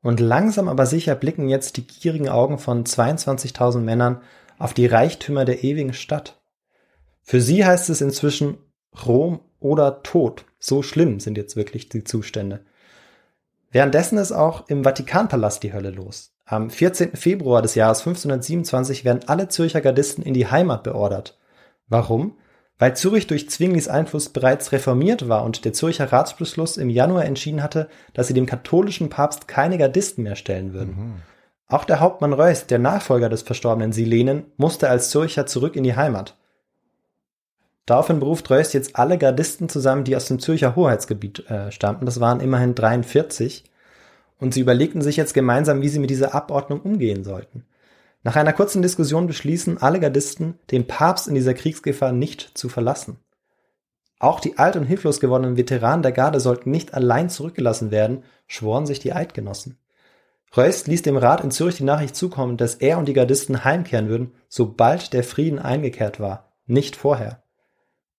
Und 0.01 0.19
langsam 0.19 0.67
aber 0.67 0.85
sicher 0.85 1.15
blicken 1.15 1.49
jetzt 1.49 1.77
die 1.77 1.85
gierigen 1.85 2.29
Augen 2.29 2.57
von 2.57 2.83
22.000 2.83 3.79
Männern 3.79 4.21
auf 4.57 4.73
die 4.73 4.85
Reichtümer 4.85 5.45
der 5.45 5.63
ewigen 5.63 5.93
Stadt. 5.93 6.41
Für 7.21 7.41
sie 7.41 7.65
heißt 7.65 7.89
es 7.89 8.01
inzwischen 8.01 8.57
Rom 9.05 9.39
oder 9.59 10.03
Tod. 10.03 10.45
So 10.59 10.83
schlimm 10.83 11.19
sind 11.19 11.37
jetzt 11.37 11.55
wirklich 11.55 11.89
die 11.89 12.03
Zustände. 12.03 12.65
Währenddessen 13.71 14.17
ist 14.17 14.31
auch 14.31 14.69
im 14.69 14.83
Vatikanpalast 14.83 15.61
die 15.63 15.73
Hölle 15.73 15.89
los. 15.89 16.31
Am 16.45 16.69
14. 16.69 17.15
Februar 17.15 17.61
des 17.63 17.75
Jahres 17.75 17.99
1527 17.99 19.03
werden 19.03 19.27
alle 19.27 19.47
Zürcher 19.47 19.81
Gardisten 19.81 20.23
in 20.23 20.35
die 20.35 20.47
Heimat 20.47 20.83
beordert. 20.83 21.39
Warum? 21.87 22.37
Weil 22.77 22.95
Zürich 22.95 23.27
durch 23.27 23.49
Zwinglis 23.49 23.87
Einfluss 23.87 24.29
bereits 24.29 24.71
reformiert 24.71 25.29
war 25.29 25.43
und 25.43 25.63
der 25.63 25.73
Zürcher 25.73 26.11
Ratsbeschluss 26.11 26.75
im 26.75 26.89
Januar 26.89 27.23
entschieden 27.23 27.63
hatte, 27.63 27.87
dass 28.13 28.27
sie 28.27 28.33
dem 28.33 28.45
katholischen 28.45 29.09
Papst 29.09 29.47
keine 29.47 29.77
Gardisten 29.77 30.23
mehr 30.23 30.35
stellen 30.35 30.73
würden. 30.73 30.95
Mhm. 30.95 31.13
Auch 31.67 31.85
der 31.85 31.99
Hauptmann 31.99 32.33
Reuß, 32.33 32.67
der 32.67 32.79
Nachfolger 32.79 33.29
des 33.29 33.41
verstorbenen 33.41 33.93
Silenen, 33.93 34.45
musste 34.57 34.89
als 34.89 35.09
Zürcher 35.09 35.45
zurück 35.45 35.75
in 35.75 35.83
die 35.83 35.95
Heimat. 35.95 36.35
Daraufhin 37.85 38.19
beruft 38.19 38.49
Reuß 38.49 38.73
jetzt 38.73 38.95
alle 38.95 39.17
Gardisten 39.17 39.69
zusammen, 39.69 40.03
die 40.03 40.15
aus 40.15 40.25
dem 40.25 40.39
Zürcher 40.39 40.75
Hoheitsgebiet 40.75 41.49
äh, 41.49 41.71
stammten. 41.71 42.05
Das 42.05 42.19
waren 42.19 42.39
immerhin 42.39 42.75
43. 42.75 43.63
Und 44.39 44.53
sie 44.53 44.61
überlegten 44.61 45.01
sich 45.01 45.17
jetzt 45.17 45.33
gemeinsam, 45.33 45.81
wie 45.81 45.87
sie 45.87 45.99
mit 45.99 46.09
dieser 46.09 46.35
Abordnung 46.35 46.81
umgehen 46.81 47.23
sollten. 47.23 47.63
Nach 48.25 48.35
einer 48.35 48.53
kurzen 48.53 48.81
Diskussion 48.81 49.27
beschließen 49.27 49.83
alle 49.83 49.99
Gardisten, 49.99 50.57
den 50.71 50.87
Papst 50.87 51.27
in 51.27 51.35
dieser 51.35 51.53
Kriegsgefahr 51.53 52.11
nicht 52.11 52.57
zu 52.57 52.69
verlassen. 52.69 53.19
Auch 54.17 54.39
die 54.39 54.57
alt 54.57 54.75
und 54.75 54.85
hilflos 54.85 55.19
gewordenen 55.19 55.57
Veteranen 55.57 56.01
der 56.01 56.11
Garde 56.11 56.39
sollten 56.39 56.71
nicht 56.71 56.95
allein 56.95 57.29
zurückgelassen 57.29 57.91
werden, 57.91 58.23
schworen 58.47 58.87
sich 58.87 58.97
die 58.97 59.13
Eidgenossen. 59.13 59.77
Reuß 60.57 60.87
ließ 60.87 61.03
dem 61.03 61.17
Rat 61.17 61.43
in 61.43 61.51
Zürich 61.51 61.75
die 61.75 61.83
Nachricht 61.83 62.15
zukommen, 62.15 62.57
dass 62.57 62.73
er 62.73 62.97
und 62.97 63.07
die 63.07 63.13
Gardisten 63.13 63.63
heimkehren 63.63 64.09
würden, 64.09 64.31
sobald 64.49 65.13
der 65.13 65.23
Frieden 65.23 65.59
eingekehrt 65.59 66.19
war, 66.19 66.51
nicht 66.65 66.95
vorher. 66.95 67.43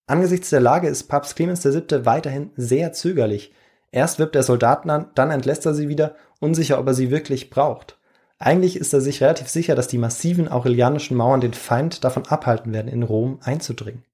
Angesichts 0.06 0.50
der 0.50 0.60
Lage 0.60 0.86
ist 0.86 1.08
Papst 1.08 1.34
Clemens 1.34 1.64
VII. 1.64 2.06
weiterhin 2.06 2.52
sehr 2.54 2.92
zögerlich. 2.92 3.52
Erst 3.90 4.20
wirbt 4.20 4.36
er 4.36 4.44
Soldaten 4.44 4.88
an, 4.88 5.10
dann 5.16 5.32
entlässt 5.32 5.66
er 5.66 5.74
sie 5.74 5.88
wieder, 5.88 6.14
unsicher, 6.38 6.78
ob 6.78 6.86
er 6.86 6.94
sie 6.94 7.10
wirklich 7.10 7.50
braucht. 7.50 7.95
Eigentlich 8.38 8.76
ist 8.76 8.92
er 8.92 9.00
sich 9.00 9.22
relativ 9.22 9.48
sicher, 9.48 9.74
dass 9.74 9.88
die 9.88 9.98
massiven 9.98 10.48
aurelianischen 10.48 11.16
Mauern 11.16 11.40
den 11.40 11.54
Feind 11.54 12.04
davon 12.04 12.26
abhalten 12.26 12.72
werden, 12.72 12.88
in 12.88 13.02
Rom 13.02 13.38
einzudringen. 13.42 14.04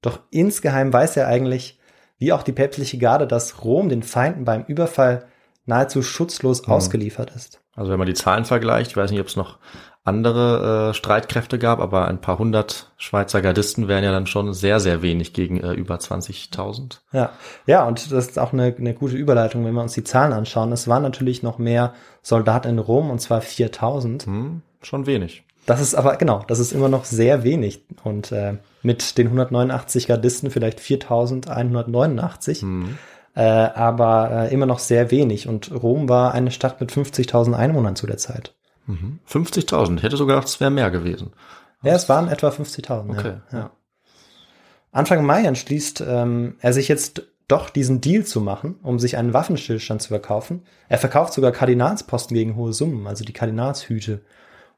Doch 0.00 0.20
insgeheim 0.30 0.92
weiß 0.92 1.16
er 1.16 1.28
eigentlich, 1.28 1.78
wie 2.18 2.32
auch 2.32 2.42
die 2.42 2.52
päpstliche 2.52 2.98
Garde, 2.98 3.26
dass 3.26 3.64
Rom 3.64 3.88
den 3.88 4.02
Feinden 4.02 4.44
beim 4.44 4.64
Überfall 4.64 5.26
nahezu 5.66 6.02
schutzlos 6.02 6.66
mhm. 6.66 6.72
ausgeliefert 6.72 7.34
ist. 7.34 7.63
Also 7.76 7.90
wenn 7.90 7.98
man 7.98 8.06
die 8.06 8.14
Zahlen 8.14 8.44
vergleicht, 8.44 8.90
ich 8.90 8.96
weiß 8.96 9.10
nicht, 9.10 9.20
ob 9.20 9.26
es 9.26 9.36
noch 9.36 9.58
andere 10.04 10.90
äh, 10.90 10.94
Streitkräfte 10.94 11.58
gab, 11.58 11.80
aber 11.80 12.06
ein 12.08 12.20
paar 12.20 12.38
hundert 12.38 12.92
Schweizer 12.98 13.40
Gardisten 13.40 13.88
wären 13.88 14.04
ja 14.04 14.12
dann 14.12 14.26
schon 14.26 14.52
sehr, 14.52 14.78
sehr 14.78 15.00
wenig 15.00 15.32
gegen 15.32 15.60
äh, 15.60 15.72
über 15.72 15.96
20.000. 15.96 16.98
Ja, 17.12 17.32
ja, 17.66 17.84
und 17.86 18.12
das 18.12 18.28
ist 18.28 18.38
auch 18.38 18.52
eine, 18.52 18.74
eine 18.76 18.92
gute 18.92 19.16
Überleitung, 19.16 19.64
wenn 19.64 19.72
wir 19.72 19.80
uns 19.80 19.94
die 19.94 20.04
Zahlen 20.04 20.34
anschauen. 20.34 20.72
Es 20.72 20.88
waren 20.88 21.02
natürlich 21.02 21.42
noch 21.42 21.58
mehr 21.58 21.94
Soldaten 22.20 22.68
in 22.68 22.78
Rom, 22.78 23.08
und 23.10 23.20
zwar 23.20 23.40
4.000. 23.40 24.26
Hm, 24.26 24.62
schon 24.82 25.06
wenig. 25.06 25.42
Das 25.64 25.80
ist 25.80 25.94
aber, 25.94 26.16
genau, 26.16 26.44
das 26.46 26.58
ist 26.58 26.72
immer 26.72 26.90
noch 26.90 27.06
sehr 27.06 27.42
wenig. 27.42 27.82
Und 28.02 28.30
äh, 28.30 28.58
mit 28.82 29.16
den 29.16 29.28
189 29.28 30.06
Gardisten 30.06 30.50
vielleicht 30.50 30.80
4.189. 30.80 32.60
Hm. 32.60 32.98
Äh, 33.34 33.42
aber 33.42 34.30
äh, 34.30 34.54
immer 34.54 34.66
noch 34.66 34.78
sehr 34.78 35.10
wenig. 35.10 35.48
Und 35.48 35.72
Rom 35.72 36.08
war 36.08 36.32
eine 36.32 36.50
Stadt 36.50 36.80
mit 36.80 36.92
50.000 36.92 37.54
Einwohnern 37.54 37.96
zu 37.96 38.06
der 38.06 38.16
Zeit. 38.16 38.54
50.000. 38.88 39.90
Mhm. 39.90 39.96
Ich 39.96 40.02
hätte 40.02 40.16
sogar 40.16 40.36
gedacht, 40.36 40.48
es 40.48 40.60
wäre 40.60 40.70
mehr 40.70 40.90
gewesen. 40.90 41.32
Ja, 41.82 41.94
es 41.94 42.08
waren 42.08 42.28
etwa 42.28 42.48
50.000. 42.48 43.10
Okay. 43.10 43.34
Ja, 43.52 43.58
ja. 43.58 43.70
Anfang 44.92 45.24
Mai 45.26 45.42
entschließt 45.42 46.04
ähm, 46.06 46.54
er 46.60 46.72
sich 46.72 46.86
jetzt 46.86 47.22
doch 47.48 47.68
diesen 47.68 48.00
Deal 48.00 48.24
zu 48.24 48.40
machen, 48.40 48.76
um 48.82 48.98
sich 48.98 49.16
einen 49.16 49.34
Waffenstillstand 49.34 50.00
zu 50.00 50.08
verkaufen. 50.08 50.62
Er 50.88 50.98
verkauft 50.98 51.34
sogar 51.34 51.50
Kardinalsposten 51.50 52.34
gegen 52.34 52.56
hohe 52.56 52.72
Summen, 52.72 53.06
also 53.06 53.24
die 53.24 53.32
Kardinalshüte. 53.32 54.22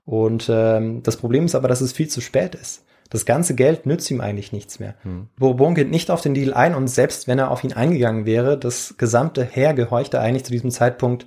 Und 0.07 0.49
ähm, 0.49 1.03
das 1.03 1.17
Problem 1.17 1.45
ist 1.45 1.55
aber, 1.55 1.69
dass 1.69 1.81
es 1.81 1.93
viel 1.93 2.09
zu 2.09 2.21
spät 2.21 2.55
ist. 2.55 2.86
Das 3.17 3.25
ganze 3.25 3.55
Geld 3.55 3.87
nützt 3.87 4.11
ihm 4.11 4.21
eigentlich 4.21 4.53
nichts 4.53 4.79
mehr. 4.79 4.95
Hm. 5.01 5.29
Bourbon 5.39 5.75
geht 5.75 5.91
nicht 5.91 6.11
auf 6.11 6.21
den 6.21 6.35
Deal 6.35 6.53
ein 6.53 6.75
und 6.75 6.87
selbst 6.87 7.27
wenn 7.27 7.39
er 7.39 7.51
auf 7.51 7.65
ihn 7.65 7.73
eingegangen 7.73 8.27
wäre, 8.27 8.59
das 8.59 8.99
gesamte 8.99 9.43
Heer 9.43 9.73
gehorchte 9.73 10.21
eigentlich 10.21 10.45
zu 10.45 10.53
diesem 10.53 10.71
Zeitpunkt 10.71 11.27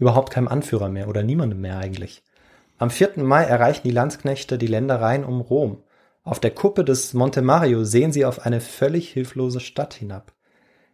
überhaupt 0.00 0.32
keinem 0.32 0.48
Anführer 0.48 0.88
mehr 0.88 1.06
oder 1.06 1.22
niemandem 1.22 1.60
mehr 1.60 1.78
eigentlich. 1.78 2.24
Am 2.76 2.90
4. 2.90 3.22
Mai 3.22 3.44
erreichen 3.44 3.82
die 3.84 3.92
Landsknechte 3.92 4.58
die 4.58 4.66
Ländereien 4.66 5.22
um 5.22 5.40
Rom. 5.40 5.84
Auf 6.24 6.40
der 6.40 6.50
Kuppe 6.50 6.82
des 6.82 7.14
Monte 7.14 7.40
Mario 7.40 7.84
sehen 7.84 8.10
sie 8.10 8.24
auf 8.24 8.44
eine 8.44 8.60
völlig 8.60 9.08
hilflose 9.08 9.60
Stadt 9.60 9.94
hinab. 9.94 10.32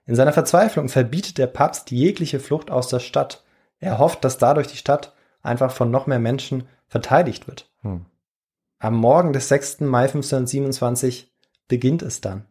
In 0.04 0.14
seiner 0.14 0.34
Verzweiflung 0.34 0.90
verbietet 0.90 1.38
der 1.38 1.46
Papst 1.46 1.90
jegliche 1.90 2.38
Flucht 2.38 2.70
aus 2.70 2.88
der 2.88 3.00
Stadt. 3.00 3.44
Er 3.80 3.96
hofft, 3.96 4.22
dass 4.26 4.36
dadurch 4.36 4.66
die 4.66 4.76
Stadt 4.76 5.14
einfach 5.40 5.70
von 5.70 5.90
noch 5.90 6.06
mehr 6.06 6.18
Menschen 6.18 6.64
verteidigt 6.86 7.48
wird. 7.48 7.70
Hm. 7.80 8.04
Am 8.84 8.94
Morgen 8.94 9.32
des 9.32 9.48
6. 9.48 9.80
Mai 9.80 10.02
1527 10.02 11.32
beginnt 11.68 12.02
es 12.02 12.20
dann. 12.20 12.44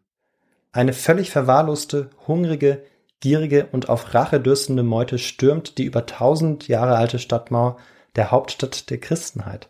Eine 0.72 0.94
völlig 0.94 1.30
verwahrloste, 1.30 2.10
hungrige, 2.28 2.84
blutgierige 3.24 3.68
und 3.72 3.88
auf 3.88 4.14
Rache 4.14 4.42
dürstende 4.42 4.84
Meute 4.84 5.18
stürmt 5.18 5.78
die 5.78 5.86
über 5.86 6.06
tausend 6.06 6.68
Jahre 6.68 6.98
alte 6.98 7.20
Stadtmauer 7.20 7.78
der 8.18 8.32
Hauptstadt 8.32 8.90
der 8.90 9.00
Christenheit. 9.00 9.70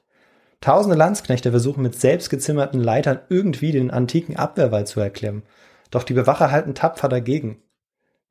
Tausende 0.59 0.97
Landsknechte 0.97 1.51
versuchen 1.51 1.83
mit 1.83 1.99
selbstgezimmerten 1.99 2.79
Leitern 2.81 3.19
irgendwie 3.29 3.71
den 3.71 3.91
antiken 3.91 4.37
Abwehrwall 4.37 4.87
zu 4.87 4.99
erklimmen. 4.99 5.43
Doch 5.91 6.03
die 6.03 6.13
Bewacher 6.13 6.49
halten 6.49 6.73
tapfer 6.73 7.09
dagegen. 7.09 7.61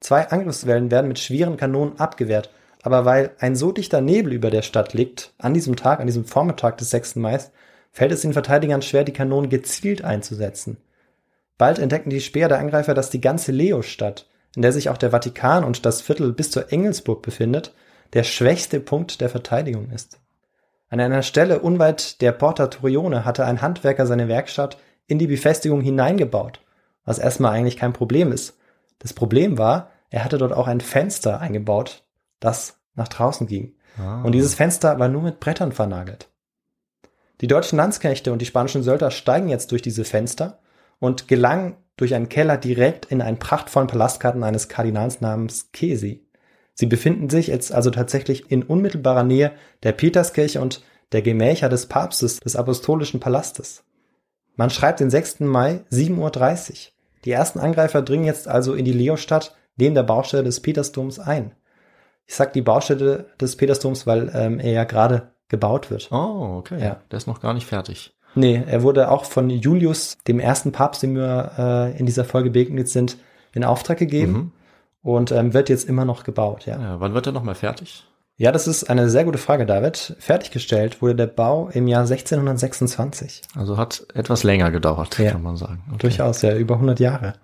Zwei 0.00 0.28
Angriffswellen 0.28 0.90
werden 0.90 1.06
mit 1.06 1.20
schweren 1.20 1.56
Kanonen 1.56 2.00
abgewehrt, 2.00 2.50
aber 2.82 3.04
weil 3.04 3.30
ein 3.38 3.54
so 3.54 3.70
dichter 3.70 4.00
Nebel 4.00 4.32
über 4.32 4.50
der 4.50 4.62
Stadt 4.62 4.92
liegt, 4.92 5.34
an 5.38 5.54
diesem 5.54 5.76
Tag, 5.76 6.00
an 6.00 6.06
diesem 6.06 6.24
Vormittag 6.24 6.78
des 6.78 6.90
6. 6.90 7.16
Mai, 7.16 7.38
fällt 7.92 8.12
es 8.12 8.22
den 8.22 8.33
Verteidigern 8.33 8.83
schwer, 8.83 9.05
die 9.05 9.12
Kanonen 9.12 9.50
gezielt 9.50 10.02
einzusetzen. 10.02 10.78
Bald 11.59 11.78
entdecken 11.78 12.11
die 12.11 12.20
Speer 12.20 12.48
der 12.48 12.59
Angreifer, 12.59 12.94
dass 12.94 13.11
die 13.11 13.20
ganze 13.20 13.52
Leo-Stadt, 13.52 14.28
in 14.57 14.62
der 14.62 14.72
sich 14.72 14.88
auch 14.88 14.96
der 14.96 15.11
Vatikan 15.11 15.62
und 15.62 15.87
das 15.87 16.00
Viertel 16.00 16.33
bis 16.33 16.50
zur 16.50 16.72
Engelsburg 16.72 17.22
befindet, 17.22 17.74
der 18.14 18.24
schwächste 18.24 18.81
Punkt 18.81 19.20
der 19.20 19.28
Verteidigung 19.28 19.90
ist. 19.90 20.18
An 20.88 21.00
einer 21.00 21.22
Stelle 21.22 21.61
unweit 21.61 22.20
der 22.20 22.33
Porta 22.33 22.66
Torione 22.66 23.24
hatte 23.24 23.46
ein 23.46 23.62
Handwerker 23.62 24.07
seine 24.07 24.28
Werkstatt 24.28 24.78
in 25.07 25.18
die 25.18 25.26
Befestigung 25.26 25.81
hineingebaut, 25.81 26.61
was 27.05 27.18
erstmal 27.18 27.52
eigentlich 27.52 27.76
kein 27.76 27.92
Problem 27.92 28.33
ist. 28.33 28.59
Das 28.98 29.12
Problem 29.12 29.57
war, 29.57 29.90
er 30.11 30.24
hatte 30.24 30.38
dort 30.38 30.52
auch 30.52 30.68
ein 30.68 30.81
Fenster 30.81 31.40
eingebaut, 31.40 32.05
das 32.40 32.78
nach 32.94 33.09
draußen 33.09 33.46
ging. 33.46 33.74
Ah. 33.98 34.22
Und 34.22 34.33
dieses 34.33 34.55
Fenster 34.55 34.98
war 34.98 35.09
nur 35.09 35.22
mit 35.22 35.40
Brettern 35.40 35.72
vernagelt. 35.72 36.28
Die 37.42 37.48
deutschen 37.48 37.76
Landsknechte 37.76 38.33
und 38.33 38.40
die 38.40 38.46
spanischen 38.46 38.85
Söldner 38.85 39.11
steigen 39.11 39.48
jetzt 39.48 39.72
durch 39.72 39.83
diese 39.83 40.05
Fenster 40.05 40.61
und 41.00 41.26
gelangen 41.26 41.76
durch 41.96 42.14
einen 42.14 42.28
Keller 42.28 42.57
direkt 42.57 43.07
in 43.07 43.20
einen 43.20 43.40
prachtvollen 43.40 43.88
Palastgarten 43.88 44.44
eines 44.44 44.68
Kardinals 44.68 45.20
namens 45.20 45.72
Kesi. 45.72 46.24
Sie 46.74 46.87
befinden 46.87 47.28
sich 47.28 47.48
jetzt 47.48 47.72
also 47.72 47.90
tatsächlich 47.90 48.50
in 48.52 48.62
unmittelbarer 48.62 49.24
Nähe 49.24 49.50
der 49.83 49.90
Peterskirche 49.90 50.61
und 50.61 50.85
der 51.11 51.20
Gemächer 51.20 51.68
des 51.68 51.87
Papstes 51.87 52.38
des 52.38 52.55
Apostolischen 52.55 53.18
Palastes. 53.18 53.83
Man 54.55 54.70
schreibt 54.70 55.00
den 55.00 55.11
6. 55.11 55.40
Mai 55.40 55.85
7.30 55.90 56.70
Uhr. 56.70 56.76
Die 57.24 57.33
ersten 57.33 57.59
Angreifer 57.59 58.02
dringen 58.02 58.24
jetzt 58.24 58.46
also 58.46 58.72
in 58.74 58.85
die 58.85 58.92
Leostadt 58.92 59.57
neben 59.76 59.96
der 59.96 60.05
Baustelle 60.05 60.44
des 60.44 60.61
Petersdoms 60.61 61.18
ein. 61.18 61.57
Ich 62.26 62.37
sag 62.37 62.52
die 62.52 62.62
Baustelle 62.62 63.26
des 63.40 63.57
Petersdoms, 63.57 64.07
weil 64.07 64.31
ähm, 64.33 64.61
er 64.61 64.72
ja 64.72 64.85
gerade 64.85 65.31
gebaut 65.52 65.88
wird. 65.92 66.08
Oh, 66.10 66.56
okay. 66.58 66.82
Ja. 66.82 66.96
Der 67.12 67.16
ist 67.18 67.28
noch 67.28 67.40
gar 67.40 67.54
nicht 67.54 67.66
fertig. 67.66 68.12
Nee, 68.34 68.60
er 68.66 68.82
wurde 68.82 69.10
auch 69.10 69.24
von 69.24 69.48
Julius, 69.50 70.16
dem 70.26 70.40
ersten 70.40 70.72
Papst, 70.72 71.02
dem 71.04 71.14
wir 71.14 71.52
äh, 71.56 71.98
in 71.98 72.06
dieser 72.06 72.24
Folge 72.24 72.50
begegnet 72.50 72.88
sind, 72.88 73.18
in 73.52 73.62
Auftrag 73.62 73.98
gegeben 73.98 74.32
Mhm. 74.32 74.52
und 75.02 75.30
ähm, 75.32 75.52
wird 75.54 75.68
jetzt 75.68 75.88
immer 75.88 76.04
noch 76.04 76.24
gebaut, 76.24 76.66
ja. 76.66 76.80
Ja, 76.80 76.98
wann 77.00 77.14
wird 77.14 77.26
er 77.26 77.32
nochmal 77.32 77.54
fertig? 77.54 78.04
Ja, 78.38 78.50
das 78.50 78.66
ist 78.66 78.88
eine 78.88 79.10
sehr 79.10 79.24
gute 79.24 79.36
Frage, 79.38 79.66
David. 79.66 80.16
Fertiggestellt 80.18 81.02
wurde 81.02 81.14
der 81.14 81.26
Bau 81.26 81.68
im 81.72 81.86
Jahr 81.86 82.06
1626. 82.06 83.42
Also 83.54 83.76
hat 83.76 84.06
etwas 84.14 84.42
länger 84.42 84.70
gedauert, 84.70 85.18
Ja. 85.18 85.32
kann 85.32 85.42
man 85.42 85.56
sagen. 85.56 85.84
Okay. 85.90 85.98
Durchaus, 85.98 86.40
ja, 86.42 86.56
über 86.56 86.76
100 86.76 86.98
Jahre. 87.00 87.34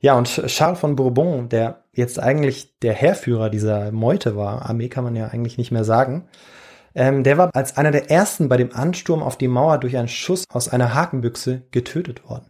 Ja, 0.00 0.18
und 0.18 0.26
Charles 0.46 0.80
von 0.80 0.96
Bourbon, 0.96 1.48
der 1.48 1.84
jetzt 1.92 2.18
eigentlich 2.18 2.76
der 2.80 2.92
Heerführer 2.92 3.50
dieser 3.50 3.92
Meute 3.92 4.34
war, 4.36 4.68
Armee 4.68 4.88
kann 4.88 5.04
man 5.04 5.14
ja 5.14 5.28
eigentlich 5.28 5.58
nicht 5.58 5.70
mehr 5.70 5.84
sagen, 5.84 6.24
ähm, 6.94 7.24
der 7.24 7.38
war 7.38 7.50
als 7.54 7.76
einer 7.76 7.90
der 7.90 8.10
ersten 8.10 8.48
bei 8.48 8.56
dem 8.56 8.74
Ansturm 8.74 9.22
auf 9.22 9.36
die 9.36 9.48
Mauer 9.48 9.78
durch 9.78 9.96
einen 9.96 10.08
Schuss 10.08 10.44
aus 10.50 10.68
einer 10.68 10.94
Hakenbüchse 10.94 11.62
getötet 11.70 12.28
worden. 12.28 12.46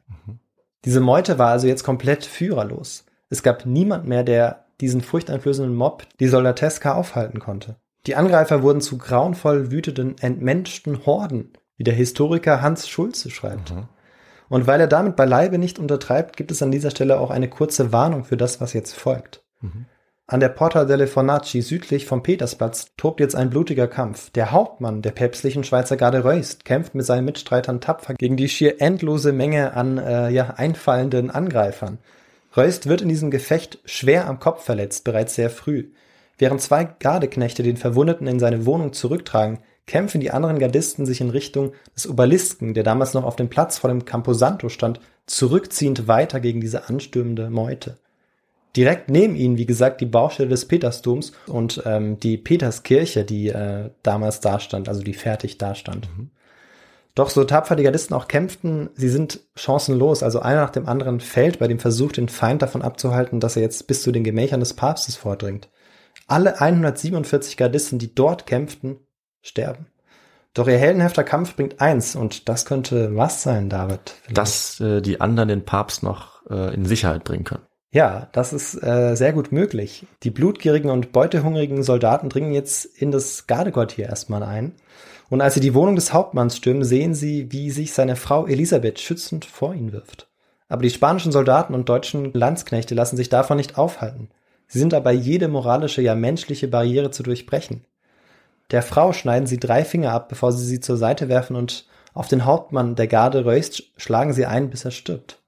Diese 0.85 1.01
Meute 1.01 1.39
war 1.39 1.51
also 1.51 1.67
jetzt 1.67 1.85
komplett 1.85 2.25
führerlos. 2.25 3.07
Es 3.31 3.43
gab 3.43 3.67
niemand 3.67 4.07
mehr, 4.07 4.25
der 4.25 4.65
diesen 4.81 5.01
furchteinflößenden 5.01 5.75
Mob, 5.75 6.05
die 6.19 6.27
Soldateska, 6.27 6.95
aufhalten 6.95 7.39
konnte. 7.39 7.77
Die 8.07 8.17
Angreifer 8.17 8.63
wurden 8.63 8.81
zu 8.81 8.99
grauenvoll 8.99 9.71
wütenden, 9.71 10.17
entmenschten 10.19 11.07
Horden, 11.07 11.53
wie 11.77 11.85
der 11.85 11.95
Historiker 11.95 12.61
Hans 12.61 12.89
Schulze 12.89 13.31
schreibt. 13.31 13.71
Und 14.49 14.67
weil 14.67 14.81
er 14.81 14.89
damit 14.89 15.15
beileibe 15.15 15.57
nicht 15.57 15.79
untertreibt, 15.79 16.37
gibt 16.37 16.51
es 16.51 16.63
an 16.63 16.73
dieser 16.73 16.91
Stelle 16.91 17.21
auch 17.21 17.31
eine 17.31 17.49
kurze 17.49 17.93
Warnung 17.93 18.25
für 18.25 18.37
das, 18.37 18.61
was 18.61 18.73
jetzt 18.73 18.95
folgt. 18.95 19.45
An 20.29 20.41
der 20.41 20.49
Porta 20.49 20.85
delle 20.85 21.09
Fornaci 21.09 21.63
südlich 21.63 22.07
vom 22.07 22.23
Petersplatz 22.23 22.93
tobt 22.97 23.21
jetzt 23.21 23.35
ein 23.35 23.51
blutiger 23.51 23.89
Kampf. 23.89 24.31
Der 24.31 24.53
Hauptmann 24.53 25.03
der 25.03 25.11
päpstlichen 25.11 25.65
Schweizer 25.65 25.97
Garde 25.97 26.25
Reust 26.25 26.65
kämpft 26.65 26.95
mit 26.95 27.05
seinen 27.05 27.25
Mitstreitern 27.25 27.81
tapfer 27.81 28.15
gegen 28.15 28.37
die 28.37 28.49
schier 28.49 28.81
endlose 28.81 29.33
Menge 29.33 29.75
an 29.75 29.99
äh, 29.99 30.31
ja, 30.31 30.55
einfallenden 30.57 31.31
Angreifern. 31.31 31.99
Reust 32.57 32.89
wird 32.89 33.03
in 33.03 33.09
diesem 33.09 33.31
Gefecht 33.31 33.81
schwer 33.85 34.27
am 34.29 34.39
Kopf 34.39 34.65
verletzt, 34.65 35.05
bereits 35.05 35.35
sehr 35.35 35.51
früh. 35.51 35.91
Während 36.39 36.61
zwei 36.61 36.85
Gardeknechte 36.85 37.63
den 37.63 37.77
Verwundeten 37.77 38.27
in 38.27 38.39
seine 38.39 38.65
Wohnung 38.65 38.93
zurücktragen, 38.93 39.59
kämpfen 39.87 40.21
die 40.21 40.31
anderen 40.31 40.59
Gardisten 40.59 41.05
sich 41.05 41.21
in 41.21 41.31
Richtung 41.31 41.73
des 41.95 42.09
Obelisken, 42.09 42.75
der 42.75 42.85
damals 42.85 43.15
noch 43.15 43.25
auf 43.25 43.37
dem 43.37 43.49
Platz 43.49 43.79
vor 43.79 43.89
dem 43.89 44.05
Camposanto 44.05 44.69
stand, 44.69 45.01
zurückziehend 45.27 46.09
weiter 46.09 46.41
gegen 46.41 46.61
diese 46.61 46.89
anstürmende 46.89 47.51
Meute. 47.51 47.99
Direkt 48.77 49.11
neben 49.11 49.37
ihnen, 49.37 49.59
wie 49.59 49.67
gesagt, 49.67 50.01
die 50.01 50.07
Baustelle 50.07 50.49
des 50.49 50.67
Petersdoms 50.67 51.33
und 51.47 51.83
ähm, 51.85 52.19
die 52.19 52.39
Peterskirche, 52.39 53.25
die 53.25 53.49
äh, 53.49 53.91
damals 54.03 54.41
dastand, 54.41 54.89
also 54.89 55.03
die 55.03 55.13
fertig 55.13 55.59
dastand. 55.59 56.09
Doch 57.15 57.29
so 57.29 57.45
tapfer 57.45 57.77
die 57.77 57.83
Gardisten 57.83 58.15
auch 58.15 58.27
kämpften, 58.27 58.89
sie 58.95 59.11
sind 59.11 59.41
chancenlos. 59.55 60.23
Also 60.23 60.41
einer 60.41 60.63
nach 60.63 60.71
dem 60.71 60.89
anderen 60.89 61.21
fällt 61.21 61.59
bei 61.59 61.69
dem 61.69 61.79
Versuch, 61.79 62.13
den 62.13 62.31
Feind 62.31 62.63
davon 62.63 62.81
abzuhalten, 62.81 63.41
dass 63.41 63.57
er 63.57 63.63
jetzt 63.63 63.87
bis 63.87 64.03
zu 64.03 64.13
den 64.13 64.25
Gemächern 64.25 64.61
des 64.61 64.73
Papstes 64.73 65.17
vordringt. 65.17 65.69
Alle 66.27 66.59
147 66.59 67.59
Gardisten, 67.59 67.99
die 67.99 68.15
dort 68.15 68.47
kämpften, 68.47 68.97
sterben. 69.43 69.89
Doch 70.55 70.69
ihr 70.69 70.79
heldenhafter 70.79 71.25
Kampf 71.25 71.57
bringt 71.57 71.81
eins, 71.81 72.15
und 72.15 72.49
das 72.49 72.65
könnte 72.65 73.17
was 73.17 73.43
sein, 73.43 73.69
David? 73.69 74.15
Vielleicht? 74.23 74.39
Dass 74.39 74.81
äh, 74.81 75.03
die 75.03 75.21
anderen 75.21 75.49
den 75.49 75.65
Papst 75.65 76.03
noch 76.03 76.47
äh, 76.51 76.75
in 76.75 76.87
Sicherheit 76.87 77.25
bringen 77.25 77.45
können. 77.45 77.67
Ja, 77.95 78.29
das 78.33 78.55
ist 78.55 78.83
äh, 78.83 79.15
sehr 79.17 79.35
gut 79.35 79.53
möglich. 79.53 80.07
Die 80.23 80.31
blutgierigen 80.31 80.91
und 80.91 81.13
beutehungrigen 81.13 81.83
Soldaten 81.83 82.31
dringen 82.31 82.53
jetzt 82.53 82.87
in 82.87 83.11
das 83.11 83.47
Gardequartier 83.47 84.07
erstmal 84.07 84.43
ein. 84.43 84.73
Und 85.29 85.43
als 85.43 85.55
sie 85.55 85.61
die 85.61 85.75
Wohnung 85.75 85.95
des 85.95 86.15
Hauptmanns 86.15 86.57
stürmen, 86.57 86.85
sehen 86.85 87.15
sie, 87.15 87.53
wie 87.53 87.71
sich 87.71 87.93
seine 87.93 88.17
Frau 88.17 88.47
Elisabeth 88.47 88.99
schützend 88.99 89.45
vor 89.45 89.75
ihn 89.75 89.93
wirft. 89.93 90.27
Aber 90.71 90.83
die 90.83 90.91
spanischen 90.91 91.33
Soldaten 91.33 91.75
und 91.75 91.87
deutschen 91.87 92.33
Landsknechte 92.33 92.95
lassen 92.95 93.19
sich 93.19 93.29
davon 93.29 93.59
nicht 93.59 93.77
aufhalten. 93.77 94.31
Sie 94.69 94.79
sind 94.79 94.95
dabei, 94.95 95.13
jede 95.13 95.49
moralische, 95.49 96.01
ja 96.01 96.15
menschliche 96.15 96.69
Barriere 96.69 97.11
zu 97.11 97.23
durchbrechen. 97.23 97.85
Der 98.71 98.83
Frau 98.83 99.13
schneiden 99.13 99.47
sie 99.47 99.61
drei 99.61 99.85
Finger 99.85 100.13
ab, 100.13 100.31
bevor 100.31 100.53
sie 100.53 100.65
sie 100.65 100.81
zur 100.81 100.97
Seite 100.97 101.29
werfen 101.29 101.57
und 101.57 101.87
auf 102.15 102.27
den 102.27 102.47
Hauptmann 102.47 102.95
der 102.95 103.07
Garde 103.07 103.45
Reust 103.45 103.83
schlagen 103.99 104.33
sie 104.33 104.47
ein, 104.47 104.71
bis 104.71 104.87
er 104.87 104.93
stirbt. 104.93 105.42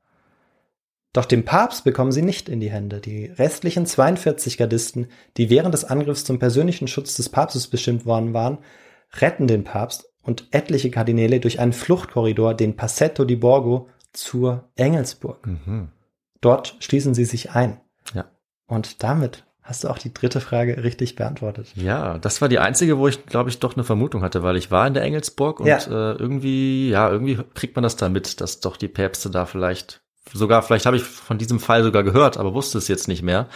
Doch 1.15 1.25
den 1.25 1.45
Papst 1.45 1.85
bekommen 1.85 2.13
sie 2.13 2.21
nicht 2.23 2.49
in 2.51 2.61
die 2.61 2.71
Hände. 2.71 3.01
Die 3.01 3.27
restlichen 3.27 3.87
42 3.87 4.59
Gardisten, 4.59 5.07
die 5.39 5.49
während 5.49 5.73
des 5.73 5.85
Angriffs 5.85 6.25
zum 6.25 6.39
persönlichen 6.39 6.89
Schutz 6.89 7.15
des 7.17 7.29
Papstes 7.31 7.69
bestimmt 7.69 8.05
worden 8.05 8.35
waren, 8.35 8.59
retten 9.21 9.47
den 9.47 9.65
Papst 9.65 10.11
und 10.23 10.49
etliche 10.51 10.91
Kardinäle 10.91 11.39
durch 11.41 11.61
einen 11.61 11.73
Fluchtkorridor, 11.73 12.55
den 12.55 12.77
Passetto 12.77 13.25
di 13.25 13.37
Borgo, 13.37 13.89
zur 14.13 14.69
Engelsburg. 14.77 15.49
Dort 16.41 16.77
schließen 16.81 17.15
sie 17.15 17.25
sich 17.25 17.53
ein. 17.53 17.81
Ja. 18.15 18.27
Und 18.67 19.03
damit 19.03 19.45
hast 19.63 19.85
du 19.85 19.89
auch 19.89 19.99
die 19.99 20.13
dritte 20.13 20.41
Frage 20.41 20.83
richtig 20.85 21.17
beantwortet. 21.17 21.73
Ja, 21.75 22.19
das 22.19 22.41
war 22.43 22.49
die 22.49 22.59
einzige, 22.59 22.99
wo 22.99 23.09
ich, 23.09 23.25
glaube 23.27 23.51
ich, 23.51 23.61
doch 23.61 23.75
eine 23.75 23.85
Vermutung 23.85 24.23
hatte, 24.23 24.43
weil 24.43 24.57
ich 24.57 24.71
war 24.71 24.87
in 24.87 24.95
der 24.95 25.03
Engelsburg 25.05 25.61
und 25.61 25.67
Ja. 25.67 25.79
äh, 25.79 26.17
irgendwie, 26.17 26.91
ja, 26.91 27.11
irgendwie 27.11 27.39
kriegt 27.55 27.75
man 27.77 27.83
das 27.83 27.97
da 27.97 28.09
mit, 28.09 28.41
dass 28.41 28.61
doch 28.61 28.77
die 28.77 28.89
Päpste 28.89 29.31
da 29.31 29.47
vielleicht, 29.47 30.03
sogar, 30.33 30.63
vielleicht 30.63 30.87
habe 30.87 30.97
ich 30.97 31.03
von 31.03 31.39
diesem 31.39 31.61
Fall 31.61 31.83
sogar 31.85 32.03
gehört, 32.03 32.37
aber 32.39 32.55
wusste 32.55 32.79
es 32.79 32.89
jetzt 32.89 33.09
nicht 33.09 33.23
mehr, 33.23 33.47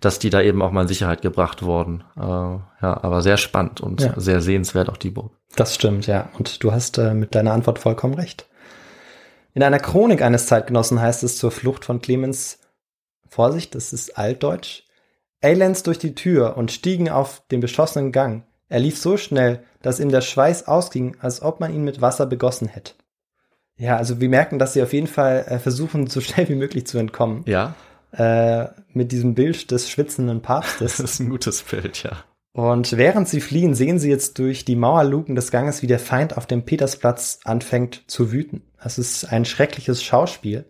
dass 0.00 0.18
die 0.18 0.30
da 0.30 0.40
eben 0.42 0.62
auch 0.62 0.70
mal 0.70 0.82
in 0.82 0.88
Sicherheit 0.88 1.22
gebracht 1.22 1.62
wurden. 1.62 2.04
Äh, 2.16 2.20
ja, 2.20 2.62
aber 2.80 3.22
sehr 3.22 3.36
spannend 3.36 3.80
und 3.80 4.00
Ja. 4.02 4.14
sehr 4.16 4.40
sehenswert 4.40 4.88
auch 4.90 4.96
die 4.96 5.10
Burg. 5.10 5.32
Das 5.56 5.74
stimmt, 5.74 6.06
ja. 6.06 6.28
Und 6.38 6.62
du 6.62 6.72
hast 6.72 6.98
äh, 6.98 7.14
mit 7.14 7.34
deiner 7.34 7.52
Antwort 7.52 7.78
vollkommen 7.78 8.14
recht. 8.14 8.46
In 9.54 9.62
einer 9.62 9.78
Chronik 9.80 10.22
eines 10.22 10.46
Zeitgenossen 10.46 11.00
heißt 11.00 11.22
es 11.24 11.38
zur 11.38 11.50
Flucht 11.50 11.84
von 11.84 12.00
Clemens, 12.00 12.58
Vorsicht, 13.28 13.74
das 13.74 13.92
ist 13.92 14.16
altdeutsch, 14.16 14.82
Elends 15.40 15.82
durch 15.82 15.98
die 15.98 16.14
Tür 16.14 16.56
und 16.56 16.70
stiegen 16.72 17.08
auf 17.08 17.42
den 17.50 17.60
beschossenen 17.60 18.12
Gang. 18.12 18.44
Er 18.68 18.80
lief 18.80 18.98
so 18.98 19.16
schnell, 19.16 19.64
dass 19.82 19.98
ihm 20.00 20.10
der 20.10 20.20
Schweiß 20.20 20.66
ausging, 20.68 21.16
als 21.20 21.42
ob 21.42 21.60
man 21.60 21.72
ihn 21.74 21.84
mit 21.84 22.00
Wasser 22.00 22.26
begossen 22.26 22.68
hätte. 22.68 22.92
Ja, 23.78 23.96
also 23.96 24.20
wir 24.20 24.28
merken, 24.28 24.58
dass 24.58 24.72
sie 24.74 24.82
auf 24.82 24.92
jeden 24.92 25.06
Fall 25.06 25.44
äh, 25.48 25.58
versuchen, 25.58 26.06
so 26.08 26.20
schnell 26.20 26.48
wie 26.48 26.54
möglich 26.56 26.86
zu 26.86 26.98
entkommen. 26.98 27.42
Ja, 27.46 27.74
Äh, 28.12 28.68
mit 28.94 29.12
diesem 29.12 29.34
Bild 29.34 29.70
des 29.70 29.90
schwitzenden 29.90 30.40
Papstes. 30.42 30.96
das 30.98 31.12
ist 31.12 31.20
ein 31.20 31.28
gutes 31.28 31.62
Bild, 31.62 32.02
ja. 32.02 32.24
Und 32.52 32.96
während 32.96 33.28
sie 33.28 33.40
fliehen, 33.40 33.74
sehen 33.74 33.98
sie 33.98 34.08
jetzt 34.10 34.38
durch 34.38 34.64
die 34.64 34.76
Mauerluken 34.76 35.34
des 35.34 35.50
Ganges, 35.50 35.82
wie 35.82 35.86
der 35.86 35.98
Feind 35.98 36.36
auf 36.36 36.46
dem 36.46 36.64
Petersplatz 36.64 37.40
anfängt 37.44 38.02
zu 38.08 38.32
wüten. 38.32 38.62
Es 38.82 38.98
ist 38.98 39.26
ein 39.26 39.44
schreckliches 39.44 40.02
Schauspiel. 40.02 40.64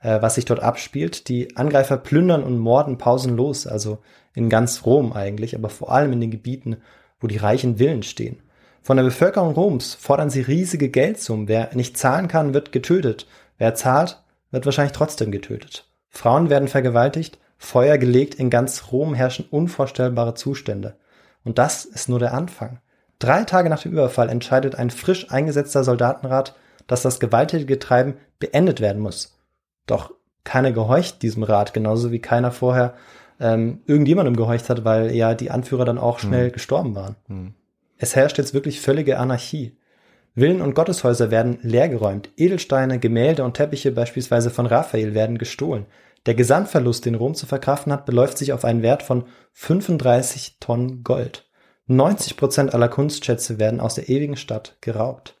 äh, 0.00 0.22
was 0.22 0.36
sich 0.36 0.44
dort 0.44 0.60
abspielt. 0.60 1.28
Die 1.28 1.56
Angreifer 1.56 1.96
plündern 1.96 2.44
und 2.44 2.58
morden 2.58 2.98
pausenlos, 2.98 3.66
also 3.66 3.98
in 4.34 4.48
ganz 4.48 4.84
Rom 4.86 5.12
eigentlich, 5.12 5.56
aber 5.56 5.70
vor 5.70 5.90
allem 5.92 6.12
in 6.12 6.20
den 6.20 6.30
Gebieten, 6.30 6.76
wo 7.20 7.26
die 7.26 7.38
reichen 7.38 7.78
Villen 7.78 8.02
stehen. 8.02 8.38
Von 8.84 8.98
der 8.98 9.04
Bevölkerung 9.04 9.54
Roms 9.54 9.94
fordern 9.94 10.28
sie 10.28 10.42
riesige 10.42 10.90
Geldsummen. 10.90 11.48
Wer 11.48 11.70
nicht 11.74 11.96
zahlen 11.96 12.28
kann, 12.28 12.52
wird 12.52 12.70
getötet. 12.70 13.26
Wer 13.56 13.74
zahlt, 13.74 14.22
wird 14.50 14.66
wahrscheinlich 14.66 14.92
trotzdem 14.92 15.32
getötet. 15.32 15.88
Frauen 16.10 16.50
werden 16.50 16.68
vergewaltigt, 16.68 17.38
Feuer 17.56 17.96
gelegt, 17.96 18.34
in 18.34 18.50
ganz 18.50 18.92
Rom 18.92 19.14
herrschen 19.14 19.46
unvorstellbare 19.50 20.34
Zustände. 20.34 20.96
Und 21.44 21.56
das 21.56 21.86
ist 21.86 22.10
nur 22.10 22.18
der 22.18 22.34
Anfang. 22.34 22.78
Drei 23.18 23.44
Tage 23.44 23.70
nach 23.70 23.80
dem 23.80 23.92
Überfall 23.92 24.28
entscheidet 24.28 24.74
ein 24.74 24.90
frisch 24.90 25.30
eingesetzter 25.30 25.82
Soldatenrat, 25.82 26.54
dass 26.86 27.00
das 27.00 27.20
gewalttätige 27.20 27.78
Treiben 27.78 28.18
beendet 28.38 28.82
werden 28.82 29.00
muss. 29.00 29.38
Doch 29.86 30.12
keiner 30.44 30.72
gehorcht 30.72 31.22
diesem 31.22 31.42
Rat, 31.42 31.72
genauso 31.72 32.12
wie 32.12 32.20
keiner 32.20 32.52
vorher 32.52 32.92
ähm, 33.40 33.80
irgendjemandem 33.86 34.36
gehorcht 34.36 34.68
hat, 34.68 34.84
weil 34.84 35.12
ja 35.12 35.32
die 35.32 35.50
Anführer 35.50 35.86
dann 35.86 35.96
auch 35.96 36.18
schnell 36.18 36.48
hm. 36.48 36.52
gestorben 36.52 36.94
waren. 36.94 37.16
Hm. 37.28 37.54
Es 37.96 38.16
herrscht 38.16 38.38
jetzt 38.38 38.54
wirklich 38.54 38.80
völlige 38.80 39.18
Anarchie. 39.18 39.76
Villen 40.36 40.60
und 40.60 40.74
Gotteshäuser 40.74 41.30
werden 41.30 41.58
leergeräumt, 41.62 42.30
Edelsteine, 42.36 42.98
Gemälde 42.98 43.44
und 43.44 43.54
Teppiche 43.54 43.92
beispielsweise 43.92 44.50
von 44.50 44.66
Raphael 44.66 45.14
werden 45.14 45.38
gestohlen. 45.38 45.86
Der 46.26 46.34
Gesamtverlust, 46.34 47.04
den 47.04 47.14
Rom 47.14 47.34
zu 47.34 47.46
verkraften 47.46 47.92
hat, 47.92 48.06
beläuft 48.06 48.38
sich 48.38 48.52
auf 48.52 48.64
einen 48.64 48.82
Wert 48.82 49.02
von 49.02 49.24
35 49.52 50.56
Tonnen 50.58 51.04
Gold. 51.04 51.48
90 51.86 52.36
Prozent 52.36 52.74
aller 52.74 52.88
Kunstschätze 52.88 53.58
werden 53.58 53.78
aus 53.78 53.94
der 53.94 54.08
ewigen 54.08 54.36
Stadt 54.36 54.76
geraubt. 54.80 55.38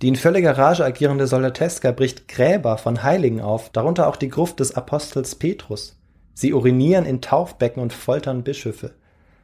Die 0.00 0.08
in 0.08 0.16
völliger 0.16 0.56
Rage 0.56 0.84
agierende 0.84 1.26
Soldateska 1.26 1.92
bricht 1.92 2.26
Gräber 2.26 2.78
von 2.78 3.02
Heiligen 3.02 3.42
auf, 3.42 3.68
darunter 3.68 4.08
auch 4.08 4.16
die 4.16 4.30
Gruft 4.30 4.58
des 4.60 4.74
Apostels 4.74 5.34
Petrus. 5.34 6.00
Sie 6.32 6.54
urinieren 6.54 7.04
in 7.04 7.20
Taufbecken 7.20 7.82
und 7.82 7.92
foltern 7.92 8.42
Bischöfe. 8.42 8.94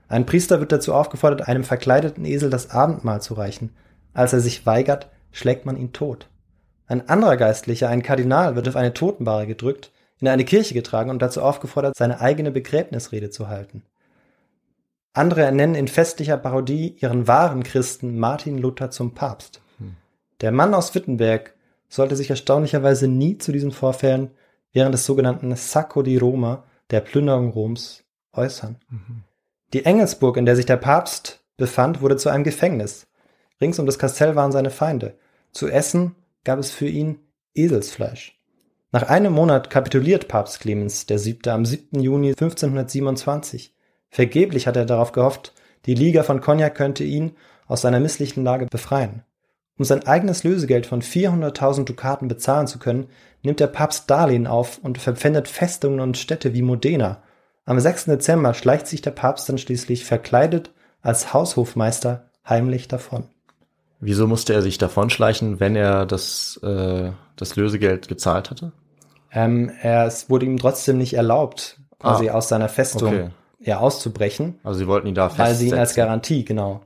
Ein 0.08 0.26
Priester 0.26 0.60
wird 0.60 0.72
dazu 0.72 0.94
aufgefordert, 0.94 1.48
einem 1.48 1.64
verkleideten 1.64 2.24
Esel 2.24 2.50
das 2.50 2.70
Abendmahl 2.70 3.20
zu 3.20 3.34
reichen. 3.34 3.74
Als 4.14 4.32
er 4.32 4.40
sich 4.40 4.66
weigert, 4.66 5.08
schlägt 5.32 5.66
man 5.66 5.76
ihn 5.76 5.92
tot. 5.92 6.28
Ein 6.86 7.08
anderer 7.08 7.36
Geistlicher, 7.36 7.88
ein 7.88 8.02
Kardinal, 8.02 8.54
wird 8.54 8.68
auf 8.68 8.76
eine 8.76 8.94
Totenbahre 8.94 9.46
gedrückt, 9.46 9.90
in 10.20 10.28
eine 10.28 10.44
Kirche 10.44 10.74
getragen 10.74 11.10
und 11.10 11.20
dazu 11.20 11.42
aufgefordert, 11.42 11.96
seine 11.96 12.20
eigene 12.20 12.50
Begräbnisrede 12.50 13.30
zu 13.30 13.48
halten. 13.48 13.82
Andere 15.12 15.42
ernennen 15.42 15.74
in 15.74 15.88
festlicher 15.88 16.36
Parodie 16.36 16.96
ihren 17.00 17.26
wahren 17.26 17.62
Christen 17.62 18.18
Martin 18.18 18.58
Luther 18.58 18.90
zum 18.90 19.14
Papst. 19.14 19.60
Der 20.42 20.52
Mann 20.52 20.74
aus 20.74 20.94
Wittenberg 20.94 21.54
sollte 21.88 22.16
sich 22.16 22.28
erstaunlicherweise 22.28 23.08
nie 23.08 23.38
zu 23.38 23.52
diesen 23.52 23.72
Vorfällen 23.72 24.30
während 24.72 24.92
des 24.92 25.06
sogenannten 25.06 25.54
Sacco 25.56 26.02
di 26.02 26.18
Roma, 26.18 26.64
der 26.90 27.00
Plünderung 27.00 27.50
Roms, 27.50 28.04
äußern. 28.34 28.76
Mhm. 28.90 29.22
Die 29.72 29.84
Engelsburg, 29.84 30.36
in 30.36 30.46
der 30.46 30.56
sich 30.56 30.66
der 30.66 30.76
Papst 30.76 31.40
befand, 31.56 32.00
wurde 32.00 32.16
zu 32.16 32.28
einem 32.28 32.44
Gefängnis. 32.44 33.06
Rings 33.60 33.78
um 33.78 33.86
das 33.86 33.98
Kastell 33.98 34.36
waren 34.36 34.52
seine 34.52 34.70
Feinde. 34.70 35.18
Zu 35.52 35.68
essen 35.68 36.14
gab 36.44 36.58
es 36.58 36.70
für 36.70 36.86
ihn 36.86 37.18
Eselsfleisch. 37.54 38.38
Nach 38.92 39.08
einem 39.08 39.32
Monat 39.32 39.68
kapituliert 39.70 40.28
Papst 40.28 40.60
Clemens 40.60 41.06
VII. 41.08 41.38
am 41.48 41.64
7. 41.64 42.00
Juni 42.00 42.28
1527. 42.28 43.74
Vergeblich 44.10 44.66
hat 44.66 44.76
er 44.76 44.86
darauf 44.86 45.12
gehofft, 45.12 45.52
die 45.86 45.94
Liga 45.94 46.22
von 46.22 46.40
Cognac 46.40 46.74
könnte 46.74 47.04
ihn 47.04 47.32
aus 47.66 47.80
seiner 47.80 48.00
misslichen 48.00 48.44
Lage 48.44 48.66
befreien. 48.66 49.24
Um 49.78 49.84
sein 49.84 50.06
eigenes 50.06 50.44
Lösegeld 50.44 50.86
von 50.86 51.02
400.000 51.02 51.84
Dukaten 51.84 52.28
bezahlen 52.28 52.66
zu 52.66 52.78
können, 52.78 53.08
nimmt 53.42 53.60
der 53.60 53.66
Papst 53.66 54.08
Darlehen 54.08 54.46
auf 54.46 54.78
und 54.78 54.98
verpfändet 54.98 55.48
Festungen 55.48 56.00
und 56.00 56.16
Städte 56.16 56.54
wie 56.54 56.62
Modena. 56.62 57.22
Am 57.66 57.78
6. 57.78 58.06
Dezember 58.06 58.54
schleicht 58.54 58.86
sich 58.86 59.02
der 59.02 59.10
Papst 59.10 59.48
dann 59.48 59.58
schließlich 59.58 60.04
verkleidet 60.04 60.70
als 61.02 61.34
Haushofmeister 61.34 62.30
heimlich 62.48 62.88
davon. 62.88 63.24
Wieso 64.00 64.26
musste 64.26 64.54
er 64.54 64.62
sich 64.62 64.78
davonschleichen, 64.78 65.60
wenn 65.60 65.76
er 65.76 66.06
das, 66.06 66.58
äh, 66.62 67.10
das 67.36 67.56
Lösegeld 67.56 68.08
gezahlt 68.08 68.50
hatte? 68.50 68.72
Ähm, 69.30 69.70
er, 69.82 70.06
es 70.06 70.30
wurde 70.30 70.46
ihm 70.46 70.56
trotzdem 70.56 70.96
nicht 70.96 71.14
erlaubt, 71.14 71.78
quasi 71.98 72.30
ah, 72.30 72.34
aus 72.34 72.48
seiner 72.48 72.70
Festung 72.70 73.08
okay. 73.08 73.28
ja, 73.58 73.78
auszubrechen. 73.78 74.58
Also 74.64 74.78
sie 74.78 74.86
wollten 74.86 75.08
ihn 75.08 75.14
da 75.14 75.28
festsetzen. 75.28 75.48
Weil 75.48 75.54
sie 75.56 75.68
ihn 75.68 75.74
als 75.74 75.94
Garantie, 75.94 76.44
genau 76.44 76.82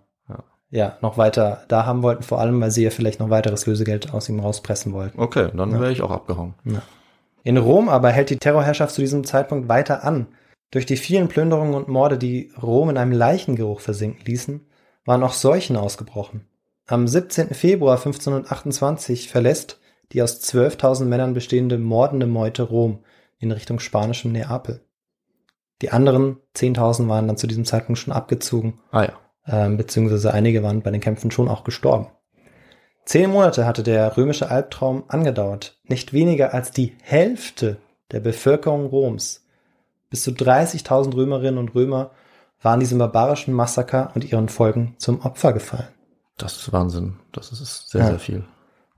ja, 0.70 0.96
noch 1.00 1.18
weiter 1.18 1.64
da 1.68 1.84
haben 1.84 2.02
wollten, 2.02 2.22
vor 2.22 2.40
allem, 2.40 2.60
weil 2.60 2.70
sie 2.70 2.84
ja 2.84 2.90
vielleicht 2.90 3.20
noch 3.20 3.30
weiteres 3.30 3.66
Lösegeld 3.66 4.14
aus 4.14 4.28
ihm 4.28 4.40
rauspressen 4.40 4.92
wollten. 4.92 5.20
Okay, 5.20 5.48
dann 5.54 5.72
ja. 5.72 5.80
wäre 5.80 5.92
ich 5.92 6.02
auch 6.02 6.12
abgehauen. 6.12 6.54
Ja. 6.64 6.82
In 7.42 7.56
Rom 7.56 7.88
aber 7.88 8.10
hält 8.10 8.30
die 8.30 8.36
Terrorherrschaft 8.36 8.94
zu 8.94 9.00
diesem 9.00 9.24
Zeitpunkt 9.24 9.68
weiter 9.68 10.04
an. 10.04 10.28
Durch 10.70 10.86
die 10.86 10.96
vielen 10.96 11.28
Plünderungen 11.28 11.74
und 11.74 11.88
Morde, 11.88 12.18
die 12.18 12.52
Rom 12.62 12.90
in 12.90 12.96
einem 12.96 13.12
Leichengeruch 13.12 13.80
versinken 13.80 14.24
ließen, 14.24 14.66
waren 15.04 15.22
auch 15.22 15.32
Seuchen 15.32 15.76
ausgebrochen. 15.76 16.46
Am 16.86 17.08
17. 17.08 17.54
Februar 17.54 17.96
1528 17.96 19.28
verlässt 19.28 19.80
die 20.12 20.22
aus 20.22 20.40
12.000 20.42 21.04
Männern 21.04 21.34
bestehende 21.34 21.78
mordende 21.78 22.26
Meute 22.26 22.62
Rom 22.62 23.04
in 23.38 23.52
Richtung 23.52 23.78
spanischem 23.78 24.32
Neapel. 24.32 24.84
Die 25.82 25.90
anderen 25.90 26.38
10.000 26.56 27.08
waren 27.08 27.26
dann 27.26 27.36
zu 27.36 27.46
diesem 27.46 27.64
Zeitpunkt 27.64 27.98
schon 27.98 28.12
abgezogen. 28.12 28.80
Ah 28.90 29.04
ja 29.04 29.20
ähm, 29.46 29.76
beziehungsweise 29.76 30.32
einige 30.32 30.62
waren 30.62 30.82
bei 30.82 30.90
den 30.90 31.00
Kämpfen 31.00 31.30
schon 31.30 31.48
auch 31.48 31.64
gestorben. 31.64 32.08
Zehn 33.04 33.30
Monate 33.30 33.66
hatte 33.66 33.82
der 33.82 34.16
römische 34.16 34.50
Albtraum 34.50 35.04
angedauert. 35.08 35.78
Nicht 35.84 36.12
weniger 36.12 36.54
als 36.54 36.70
die 36.70 36.94
Hälfte 37.02 37.78
der 38.12 38.20
Bevölkerung 38.20 38.86
Roms, 38.86 39.46
bis 40.10 40.22
zu 40.22 40.32
30.000 40.32 41.14
Römerinnen 41.14 41.58
und 41.58 41.74
Römer, 41.74 42.10
waren 42.60 42.80
diesem 42.80 42.98
barbarischen 42.98 43.54
Massaker 43.54 44.12
und 44.14 44.30
ihren 44.30 44.48
Folgen 44.48 44.94
zum 44.98 45.20
Opfer 45.22 45.52
gefallen. 45.52 45.88
Das 46.36 46.56
ist 46.56 46.72
Wahnsinn. 46.72 47.16
Das 47.32 47.52
ist 47.52 47.88
sehr, 47.90 48.02
ja. 48.02 48.06
sehr 48.08 48.18
viel. 48.18 48.44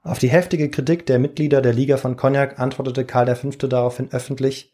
Auf 0.03 0.19
die 0.19 0.31
heftige 0.31 0.69
Kritik 0.69 1.07
der 1.07 1.21
Mitglieder 1.21 1.63
der 1.63 1.73
Liga 1.73 1.97
von 1.97 2.17
Cognac 2.17 2.59
antwortete 2.59 3.05
Karl 3.05 3.35
V. 3.37 3.51
daraufhin 3.69 4.11
öffentlich, 4.11 4.73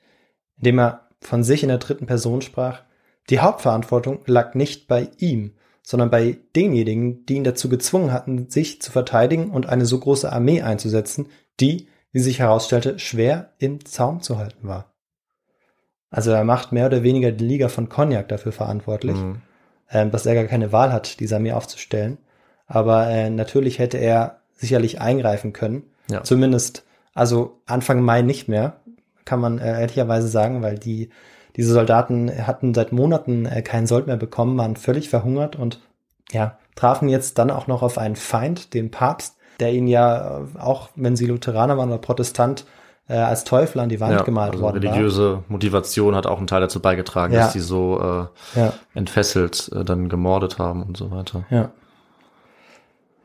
indem 0.57 0.79
er 0.79 1.09
von 1.21 1.45
sich 1.45 1.63
in 1.63 1.69
der 1.69 1.79
dritten 1.79 2.07
Person 2.07 2.41
sprach, 2.41 2.83
die 3.29 3.41
Hauptverantwortung 3.41 4.21
lag 4.25 4.55
nicht 4.55 4.89
bei 4.89 5.11
ihm, 5.19 5.55
sondern 5.83 6.11
bei 6.11 6.39
denjenigen, 6.57 7.27
die 7.27 7.35
ihn 7.35 7.45
dazu 7.45 7.69
gezwungen 7.69 8.13
hatten, 8.13 8.49
sich 8.49 8.81
zu 8.81 8.91
verteidigen 8.91 9.51
und 9.51 9.67
eine 9.69 9.85
so 9.85 9.99
große 9.99 10.31
Armee 10.31 10.63
einzusetzen, 10.63 11.29
die, 11.61 11.89
wie 12.13 12.21
sich 12.21 12.39
herausstellte, 12.39 12.99
schwer 12.99 13.53
im 13.59 13.85
Zaum 13.85 14.23
zu 14.23 14.39
halten 14.39 14.67
war. 14.67 14.95
Also 16.11 16.31
er 16.31 16.45
macht 16.45 16.73
mehr 16.73 16.87
oder 16.87 17.03
weniger 17.03 17.33
die 17.33 17.45
Liga 17.45 17.69
von 17.69 17.89
Cognac 17.89 18.29
dafür 18.29 18.53
verantwortlich, 18.53 19.17
mhm. 19.17 19.43
ähm, 19.91 20.11
dass 20.11 20.27
er 20.27 20.35
gar 20.35 20.45
keine 20.45 20.73
Wahl 20.73 20.93
hat, 20.93 21.21
diese 21.21 21.37
Armee 21.37 21.53
aufzustellen. 21.53 22.19
Aber 22.67 23.09
äh, 23.09 23.31
natürlich 23.31 23.79
hätte 23.79 23.99
er 23.99 24.41
sicherlich 24.55 25.01
eingreifen 25.01 25.53
können. 25.53 25.85
Ja. 26.11 26.23
Zumindest, 26.25 26.85
also 27.15 27.61
Anfang 27.67 28.03
Mai 28.03 28.23
nicht 28.23 28.49
mehr, 28.49 28.81
kann 29.25 29.41
man 29.41 29.59
äh, 29.59 29.81
ehrlicherweise 29.81 30.29
sagen, 30.29 30.63
weil 30.63 30.79
die 30.79 31.11
diese 31.57 31.73
Soldaten 31.73 32.31
hatten 32.47 32.73
seit 32.73 32.93
Monaten 32.93 33.45
äh, 33.45 33.63
keinen 33.63 33.89
Sold 33.89 34.07
mehr 34.07 34.17
bekommen, 34.17 34.57
waren 34.57 34.77
völlig 34.77 35.09
verhungert 35.09 35.57
und 35.57 35.81
ja, 36.31 36.57
trafen 36.77 37.09
jetzt 37.09 37.39
dann 37.39 37.51
auch 37.51 37.67
noch 37.67 37.83
auf 37.83 37.99
einen 37.99 38.17
Feind, 38.17 38.75
den 38.75 38.91
Papst, 38.91 39.37
der 39.59 39.73
ihnen 39.73 39.89
ja, 39.89 40.39
äh, 40.39 40.59
auch 40.59 40.91
wenn 40.95 41.17
sie 41.17 41.27
Lutheraner 41.27 41.77
waren 41.77 41.89
oder 41.89 41.99
Protestant, 41.99 42.65
äh, 43.09 43.15
als 43.15 43.45
Teufel 43.45 43.81
an 43.81 43.89
die 43.89 44.01
Wand 44.01 44.13
ja, 44.13 44.23
gemalt 44.23 44.53
also 44.53 44.63
worden 44.63 44.79
religiöse 44.79 45.33
war. 45.33 45.45
Motivation 45.49 46.15
hat 46.15 46.27
auch 46.27 46.39
einen 46.39 46.47
Teil 46.47 46.61
dazu 46.61 46.81
beigetragen, 46.81 47.33
ja. 47.35 47.41
dass 47.41 47.53
sie 47.53 47.61
so 47.61 48.29
äh, 48.55 48.61
ja. 48.61 48.73
entfesselt 48.95 49.71
äh, 49.75 49.85
dann 49.85 50.09
gemordet 50.09 50.59
haben 50.59 50.83
und 50.83 50.97
so 50.97 51.11
weiter. 51.11 51.45
Ja. 51.51 51.71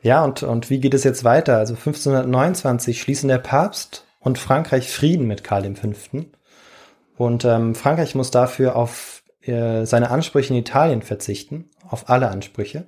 Ja, 0.01 0.23
und, 0.25 0.43
und 0.43 0.69
wie 0.69 0.79
geht 0.79 0.93
es 0.93 1.05
jetzt 1.05 1.23
weiter? 1.23 1.57
Also 1.57 1.75
1529 1.75 3.01
schließen 3.01 3.29
der 3.29 3.37
Papst 3.37 4.05
und 4.19 4.37
Frankreich 4.37 4.91
Frieden 4.91 5.27
mit 5.27 5.45
Karl 5.45 5.73
V. 5.75 6.25
Und 7.15 7.45
ähm, 7.45 7.73
Frankreich 7.73 8.13
muss 8.13 8.29
dafür 8.29 8.75
auf 8.75 9.23
äh, 9.41 9.85
seine 9.85 10.11
Ansprüche 10.11 10.53
in 10.53 10.59
Italien 10.59 11.01
verzichten, 11.01 11.69
auf 11.87 12.09
alle 12.09 12.29
Ansprüche. 12.29 12.85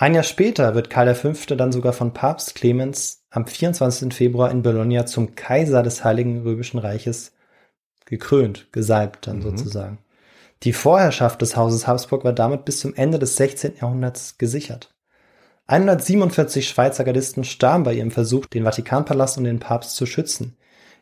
Ein 0.00 0.14
Jahr 0.14 0.24
später 0.24 0.74
wird 0.74 0.88
Karl 0.88 1.14
V. 1.14 1.54
dann 1.56 1.72
sogar 1.72 1.92
von 1.92 2.14
Papst 2.14 2.54
Clemens 2.54 3.22
am 3.28 3.46
24. 3.46 4.14
Februar 4.14 4.50
in 4.50 4.62
Bologna 4.62 5.04
zum 5.04 5.34
Kaiser 5.34 5.82
des 5.82 6.04
Heiligen 6.04 6.40
Römischen 6.40 6.78
Reiches 6.78 7.32
gekrönt, 8.06 8.72
gesalbt 8.72 9.26
dann 9.26 9.40
mhm. 9.40 9.42
sozusagen. 9.42 9.98
Die 10.62 10.72
Vorherrschaft 10.72 11.42
des 11.42 11.54
Hauses 11.54 11.86
Habsburg 11.86 12.24
war 12.24 12.32
damit 12.32 12.64
bis 12.64 12.80
zum 12.80 12.94
Ende 12.94 13.18
des 13.18 13.36
16. 13.36 13.74
Jahrhunderts 13.78 14.38
gesichert. 14.38 14.94
147 15.66 16.66
Schweizer 16.66 17.04
Gardisten 17.04 17.44
starben 17.44 17.84
bei 17.84 17.92
ihrem 17.92 18.10
Versuch, 18.10 18.46
den 18.46 18.64
Vatikanpalast 18.64 19.36
und 19.36 19.44
den 19.44 19.60
Papst 19.60 19.96
zu 19.96 20.06
schützen. 20.06 20.56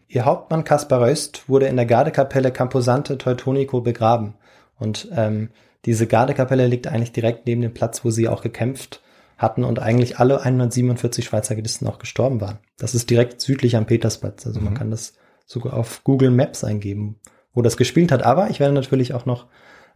Ihr 0.09 0.25
Hauptmann 0.25 0.65
Kaspar 0.65 1.03
Röst 1.03 1.49
wurde 1.49 1.69
in 1.69 1.77
der 1.77 1.87
Gardekapelle 1.87 2.51
Camposante 2.51 3.17
Teutonico 3.17 3.81
begraben. 3.81 4.35
Und 4.77 5.09
ähm, 5.15 5.51
diese 5.85 6.07
Gardekapelle 6.07 6.67
liegt 6.67 6.87
eigentlich 6.87 7.13
direkt 7.13 7.47
neben 7.47 7.63
dem 7.63 7.75
Platz, 7.75 8.05
wo 8.05 8.11
sie 8.11 8.29
auch 8.29 8.43
gekämpft 8.43 9.03
hatten 9.37 9.65
und 9.65 9.79
eigentlich 9.79 10.19
alle 10.19 10.43
147 10.43 11.25
Schweizer 11.25 11.55
Gardisten 11.55 11.87
auch 11.87 11.99
gestorben 11.99 12.41
waren. 12.41 12.59
Das 12.77 12.95
ist 12.95 13.09
direkt 13.09 13.41
südlich 13.41 13.77
am 13.77 13.87
Petersplatz, 13.87 14.47
also 14.47 14.59
mhm. 14.59 14.67
man 14.67 14.75
kann 14.75 14.91
das 14.91 15.15
sogar 15.47 15.75
auf 15.75 16.03
Google 16.05 16.31
Maps 16.31 16.65
eingeben, 16.65 17.17
wo 17.55 17.63
das 17.63 17.77
gespielt 17.77 18.13
hat. 18.13 18.23
Aber 18.23 18.51
ich 18.51 18.61
werde 18.61 18.75
natürlich 18.75 19.15
auch 19.15 19.27
noch 19.27 19.47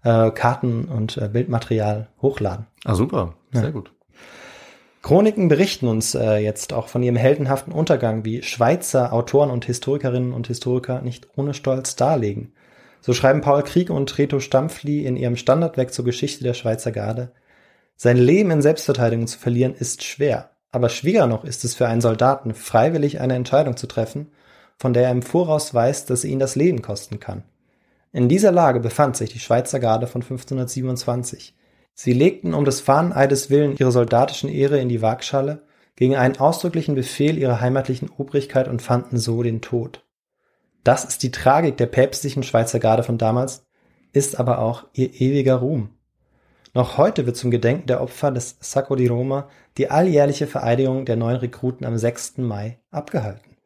äh, 0.05 0.31
Karten 0.31 0.85
und 0.87 1.17
äh, 1.17 1.29
Bildmaterial 1.29 2.09
hochladen. 2.21 2.67
Ah, 2.85 2.95
super. 2.95 3.35
Sehr 3.53 3.65
Ja. 3.65 3.71
gut. 3.71 3.93
Chroniken 5.03 5.49
berichten 5.49 5.89
uns 5.89 6.15
äh, 6.15 6.37
jetzt 6.37 6.73
auch 6.73 6.87
von 6.87 7.03
ihrem 7.03 7.17
heldenhaften 7.17 7.73
Untergang, 7.73 8.25
wie 8.25 8.43
Schweizer 8.43 9.13
Autoren 9.13 9.51
und 9.51 9.65
Historikerinnen 9.65 10.33
und 10.33 10.47
Historiker 10.47 11.03
nicht 11.03 11.29
ohne 11.37 11.55
Stolz 11.55 11.97
darlegen. 11.97 12.53
So 13.03 13.13
schreiben 13.13 13.41
Paul 13.41 13.65
Krieg 13.65 13.91
und 13.91 14.17
Reto 14.17 14.39
Stampfli 14.39 15.05
in 15.05 15.17
ihrem 15.17 15.37
Standardwerk 15.37 15.93
zur 15.93 16.05
Geschichte 16.05 16.45
der 16.45 16.55
Schweizer 16.55 16.93
Garde. 16.93 17.33
Sein 17.97 18.17
Leben 18.17 18.53
in 18.53 18.63
Selbstverteidigung 18.63 19.27
zu 19.27 19.41
verlieren 19.41 19.75
ist 19.75 20.05
schwer, 20.05 20.51
aber 20.71 20.89
schwieriger 20.89 21.27
noch 21.27 21.45
ist 21.45 21.65
es 21.65 21.75
für 21.75 21.89
einen 21.89 22.01
Soldaten, 22.01 22.55
freiwillig 22.55 23.21
eine 23.21 23.35
Entscheidung 23.35 23.77
zu 23.77 23.89
treffen, 23.89 24.31
von 24.79 24.93
der 24.93 25.05
er 25.05 25.11
im 25.11 25.23
Voraus 25.23 25.75
weiß, 25.75 26.07
dass 26.07 26.23
sie 26.23 26.31
ihn 26.31 26.39
das 26.39 26.55
Leben 26.55 26.81
kosten 26.81 27.19
kann. 27.19 27.43
In 28.13 28.29
dieser 28.29 28.53
Lage 28.53 28.79
befand 28.79 29.17
sich 29.17 29.31
die 29.31 29.41
Schweizer 29.41 29.81
Garde 29.81 30.07
von 30.07 30.23
1527. 30.23 31.57
Sie 31.95 32.13
legten 32.13 32.55
um 32.55 32.65
des 32.65 32.81
Fahneneides 32.81 33.51
willen 33.51 33.77
ihre 33.77 33.91
soldatischen 33.91 34.49
Ehre 34.49 34.79
in 34.79 34.89
die 34.89 35.03
Waagschale 35.03 35.63
gegen 35.97 36.15
einen 36.15 36.37
ausdrücklichen 36.37 36.95
Befehl 36.95 37.37
ihrer 37.37 37.61
heimatlichen 37.61 38.11
Obrigkeit 38.17 38.69
und 38.69 38.81
fanden 38.81 39.19
so 39.19 39.43
den 39.43 39.61
Tod. 39.61 40.05
Das 40.85 41.05
ist 41.05 41.23
die 41.23 41.31
Tragik 41.31 41.77
der 41.77 41.87
päpstlichen 41.87 42.43
Schweizer 42.43 42.79
Garde 42.79 43.03
von 43.03 43.19
damals, 43.19 43.67
ist 44.13 44.39
aber 44.39 44.59
auch 44.59 44.85
ihr 44.93 45.13
ewiger 45.21 45.57
Ruhm. 45.57 45.91
Noch 46.75 46.97
heute 46.97 47.27
wird 47.27 47.37
zum 47.37 47.51
Gedenken 47.51 47.87
der 47.87 48.01
Opfer 48.01 48.31
des 48.31 48.57
Sacco 48.61 48.97
di 48.97 49.07
Roma 49.07 49.49
die 49.77 49.91
alljährliche 49.91 50.47
Vereidigung 50.47 51.05
der 51.05 51.17
neuen 51.17 51.37
Rekruten 51.37 51.87
am 51.87 51.99
6. 51.99 52.39
Mai 52.39 52.79
abgehalten. 52.91 53.57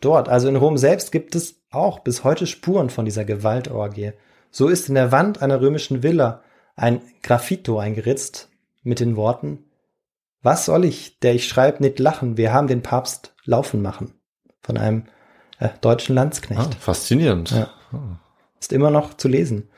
Dort, 0.00 0.28
also 0.28 0.48
in 0.48 0.56
Rom 0.56 0.78
selbst, 0.78 1.12
gibt 1.12 1.34
es 1.34 1.60
auch 1.70 1.98
bis 2.00 2.24
heute 2.24 2.46
Spuren 2.46 2.90
von 2.90 3.04
dieser 3.04 3.24
Gewaltorgie. 3.24 4.12
So 4.50 4.68
ist 4.68 4.88
in 4.88 4.94
der 4.94 5.12
Wand 5.12 5.42
einer 5.42 5.60
römischen 5.60 6.02
Villa 6.02 6.42
ein 6.74 7.02
Graffito 7.22 7.78
eingeritzt 7.78 8.48
mit 8.82 9.00
den 9.00 9.16
Worten 9.16 9.64
Was 10.42 10.64
soll 10.64 10.84
ich, 10.86 11.18
der 11.20 11.34
ich 11.34 11.46
schreib, 11.46 11.80
nicht 11.80 11.98
lachen, 11.98 12.36
wir 12.36 12.52
haben 12.52 12.66
den 12.66 12.82
Papst 12.82 13.34
laufen 13.44 13.82
machen. 13.82 14.14
Von 14.62 14.78
einem 14.78 15.04
äh, 15.60 15.68
deutschen 15.80 16.14
Landsknecht. 16.14 16.60
Ah, 16.60 16.76
faszinierend. 16.80 17.52
Ja. 17.52 17.70
Ist 18.58 18.72
immer 18.72 18.90
noch 18.90 19.14
zu 19.14 19.28
lesen. 19.28 19.68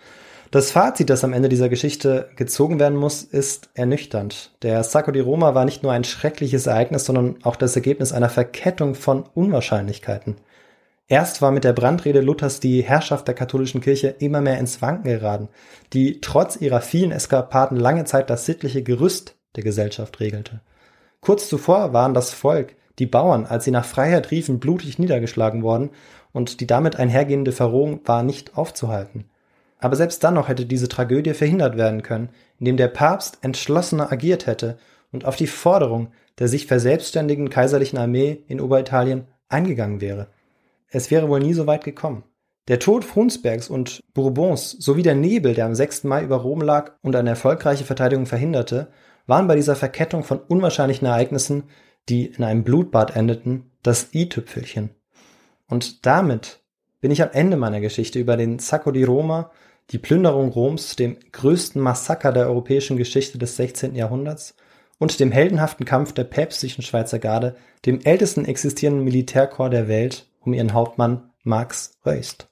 Das 0.50 0.70
Fazit, 0.70 1.08
das 1.08 1.24
am 1.24 1.32
Ende 1.32 1.48
dieser 1.48 1.70
Geschichte 1.70 2.28
gezogen 2.36 2.78
werden 2.78 2.98
muss, 2.98 3.22
ist 3.22 3.70
ernüchternd. 3.72 4.50
Der 4.62 4.84
Sacco 4.84 5.10
di 5.10 5.20
Roma 5.20 5.54
war 5.54 5.64
nicht 5.64 5.82
nur 5.82 5.92
ein 5.92 6.04
schreckliches 6.04 6.66
Ereignis, 6.66 7.06
sondern 7.06 7.36
auch 7.42 7.56
das 7.56 7.74
Ergebnis 7.74 8.12
einer 8.12 8.28
Verkettung 8.28 8.94
von 8.94 9.24
Unwahrscheinlichkeiten. 9.34 10.36
Erst 11.08 11.40
war 11.40 11.52
mit 11.52 11.64
der 11.64 11.72
Brandrede 11.72 12.20
Luthers 12.20 12.60
die 12.60 12.82
Herrschaft 12.82 13.28
der 13.28 13.34
katholischen 13.34 13.80
Kirche 13.80 14.08
immer 14.08 14.40
mehr 14.40 14.58
ins 14.58 14.82
Wanken 14.82 15.10
geraten, 15.10 15.48
die 15.94 16.20
trotz 16.20 16.56
ihrer 16.56 16.82
vielen 16.82 17.12
Eskapaden 17.12 17.78
lange 17.78 18.04
Zeit 18.04 18.28
das 18.28 18.44
sittliche 18.44 18.82
Gerüst 18.82 19.36
der 19.56 19.64
Gesellschaft 19.64 20.20
regelte. 20.20 20.60
Kurz 21.20 21.48
zuvor 21.48 21.92
waren 21.92 22.14
das 22.14 22.30
Volk, 22.30 22.74
die 22.98 23.06
Bauern, 23.06 23.46
als 23.46 23.64
sie 23.64 23.70
nach 23.70 23.84
Freiheit 23.84 24.30
riefen, 24.30 24.60
blutig 24.60 24.98
niedergeschlagen 24.98 25.62
worden 25.62 25.90
und 26.32 26.60
die 26.60 26.66
damit 26.66 26.96
einhergehende 26.96 27.52
Verrohung 27.52 28.00
war 28.04 28.22
nicht 28.22 28.56
aufzuhalten. 28.56 29.24
Aber 29.78 29.96
selbst 29.96 30.22
dann 30.22 30.34
noch 30.34 30.48
hätte 30.48 30.66
diese 30.66 30.88
Tragödie 30.88 31.34
verhindert 31.34 31.76
werden 31.76 32.02
können, 32.02 32.28
indem 32.58 32.76
der 32.76 32.88
Papst 32.88 33.38
entschlossener 33.42 34.12
agiert 34.12 34.46
hätte 34.46 34.78
und 35.10 35.24
auf 35.24 35.36
die 35.36 35.46
Forderung 35.46 36.08
der 36.38 36.48
sich 36.48 36.66
verselbstständigen 36.66 37.50
kaiserlichen 37.50 37.98
Armee 37.98 38.42
in 38.48 38.60
Oberitalien 38.60 39.26
eingegangen 39.48 40.00
wäre. 40.00 40.28
Es 40.88 41.10
wäre 41.10 41.28
wohl 41.28 41.40
nie 41.40 41.54
so 41.54 41.66
weit 41.66 41.84
gekommen. 41.84 42.24
Der 42.68 42.78
Tod 42.78 43.04
Frunsbergs 43.04 43.68
und 43.68 44.00
Bourbons 44.14 44.70
sowie 44.72 45.02
der 45.02 45.14
Nebel, 45.14 45.54
der 45.54 45.66
am 45.66 45.74
6. 45.74 46.04
Mai 46.04 46.22
über 46.22 46.36
Rom 46.36 46.60
lag 46.60 46.92
und 47.02 47.16
eine 47.16 47.30
erfolgreiche 47.30 47.84
Verteidigung 47.84 48.26
verhinderte, 48.26 48.88
waren 49.26 49.48
bei 49.48 49.56
dieser 49.56 49.76
Verkettung 49.76 50.24
von 50.24 50.38
unwahrscheinlichen 50.38 51.06
Ereignissen, 51.06 51.64
die 52.08 52.26
in 52.26 52.44
einem 52.44 52.64
Blutbad 52.64 53.16
endeten, 53.16 53.70
das 53.82 54.14
i-Tüpfelchen. 54.14 54.90
Und 55.68 56.06
damit 56.06 56.60
bin 57.00 57.10
ich 57.10 57.22
am 57.22 57.30
Ende 57.32 57.56
meiner 57.56 57.80
Geschichte 57.80 58.18
über 58.18 58.36
den 58.36 58.58
Sacco 58.58 58.90
di 58.90 59.04
Roma, 59.04 59.50
die 59.90 59.98
Plünderung 59.98 60.50
Roms, 60.50 60.96
dem 60.96 61.18
größten 61.32 61.80
Massaker 61.80 62.32
der 62.32 62.46
europäischen 62.46 62.96
Geschichte 62.96 63.38
des 63.38 63.56
16. 63.56 63.94
Jahrhunderts 63.94 64.54
und 64.98 65.18
dem 65.18 65.32
heldenhaften 65.32 65.84
Kampf 65.84 66.12
der 66.12 66.24
päpstlichen 66.24 66.82
Schweizer 66.82 67.18
Garde, 67.18 67.56
dem 67.84 68.00
ältesten 68.00 68.44
existierenden 68.44 69.04
Militärkorps 69.04 69.72
der 69.72 69.88
Welt, 69.88 70.26
um 70.40 70.54
ihren 70.54 70.72
Hauptmann 70.72 71.30
Max 71.42 71.98
Röst. 72.06 72.48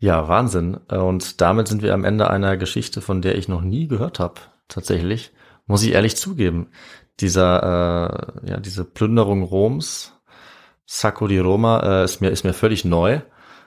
Ja, 0.00 0.28
Wahnsinn. 0.28 0.76
Und 0.76 1.40
damit 1.40 1.68
sind 1.68 1.82
wir 1.82 1.92
am 1.92 2.04
Ende 2.04 2.30
einer 2.30 2.56
Geschichte, 2.56 3.00
von 3.00 3.20
der 3.20 3.36
ich 3.36 3.48
noch 3.48 3.60
nie 3.60 3.88
gehört 3.88 4.20
habe. 4.20 4.40
Tatsächlich, 4.68 5.32
muss 5.66 5.82
ich 5.82 5.92
ehrlich 5.92 6.16
zugeben. 6.16 6.68
Dieser, 7.20 8.42
äh, 8.44 8.50
ja, 8.50 8.56
diese 8.58 8.84
Plünderung 8.84 9.42
Roms, 9.42 10.14
Sacco 10.86 11.26
di 11.26 11.38
Roma, 11.38 11.80
äh, 11.80 12.04
ist 12.04 12.20
mir 12.20 12.30
ist 12.30 12.44
mir 12.44 12.52
völlig 12.54 12.84
neu. 12.84 13.20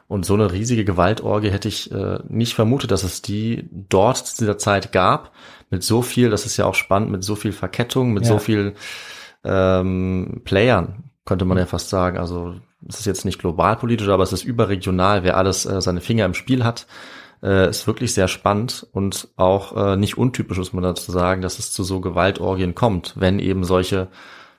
Und 0.07 0.25
so 0.25 0.33
eine 0.33 0.51
riesige 0.51 0.83
Gewaltorgie 0.83 1.51
hätte 1.51 1.69
ich 1.69 1.89
äh, 1.91 2.19
nicht 2.27 2.53
vermutet, 2.53 2.91
dass 2.91 3.03
es 3.03 3.21
die 3.21 3.69
dort 3.71 4.17
zu 4.17 4.37
dieser 4.39 4.57
Zeit 4.57 4.91
gab. 4.91 5.31
Mit 5.69 5.83
so 5.83 6.01
viel, 6.01 6.29
das 6.29 6.45
ist 6.45 6.57
ja 6.57 6.65
auch 6.65 6.75
spannend, 6.75 7.11
mit 7.11 7.23
so 7.23 7.35
viel 7.35 7.53
Verkettung, 7.53 8.11
mit 8.11 8.23
Ja. 8.25 8.29
so 8.33 8.37
viel 8.39 8.73
ähm, 9.45 10.41
Playern, 10.43 11.05
könnte 11.23 11.45
man 11.45 11.57
ja 11.57 11.65
fast 11.65 11.89
sagen. 11.89 12.17
Also 12.17 12.55
es 12.89 12.99
ist 12.99 13.05
jetzt 13.05 13.23
nicht 13.23 13.39
globalpolitisch, 13.39 14.09
aber 14.09 14.23
es 14.23 14.33
ist 14.33 14.43
überregional, 14.43 15.23
wer 15.23 15.37
alles 15.37 15.65
äh, 15.65 15.81
seine 15.81 16.01
Finger 16.01 16.25
im 16.25 16.33
Spiel 16.33 16.63
hat. 16.65 16.87
Äh, 17.43 17.69
ist 17.69 17.87
wirklich 17.87 18.13
sehr 18.13 18.27
spannend 18.27 18.85
und 18.91 19.29
auch 19.35 19.75
äh, 19.75 19.97
nicht 19.97 20.17
untypisch, 20.17 20.57
muss 20.57 20.73
man 20.73 20.83
dazu 20.83 21.11
sagen, 21.11 21.41
dass 21.41 21.57
es 21.57 21.71
zu 21.71 21.83
so 21.83 21.99
Gewaltorgien 21.99 22.75
kommt, 22.75 23.13
wenn 23.17 23.39
eben 23.39 23.63
solche 23.63 24.09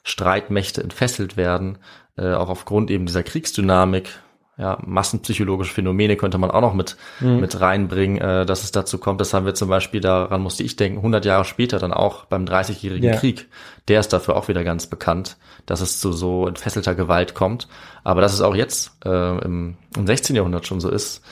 Streitmächte 0.03 0.83
entfesselt 0.83 1.37
werden, 1.37 1.79
äh, 2.17 2.33
auch 2.33 2.49
aufgrund 2.49 2.91
eben 2.91 3.07
dieser 3.07 3.23
Kriegsdynamik, 3.23 4.11
ja, 4.59 4.79
massenpsychologische 4.85 5.73
Phänomene 5.73 6.17
könnte 6.17 6.37
man 6.39 6.51
auch 6.51 6.61
noch 6.61 6.75
mit, 6.75 6.97
mit 7.21 7.59
reinbringen, 7.61 8.21
äh, 8.21 8.45
dass 8.45 8.65
es 8.65 8.71
dazu 8.71 8.99
kommt. 8.99 9.21
Das 9.21 9.33
haben 9.33 9.47
wir 9.47 9.55
zum 9.55 9.69
Beispiel, 9.69 10.01
daran 10.01 10.43
musste 10.43 10.63
ich 10.63 10.77
denken, 10.77 10.99
100 10.99 11.25
Jahre 11.25 11.45
später 11.45 11.79
dann 11.79 11.93
auch 11.93 12.27
beim 12.27 12.45
30-jährigen 12.45 13.13
Ja. 13.15 13.17
Krieg. 13.17 13.49
Der 13.89 14.01
ist 14.01 14.13
dafür 14.13 14.37
auch 14.37 14.49
wieder 14.49 14.63
ganz 14.63 14.87
bekannt, 14.87 15.39
dass 15.65 15.81
es 15.81 16.01
zu 16.01 16.13
so 16.13 16.47
entfesselter 16.47 16.95
Gewalt 16.95 17.35
kommt. 17.35 17.67
Aber 18.05 18.21
dass 18.21 18.35
es 18.35 18.43
auch 18.43 18.55
jetzt 18.55 18.93
äh, 19.05 19.39
im, 19.39 19.77
im 19.97 20.07
16. 20.07 20.37
Jahrhundert 20.37 20.67
schon 20.67 20.81
so 20.81 20.91
ist, 20.91 21.23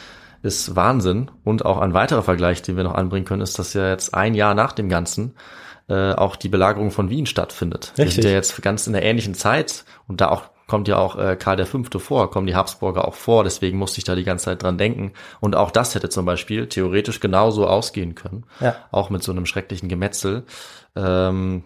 ist 0.42 0.76
Wahnsinn. 0.76 1.30
Und 1.44 1.64
auch 1.64 1.78
ein 1.78 1.94
weiterer 1.94 2.22
Vergleich, 2.22 2.62
den 2.62 2.76
wir 2.76 2.84
noch 2.84 2.94
anbringen 2.94 3.24
können, 3.26 3.42
ist, 3.42 3.58
dass 3.58 3.74
ja 3.74 3.88
jetzt 3.88 4.14
ein 4.14 4.34
Jahr 4.34 4.54
nach 4.54 4.72
dem 4.72 4.88
Ganzen 4.88 5.34
äh, 5.88 6.12
auch 6.12 6.36
die 6.36 6.48
Belagerung 6.48 6.90
von 6.90 7.10
Wien 7.10 7.26
stattfindet. 7.26 7.92
Wir 7.96 8.04
Richtig. 8.06 8.22
sind 8.22 8.30
ja 8.30 8.36
jetzt 8.36 8.60
ganz 8.62 8.86
in 8.86 8.92
der 8.92 9.02
ähnlichen 9.02 9.34
Zeit 9.34 9.84
und 10.06 10.20
da 10.20 10.28
auch 10.28 10.44
kommt 10.66 10.86
ja 10.86 10.98
auch 10.98 11.16
äh, 11.18 11.34
Karl 11.34 11.66
V. 11.66 11.82
vor, 11.98 12.30
kommen 12.30 12.46
die 12.46 12.54
Habsburger 12.54 13.08
auch 13.08 13.14
vor, 13.14 13.42
deswegen 13.42 13.76
musste 13.76 13.98
ich 13.98 14.04
da 14.04 14.14
die 14.14 14.22
ganze 14.22 14.44
Zeit 14.44 14.62
dran 14.62 14.78
denken. 14.78 15.12
Und 15.40 15.56
auch 15.56 15.72
das 15.72 15.96
hätte 15.96 16.08
zum 16.10 16.24
Beispiel 16.24 16.68
theoretisch 16.68 17.18
genauso 17.18 17.66
ausgehen 17.66 18.14
können, 18.14 18.44
Ja. 18.60 18.76
auch 18.92 19.10
mit 19.10 19.24
so 19.24 19.32
einem 19.32 19.46
schrecklichen 19.46 19.88
Gemetzel. 19.88 20.44
Ähm, 20.94 21.64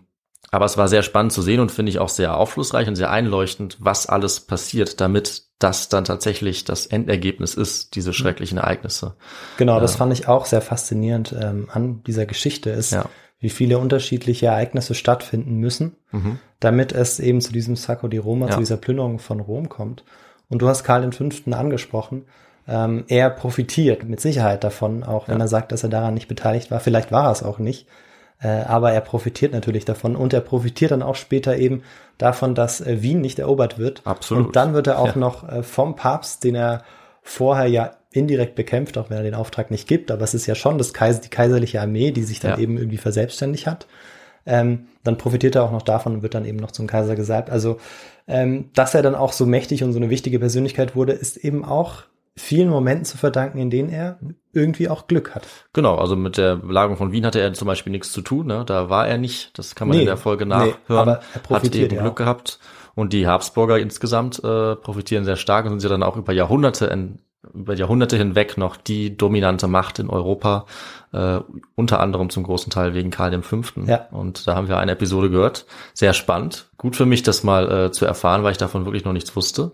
aber 0.55 0.65
es 0.67 0.77
war 0.77 0.87
sehr 0.89 1.03
spannend 1.03 1.33
zu 1.33 1.43
sehen 1.43 1.59
und 1.61 1.73
finde 1.73 1.91
ich 1.91 1.99
auch 1.99 2.09
sehr 2.09 2.37
aufschlussreich 2.37 2.87
und 2.87 2.95
sehr 2.97 3.11
einleuchtend, 3.11 3.77
was 3.81 4.07
alles 4.07 4.39
passiert, 4.41 5.01
damit 5.01 5.43
das 5.59 5.89
dann 5.89 6.05
tatsächlich 6.05 6.65
das 6.65 6.87
Endergebnis 6.87 7.55
ist, 7.55 7.97
diese 7.97 8.13
schrecklichen 8.13 8.59
Ereignisse. 8.59 9.17
Genau, 9.57 9.81
das 9.81 9.97
fand 9.97 10.13
ich 10.13 10.29
auch 10.29 10.47
sehr 10.47 10.61
faszinierend 10.61 11.35
ähm, 11.41 11.69
an 11.73 12.03
dieser 12.05 12.27
Geschichte 12.27 12.71
ist, 12.71 12.93
Ja. 12.93 13.07
wie 13.41 13.51
viele 13.51 13.79
unterschiedliche 13.79 14.47
Ereignisse 14.47 14.95
stattfinden 14.95 15.57
müssen, 15.57 15.97
damit 16.61 16.93
es 16.93 17.19
eben 17.19 17.41
zu 17.41 17.53
diesem 17.53 17.75
Sacco 17.77 18.07
di 18.09 18.19
Roma, 18.19 18.47
Ja. 18.47 18.53
zu 18.53 18.59
dieser 18.61 18.77
Plünderung 18.77 19.19
von 19.19 19.41
Rom 19.41 19.69
kommt. 19.69 20.05
Und 20.49 20.63
du 20.63 20.69
hast 20.69 20.85
Karl 20.85 21.11
V. 21.11 21.25
angesprochen. 21.51 22.27
Ähm, 22.69 23.05
er 23.09 23.29
profitiert 23.31 24.05
mit 24.05 24.21
Sicherheit 24.21 24.63
davon, 24.65 25.03
auch 25.03 25.29
wenn 25.29 25.41
er 25.41 25.49
sagt, 25.49 25.73
dass 25.73 25.83
er 25.83 25.89
daran 25.91 26.15
nicht 26.15 26.29
beteiligt 26.29 26.71
war. 26.71 26.81
Vielleicht 26.81 27.11
war 27.13 27.27
er 27.27 27.33
es 27.33 27.43
auch 27.43 27.59
nicht. 27.59 27.87
Äh, 28.41 28.49
aber 28.49 28.93
er 28.93 29.01
profitiert 29.01 29.53
natürlich 29.53 29.85
davon 29.85 30.17
und 30.17 30.33
er 30.33 30.41
profitiert 30.41 30.91
dann 30.91 31.03
auch 31.03 31.15
später 31.15 31.57
eben 31.57 31.83
davon, 32.19 32.55
dass 32.55 32.81
äh, 32.81 33.01
Wien 33.03 33.21
nicht 33.21 33.39
erobert 33.39 33.79
wird. 33.79 34.03
Absolut. 34.05 34.47
Und 34.49 34.57
dann 34.57 34.75
wird 34.75 34.87
er 34.87 34.99
auch 34.99 35.15
Ja. 35.15 35.21
noch 35.21 35.49
äh, 35.49 35.63
vom 35.63 35.97
Papst, 35.97 36.45
den 36.45 36.55
er 36.55 36.83
vorher 37.23 37.67
ja 37.67 37.93
indirekt 38.13 38.55
bekämpft, 38.55 38.99
auch 38.99 39.11
wenn 39.11 39.17
er 39.17 39.23
den 39.23 39.35
Auftrag 39.35 39.71
nicht 39.71 39.89
gibt, 39.89 40.11
aber 40.11 40.23
es 40.23 40.35
ist 40.35 40.47
ja 40.47 40.55
schon 40.55 40.79
das 40.79 40.93
Kais 40.93 41.21
die 41.21 41.31
kaiserliche 41.31 41.81
Armee, 41.81 42.11
die 42.13 42.23
sich 42.23 42.39
dann 42.39 42.53
Ja. 42.53 42.59
eben 42.59 42.77
irgendwie 42.77 42.99
verselbstständigt 42.99 43.67
hat. 43.67 43.87
Ähm, 44.47 44.87
dann 45.05 45.17
profitiert 45.17 45.55
er 45.57 45.65
auch 45.65 45.73
noch 45.73 45.83
davon 45.83 46.15
und 46.17 46.23
wird 46.23 46.35
dann 46.35 46.45
eben 46.45 46.59
noch 46.59 46.71
zum 46.71 46.87
Kaiser 46.87 47.17
gesalbt. 47.17 47.49
Also, 47.51 47.79
ähm, 48.29 48.71
dass 48.75 48.95
er 48.95 49.03
dann 49.03 49.15
auch 49.15 49.33
so 49.33 49.47
mächtig 49.47 49.83
und 49.83 49.93
so 49.93 49.99
eine 49.99 50.11
wichtige 50.11 50.39
Persönlichkeit 50.39 50.95
wurde, 50.95 51.13
ist 51.13 51.39
eben 51.39 51.65
auch 51.65 52.03
vielen 52.37 52.69
Momenten 52.69 53.05
zu 53.05 53.17
verdanken, 53.17 53.59
in 53.59 53.71
denen 53.71 53.91
er 53.91 54.19
irgendwie 54.53 54.89
auch 54.89 55.07
Glück 55.07 55.35
hat. 55.35 55.47
Genau, 55.73 55.97
also 55.97 56.17
mit 56.17 56.37
der 56.37 56.57
Belagerung 56.57 56.97
von 56.97 57.13
Wien 57.13 57.27
hatte 57.27 57.41
er 57.41 57.53
zum 57.53 57.67
Beispiel 57.67 57.91
nichts 57.93 58.13
zu 58.13 58.23
tun, 58.23 58.47
ne? 58.47 58.65
da 58.67 58.89
war 58.91 59.07
er 59.07 59.19
nicht, 59.19 59.57
das 59.59 59.75
kann 59.75 59.89
man 59.89 59.97
Nee, 59.97 60.03
in 60.03 60.07
der 60.07 60.17
Folge 60.17 60.45
nee, 60.47 60.51
nachhören, 60.51 60.77
aber 60.89 61.13
er 61.13 61.35
hat 61.35 61.43
profitiert 61.43 61.85
eben 61.87 61.97
ja 61.97 62.03
Glück 62.03 62.13
auch. 62.13 62.17
gehabt 62.17 62.59
Und 62.95 63.13
die 63.13 63.27
Habsburger 63.27 63.79
insgesamt 63.79 64.43
äh, 64.43 64.77
profitieren 64.77 65.25
sehr 65.25 65.37
stark 65.37 65.67
und 65.67 65.81
sind 65.81 65.91
ja 65.91 65.95
dann 65.95 66.03
auch 66.03 66.17
über 66.17 66.33
Jahrhunderte 66.33 66.87
in, 66.87 67.19
über 67.53 67.75
Jahrhunderte 67.75 68.17
hinweg 68.17 68.57
noch 68.57 68.77
die 68.77 69.17
dominante 69.17 69.67
Macht 69.69 69.99
in 69.99 70.09
Europa, 70.11 70.67
äh, 71.13 71.41
unter 71.75 72.01
anderem 72.01 72.31
zum 72.31 72.45
großen 72.45 72.71
Teil 72.71 72.95
wegen 72.95 73.11
Karl 73.11 73.43
V. 73.43 73.63
Ja. 73.87 74.07
Und 74.11 74.47
da 74.47 74.55
haben 74.55 74.69
wir 74.69 74.79
eine 74.79 74.93
Episode 74.93 75.31
gehört. 75.31 75.67
Sehr 75.93 76.15
spannend. 76.15 76.71
Gut 76.79 76.97
für 76.97 77.07
mich, 77.07 77.23
das 77.23 77.45
mal 77.45 77.71
äh, 77.71 77.93
zu 77.93 78.07
erfahren, 78.07 78.45
weil 78.45 78.53
ich 78.53 78.59
davon 78.59 78.87
wirklich 78.87 79.05
noch 79.05 79.13
nichts 79.13 79.35
wusste. 79.37 79.73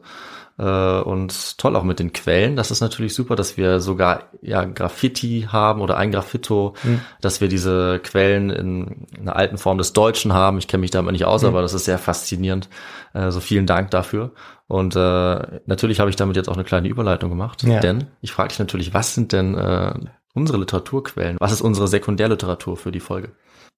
Äh, 0.58 1.00
und 1.00 1.58
toll 1.58 1.74
auch 1.76 1.84
mit 1.84 1.98
den 1.98 2.12
Quellen. 2.12 2.54
Das 2.56 2.70
ist 2.70 2.80
natürlich 2.80 3.14
super, 3.14 3.34
dass 3.36 3.56
wir 3.56 3.80
sogar 3.80 4.24
ja 4.42 4.64
Graffiti 4.64 5.46
haben 5.50 5.80
oder 5.80 5.96
ein 5.96 6.10
Graffito, 6.10 6.74
Mhm. 6.82 7.00
dass 7.20 7.40
wir 7.40 7.48
diese 7.48 7.98
Quellen 8.02 8.50
in 8.50 9.06
einer 9.20 9.36
alten 9.36 9.56
Form 9.58 9.78
des 9.78 9.92
Deutschen 9.94 10.32
haben. 10.34 10.58
Ich 10.58 10.68
kenne 10.68 10.82
mich 10.82 10.90
damit 10.90 11.12
nicht 11.12 11.24
aus, 11.24 11.42
Mhm. 11.42 11.48
aber 11.48 11.62
das 11.62 11.72
ist 11.74 11.86
sehr 11.86 11.98
faszinierend. 11.98 12.68
Äh, 13.14 13.30
so 13.30 13.40
vielen 13.40 13.66
Dank 13.66 13.90
dafür. 13.90 14.32
Und 14.68 14.94
äh, 14.96 15.60
natürlich 15.66 15.98
habe 15.98 16.10
ich 16.10 16.16
damit 16.16 16.36
jetzt 16.36 16.48
auch 16.48 16.54
eine 16.54 16.64
kleine 16.64 16.88
Überleitung 16.88 17.30
gemacht, 17.30 17.62
Ja. 17.62 17.80
denn 17.80 18.08
ich 18.20 18.32
frage 18.32 18.48
dich 18.50 18.58
natürlich, 18.58 18.92
was 18.94 19.14
sind 19.14 19.32
denn 19.32 19.56
äh, 19.56 19.94
unsere 20.34 20.58
Literaturquellen? 20.58 21.38
Was 21.40 21.52
ist 21.52 21.60
unsere 21.60 21.88
Sekundärliteratur 21.88 22.76
für 22.76 22.92
die 22.92 23.00
Folge? 23.00 23.30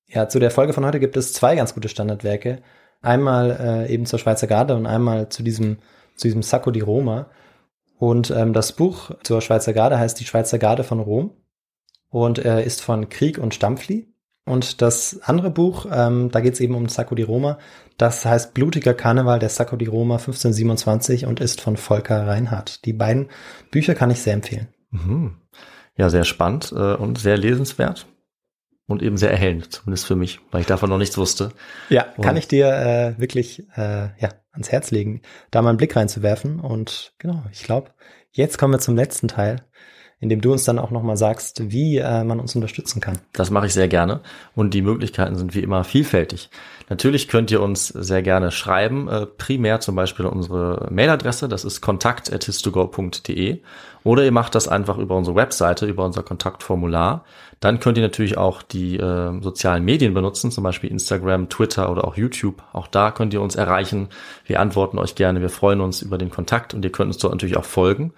Ja, 0.08 0.28
zu 0.28 0.38
der 0.38 0.50
Folge 0.50 0.72
von 0.74 0.84
heute 0.84 1.00
gibt 1.00 1.16
es 1.16 1.32
zwei 1.32 1.54
ganz 1.56 1.72
gute 1.74 1.88
Standardwerke. 1.88 2.58
Einmal 3.00 3.86
äh, 3.88 3.92
eben 3.92 4.04
zur 4.04 4.18
Schweizer 4.18 4.46
Garde 4.46 4.76
und 4.76 4.86
einmal 4.86 5.28
zu 5.30 5.42
diesem, 5.42 5.78
zu 6.22 6.28
diesem 6.28 6.42
Sacco 6.42 6.70
di 6.70 6.80
Roma. 6.80 7.26
Und 7.98 8.30
ähm, 8.30 8.52
das 8.52 8.72
Buch 8.72 9.10
zur 9.22 9.40
Schweizer 9.40 9.72
Garde 9.72 9.98
heißt 9.98 10.18
Die 10.18 10.24
Schweizer 10.24 10.58
Garde 10.58 10.84
von 10.84 11.00
Rom 11.00 11.32
und 12.08 12.44
äh, 12.44 12.64
ist 12.64 12.80
von 12.80 13.08
Krieg 13.08 13.38
und 13.38 13.54
Stampfli. 13.54 14.08
Und 14.44 14.82
das 14.82 15.20
andere 15.22 15.50
Buch, 15.50 15.86
ähm, 15.92 16.30
da 16.32 16.40
geht 16.40 16.54
es 16.54 16.60
eben 16.60 16.74
um 16.74 16.88
Sacco 16.88 17.14
di 17.14 17.22
Roma, 17.22 17.58
das 17.96 18.24
heißt 18.24 18.54
Blutiger 18.54 18.92
Karneval 18.92 19.38
der 19.38 19.50
Sacco 19.50 19.76
di 19.76 19.86
Roma 19.86 20.16
1527 20.16 21.26
und 21.26 21.38
ist 21.38 21.60
von 21.60 21.76
Volker 21.76 22.26
Reinhardt. 22.26 22.84
Die 22.84 22.92
beiden 22.92 23.28
Bücher 23.70 23.94
kann 23.94 24.10
ich 24.10 24.20
sehr 24.20 24.34
empfehlen. 24.34 24.66
Mhm. 24.90 25.36
Ja, 25.96 26.10
sehr 26.10 26.24
spannend 26.24 26.72
äh, 26.72 26.94
und 26.94 27.18
sehr 27.18 27.36
lesenswert 27.36 28.08
und 28.86 29.02
eben 29.02 29.16
sehr 29.16 29.30
erhellend, 29.30 29.72
zumindest 29.72 30.06
für 30.06 30.16
mich, 30.16 30.40
weil 30.50 30.60
ich 30.62 30.66
davon 30.66 30.90
noch 30.90 30.98
nichts 30.98 31.16
wusste. 31.18 31.52
Ja, 31.88 32.02
kann 32.20 32.30
Und- 32.30 32.36
ich 32.38 32.48
dir 32.48 32.66
äh, 32.68 33.18
wirklich 33.20 33.60
äh, 33.76 34.08
ja, 34.18 34.28
ans 34.52 34.70
Herz 34.70 34.90
legen, 34.90 35.22
da 35.50 35.62
mal 35.62 35.70
einen 35.70 35.78
Blick 35.78 35.96
reinzuwerfen. 35.96 36.60
Und 36.60 37.14
genau, 37.18 37.42
ich 37.52 37.62
glaube, 37.62 37.90
jetzt 38.32 38.58
kommen 38.58 38.74
wir 38.74 38.80
zum 38.80 38.96
letzten 38.96 39.28
Teil, 39.28 39.56
in 40.22 40.28
dem 40.28 40.40
du 40.40 40.52
uns 40.52 40.62
dann 40.62 40.78
auch 40.78 40.92
nochmal 40.92 41.16
sagst, 41.16 41.72
wie 41.72 41.98
äh, 41.98 42.22
man 42.22 42.38
uns 42.38 42.54
unterstützen 42.54 43.00
kann. 43.00 43.18
Das 43.32 43.50
mache 43.50 43.66
ich 43.66 43.74
sehr 43.74 43.88
gerne 43.88 44.20
und 44.54 44.72
die 44.72 44.80
Möglichkeiten 44.80 45.34
sind 45.34 45.54
wie 45.56 45.60
immer 45.60 45.82
vielfältig. 45.82 46.48
Natürlich 46.88 47.26
könnt 47.26 47.50
ihr 47.50 47.60
uns 47.60 47.88
sehr 47.88 48.22
gerne 48.22 48.52
schreiben, 48.52 49.08
äh, 49.08 49.26
primär 49.26 49.80
zum 49.80 49.96
Beispiel 49.96 50.24
unsere 50.24 50.88
Mailadresse, 50.92 51.48
das 51.48 51.64
ist 51.64 51.80
kontakt.histogo.de 51.80 53.58
oder 54.04 54.24
ihr 54.24 54.30
macht 54.30 54.54
das 54.54 54.68
einfach 54.68 54.96
über 54.96 55.16
unsere 55.16 55.34
Webseite, 55.34 55.86
über 55.86 56.04
unser 56.04 56.22
Kontaktformular. 56.22 57.24
Dann 57.58 57.80
könnt 57.80 57.98
ihr 57.98 58.02
natürlich 58.02 58.38
auch 58.38 58.62
die 58.62 58.98
äh, 58.98 59.40
sozialen 59.40 59.84
Medien 59.84 60.14
benutzen, 60.14 60.52
zum 60.52 60.62
Beispiel 60.62 60.90
Instagram, 60.90 61.48
Twitter 61.48 61.90
oder 61.90 62.06
auch 62.06 62.16
YouTube. 62.16 62.62
Auch 62.72 62.86
da 62.86 63.10
könnt 63.10 63.34
ihr 63.34 63.42
uns 63.42 63.56
erreichen. 63.56 64.08
Wir 64.46 64.60
antworten 64.60 64.98
euch 64.98 65.16
gerne, 65.16 65.40
wir 65.40 65.50
freuen 65.50 65.80
uns 65.80 66.00
über 66.00 66.16
den 66.16 66.30
Kontakt 66.30 66.74
und 66.74 66.84
ihr 66.84 66.92
könnt 66.92 67.08
uns 67.08 67.18
dort 67.18 67.34
natürlich 67.34 67.56
auch 67.56 67.64
folgen. 67.64 68.12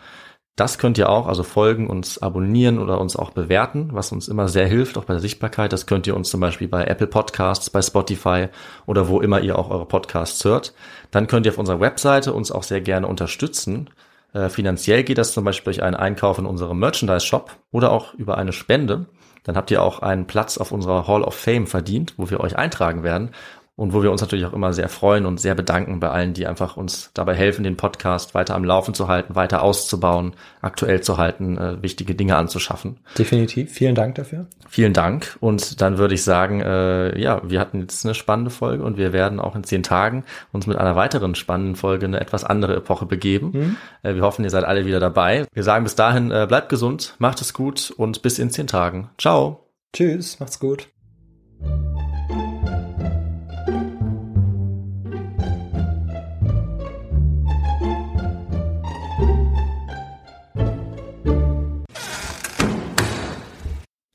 Das 0.56 0.78
könnt 0.78 0.98
ihr 0.98 1.10
auch, 1.10 1.26
also 1.26 1.42
folgen, 1.42 1.90
uns 1.90 2.22
abonnieren 2.22 2.78
oder 2.78 3.00
uns 3.00 3.16
auch 3.16 3.30
bewerten, 3.30 3.88
was 3.92 4.12
uns 4.12 4.28
immer 4.28 4.46
sehr 4.46 4.68
hilft, 4.68 4.96
auch 4.96 5.04
bei 5.04 5.14
der 5.14 5.20
Sichtbarkeit. 5.20 5.72
Das 5.72 5.86
könnt 5.86 6.06
ihr 6.06 6.14
uns 6.14 6.30
zum 6.30 6.38
Beispiel 6.40 6.68
bei 6.68 6.84
Apple 6.84 7.08
Podcasts, 7.08 7.70
bei 7.70 7.82
Spotify 7.82 8.46
oder 8.86 9.08
wo 9.08 9.20
immer 9.20 9.40
ihr 9.40 9.58
auch 9.58 9.68
eure 9.70 9.86
Podcasts 9.86 10.44
hört. 10.44 10.72
Dann 11.10 11.26
könnt 11.26 11.46
ihr 11.46 11.52
auf 11.52 11.58
unserer 11.58 11.80
Webseite 11.80 12.32
uns 12.32 12.52
auch 12.52 12.62
sehr 12.62 12.80
gerne 12.80 13.08
unterstützen. 13.08 13.90
Äh, 14.32 14.48
finanziell 14.48 15.02
geht 15.02 15.18
das 15.18 15.32
zum 15.32 15.44
Beispiel 15.44 15.72
durch 15.72 15.82
einen 15.82 15.96
Einkauf 15.96 16.38
in 16.38 16.46
unserem 16.46 16.78
Merchandise-Shop 16.78 17.50
oder 17.72 17.90
auch 17.90 18.14
über 18.14 18.38
eine 18.38 18.52
Spende. 18.52 19.06
Dann 19.42 19.56
habt 19.56 19.72
ihr 19.72 19.82
auch 19.82 19.98
einen 20.02 20.28
Platz 20.28 20.56
auf 20.56 20.70
unserer 20.70 21.08
Hall 21.08 21.24
of 21.24 21.34
Fame 21.34 21.66
verdient, 21.66 22.14
wo 22.16 22.30
wir 22.30 22.38
euch 22.38 22.56
eintragen 22.56 23.02
werden 23.02 23.30
und 23.76 23.92
wo 23.92 24.02
wir 24.02 24.12
uns 24.12 24.20
natürlich 24.20 24.46
auch 24.46 24.52
immer 24.52 24.72
sehr 24.72 24.88
freuen 24.88 25.26
und 25.26 25.40
sehr 25.40 25.54
bedanken 25.54 25.98
bei 26.00 26.08
allen, 26.08 26.32
die 26.32 26.46
einfach 26.46 26.76
uns 26.76 27.10
dabei 27.14 27.34
helfen, 27.34 27.64
den 27.64 27.76
Podcast 27.76 28.34
weiter 28.34 28.54
am 28.54 28.64
Laufen 28.64 28.94
zu 28.94 29.08
halten, 29.08 29.34
weiter 29.34 29.62
auszubauen, 29.62 30.34
aktuell 30.60 31.00
zu 31.00 31.18
halten, 31.18 31.58
äh, 31.58 31.82
wichtige 31.82 32.14
Dinge 32.14 32.36
anzuschaffen. 32.36 32.98
Definitiv. 33.18 33.72
Vielen 33.72 33.94
Dank 33.94 34.14
dafür. 34.14 34.46
Vielen 34.68 34.92
Dank 34.92 35.36
und 35.40 35.80
dann 35.80 35.98
würde 35.98 36.14
ich 36.14 36.22
sagen, 36.22 36.60
äh, 36.60 37.18
ja, 37.20 37.42
wir 37.44 37.60
hatten 37.60 37.80
jetzt 37.80 38.04
eine 38.04 38.14
spannende 38.14 38.50
Folge 38.50 38.84
und 38.84 38.96
wir 38.96 39.12
werden 39.12 39.40
auch 39.40 39.56
in 39.56 39.64
zehn 39.64 39.82
Tagen 39.82 40.24
uns 40.52 40.66
mit 40.66 40.78
einer 40.78 40.96
weiteren 40.96 41.34
spannenden 41.34 41.76
Folge 41.76 42.06
in 42.06 42.14
eine 42.14 42.22
etwas 42.22 42.44
andere 42.44 42.76
Epoche 42.76 43.06
begeben. 43.06 43.76
Äh, 44.02 44.14
wir 44.14 44.22
hoffen, 44.22 44.44
ihr 44.44 44.50
seid 44.50 44.64
alle 44.64 44.86
wieder 44.86 45.00
dabei. 45.00 45.46
Wir 45.52 45.62
sagen 45.62 45.84
bis 45.84 45.96
dahin, 45.96 46.30
äh, 46.30 46.46
bleibt 46.48 46.68
gesund, 46.68 47.14
macht 47.18 47.40
es 47.40 47.52
gut 47.52 47.92
und 47.96 48.22
bis 48.22 48.38
in 48.38 48.50
zehn 48.50 48.66
Tagen. 48.66 49.10
Ciao. 49.18 49.68
Tschüss, 49.92 50.40
macht's 50.40 50.58
gut. 50.58 50.88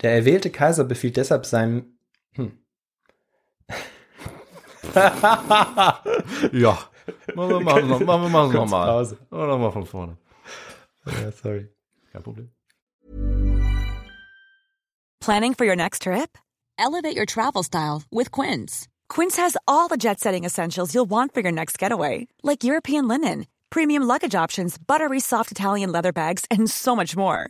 Der 0.02 0.14
erwählte 0.14 0.50
Kaiser 0.50 0.84
befiehlt 0.84 1.18
deshalb 1.18 1.45
seinem 1.45 1.97
hm. 2.34 2.58
Ja. 6.54 6.78
Machen 7.36 7.50
wir 7.50 7.60
machen 7.62 7.89
wir 7.89 8.06
machen 8.06 8.24
wir 8.24 8.30
machen 8.30 8.54
wir 8.54 8.60
Kurz 8.60 8.72
mal. 8.72 8.86
Pause. 8.86 9.18
Nochmal 9.30 9.72
von 9.72 9.86
vorne. 9.86 10.18
Ja, 11.06 11.32
sorry. 11.32 11.70
Kein 12.12 12.24
Problem. 12.24 12.52
Planning 15.20 15.54
for 15.54 15.66
your 15.66 15.76
next 15.76 16.04
trip? 16.04 16.38
Elevate 16.78 17.16
your 17.16 17.26
travel 17.26 17.64
style 17.64 18.04
with 18.10 18.32
Quince. 18.32 18.88
Quince 19.10 19.36
has 19.38 19.58
all 19.68 19.88
the 19.89 19.97
jet 19.97 20.20
setting 20.20 20.45
essentials 20.45 20.93
you'll 20.93 21.10
want 21.10 21.34
for 21.34 21.41
your 21.41 21.52
next 21.52 21.78
getaway, 21.78 22.28
like 22.41 22.64
European 22.64 23.08
linen, 23.08 23.45
premium 23.70 24.04
luggage 24.04 24.34
options, 24.34 24.78
buttery 24.78 25.20
soft 25.20 25.52
Italian 25.52 25.91
leather 25.91 26.14
bags, 26.14 26.45
and 26.50 26.70
so 26.70 26.95
much 26.95 27.18
more. 27.18 27.50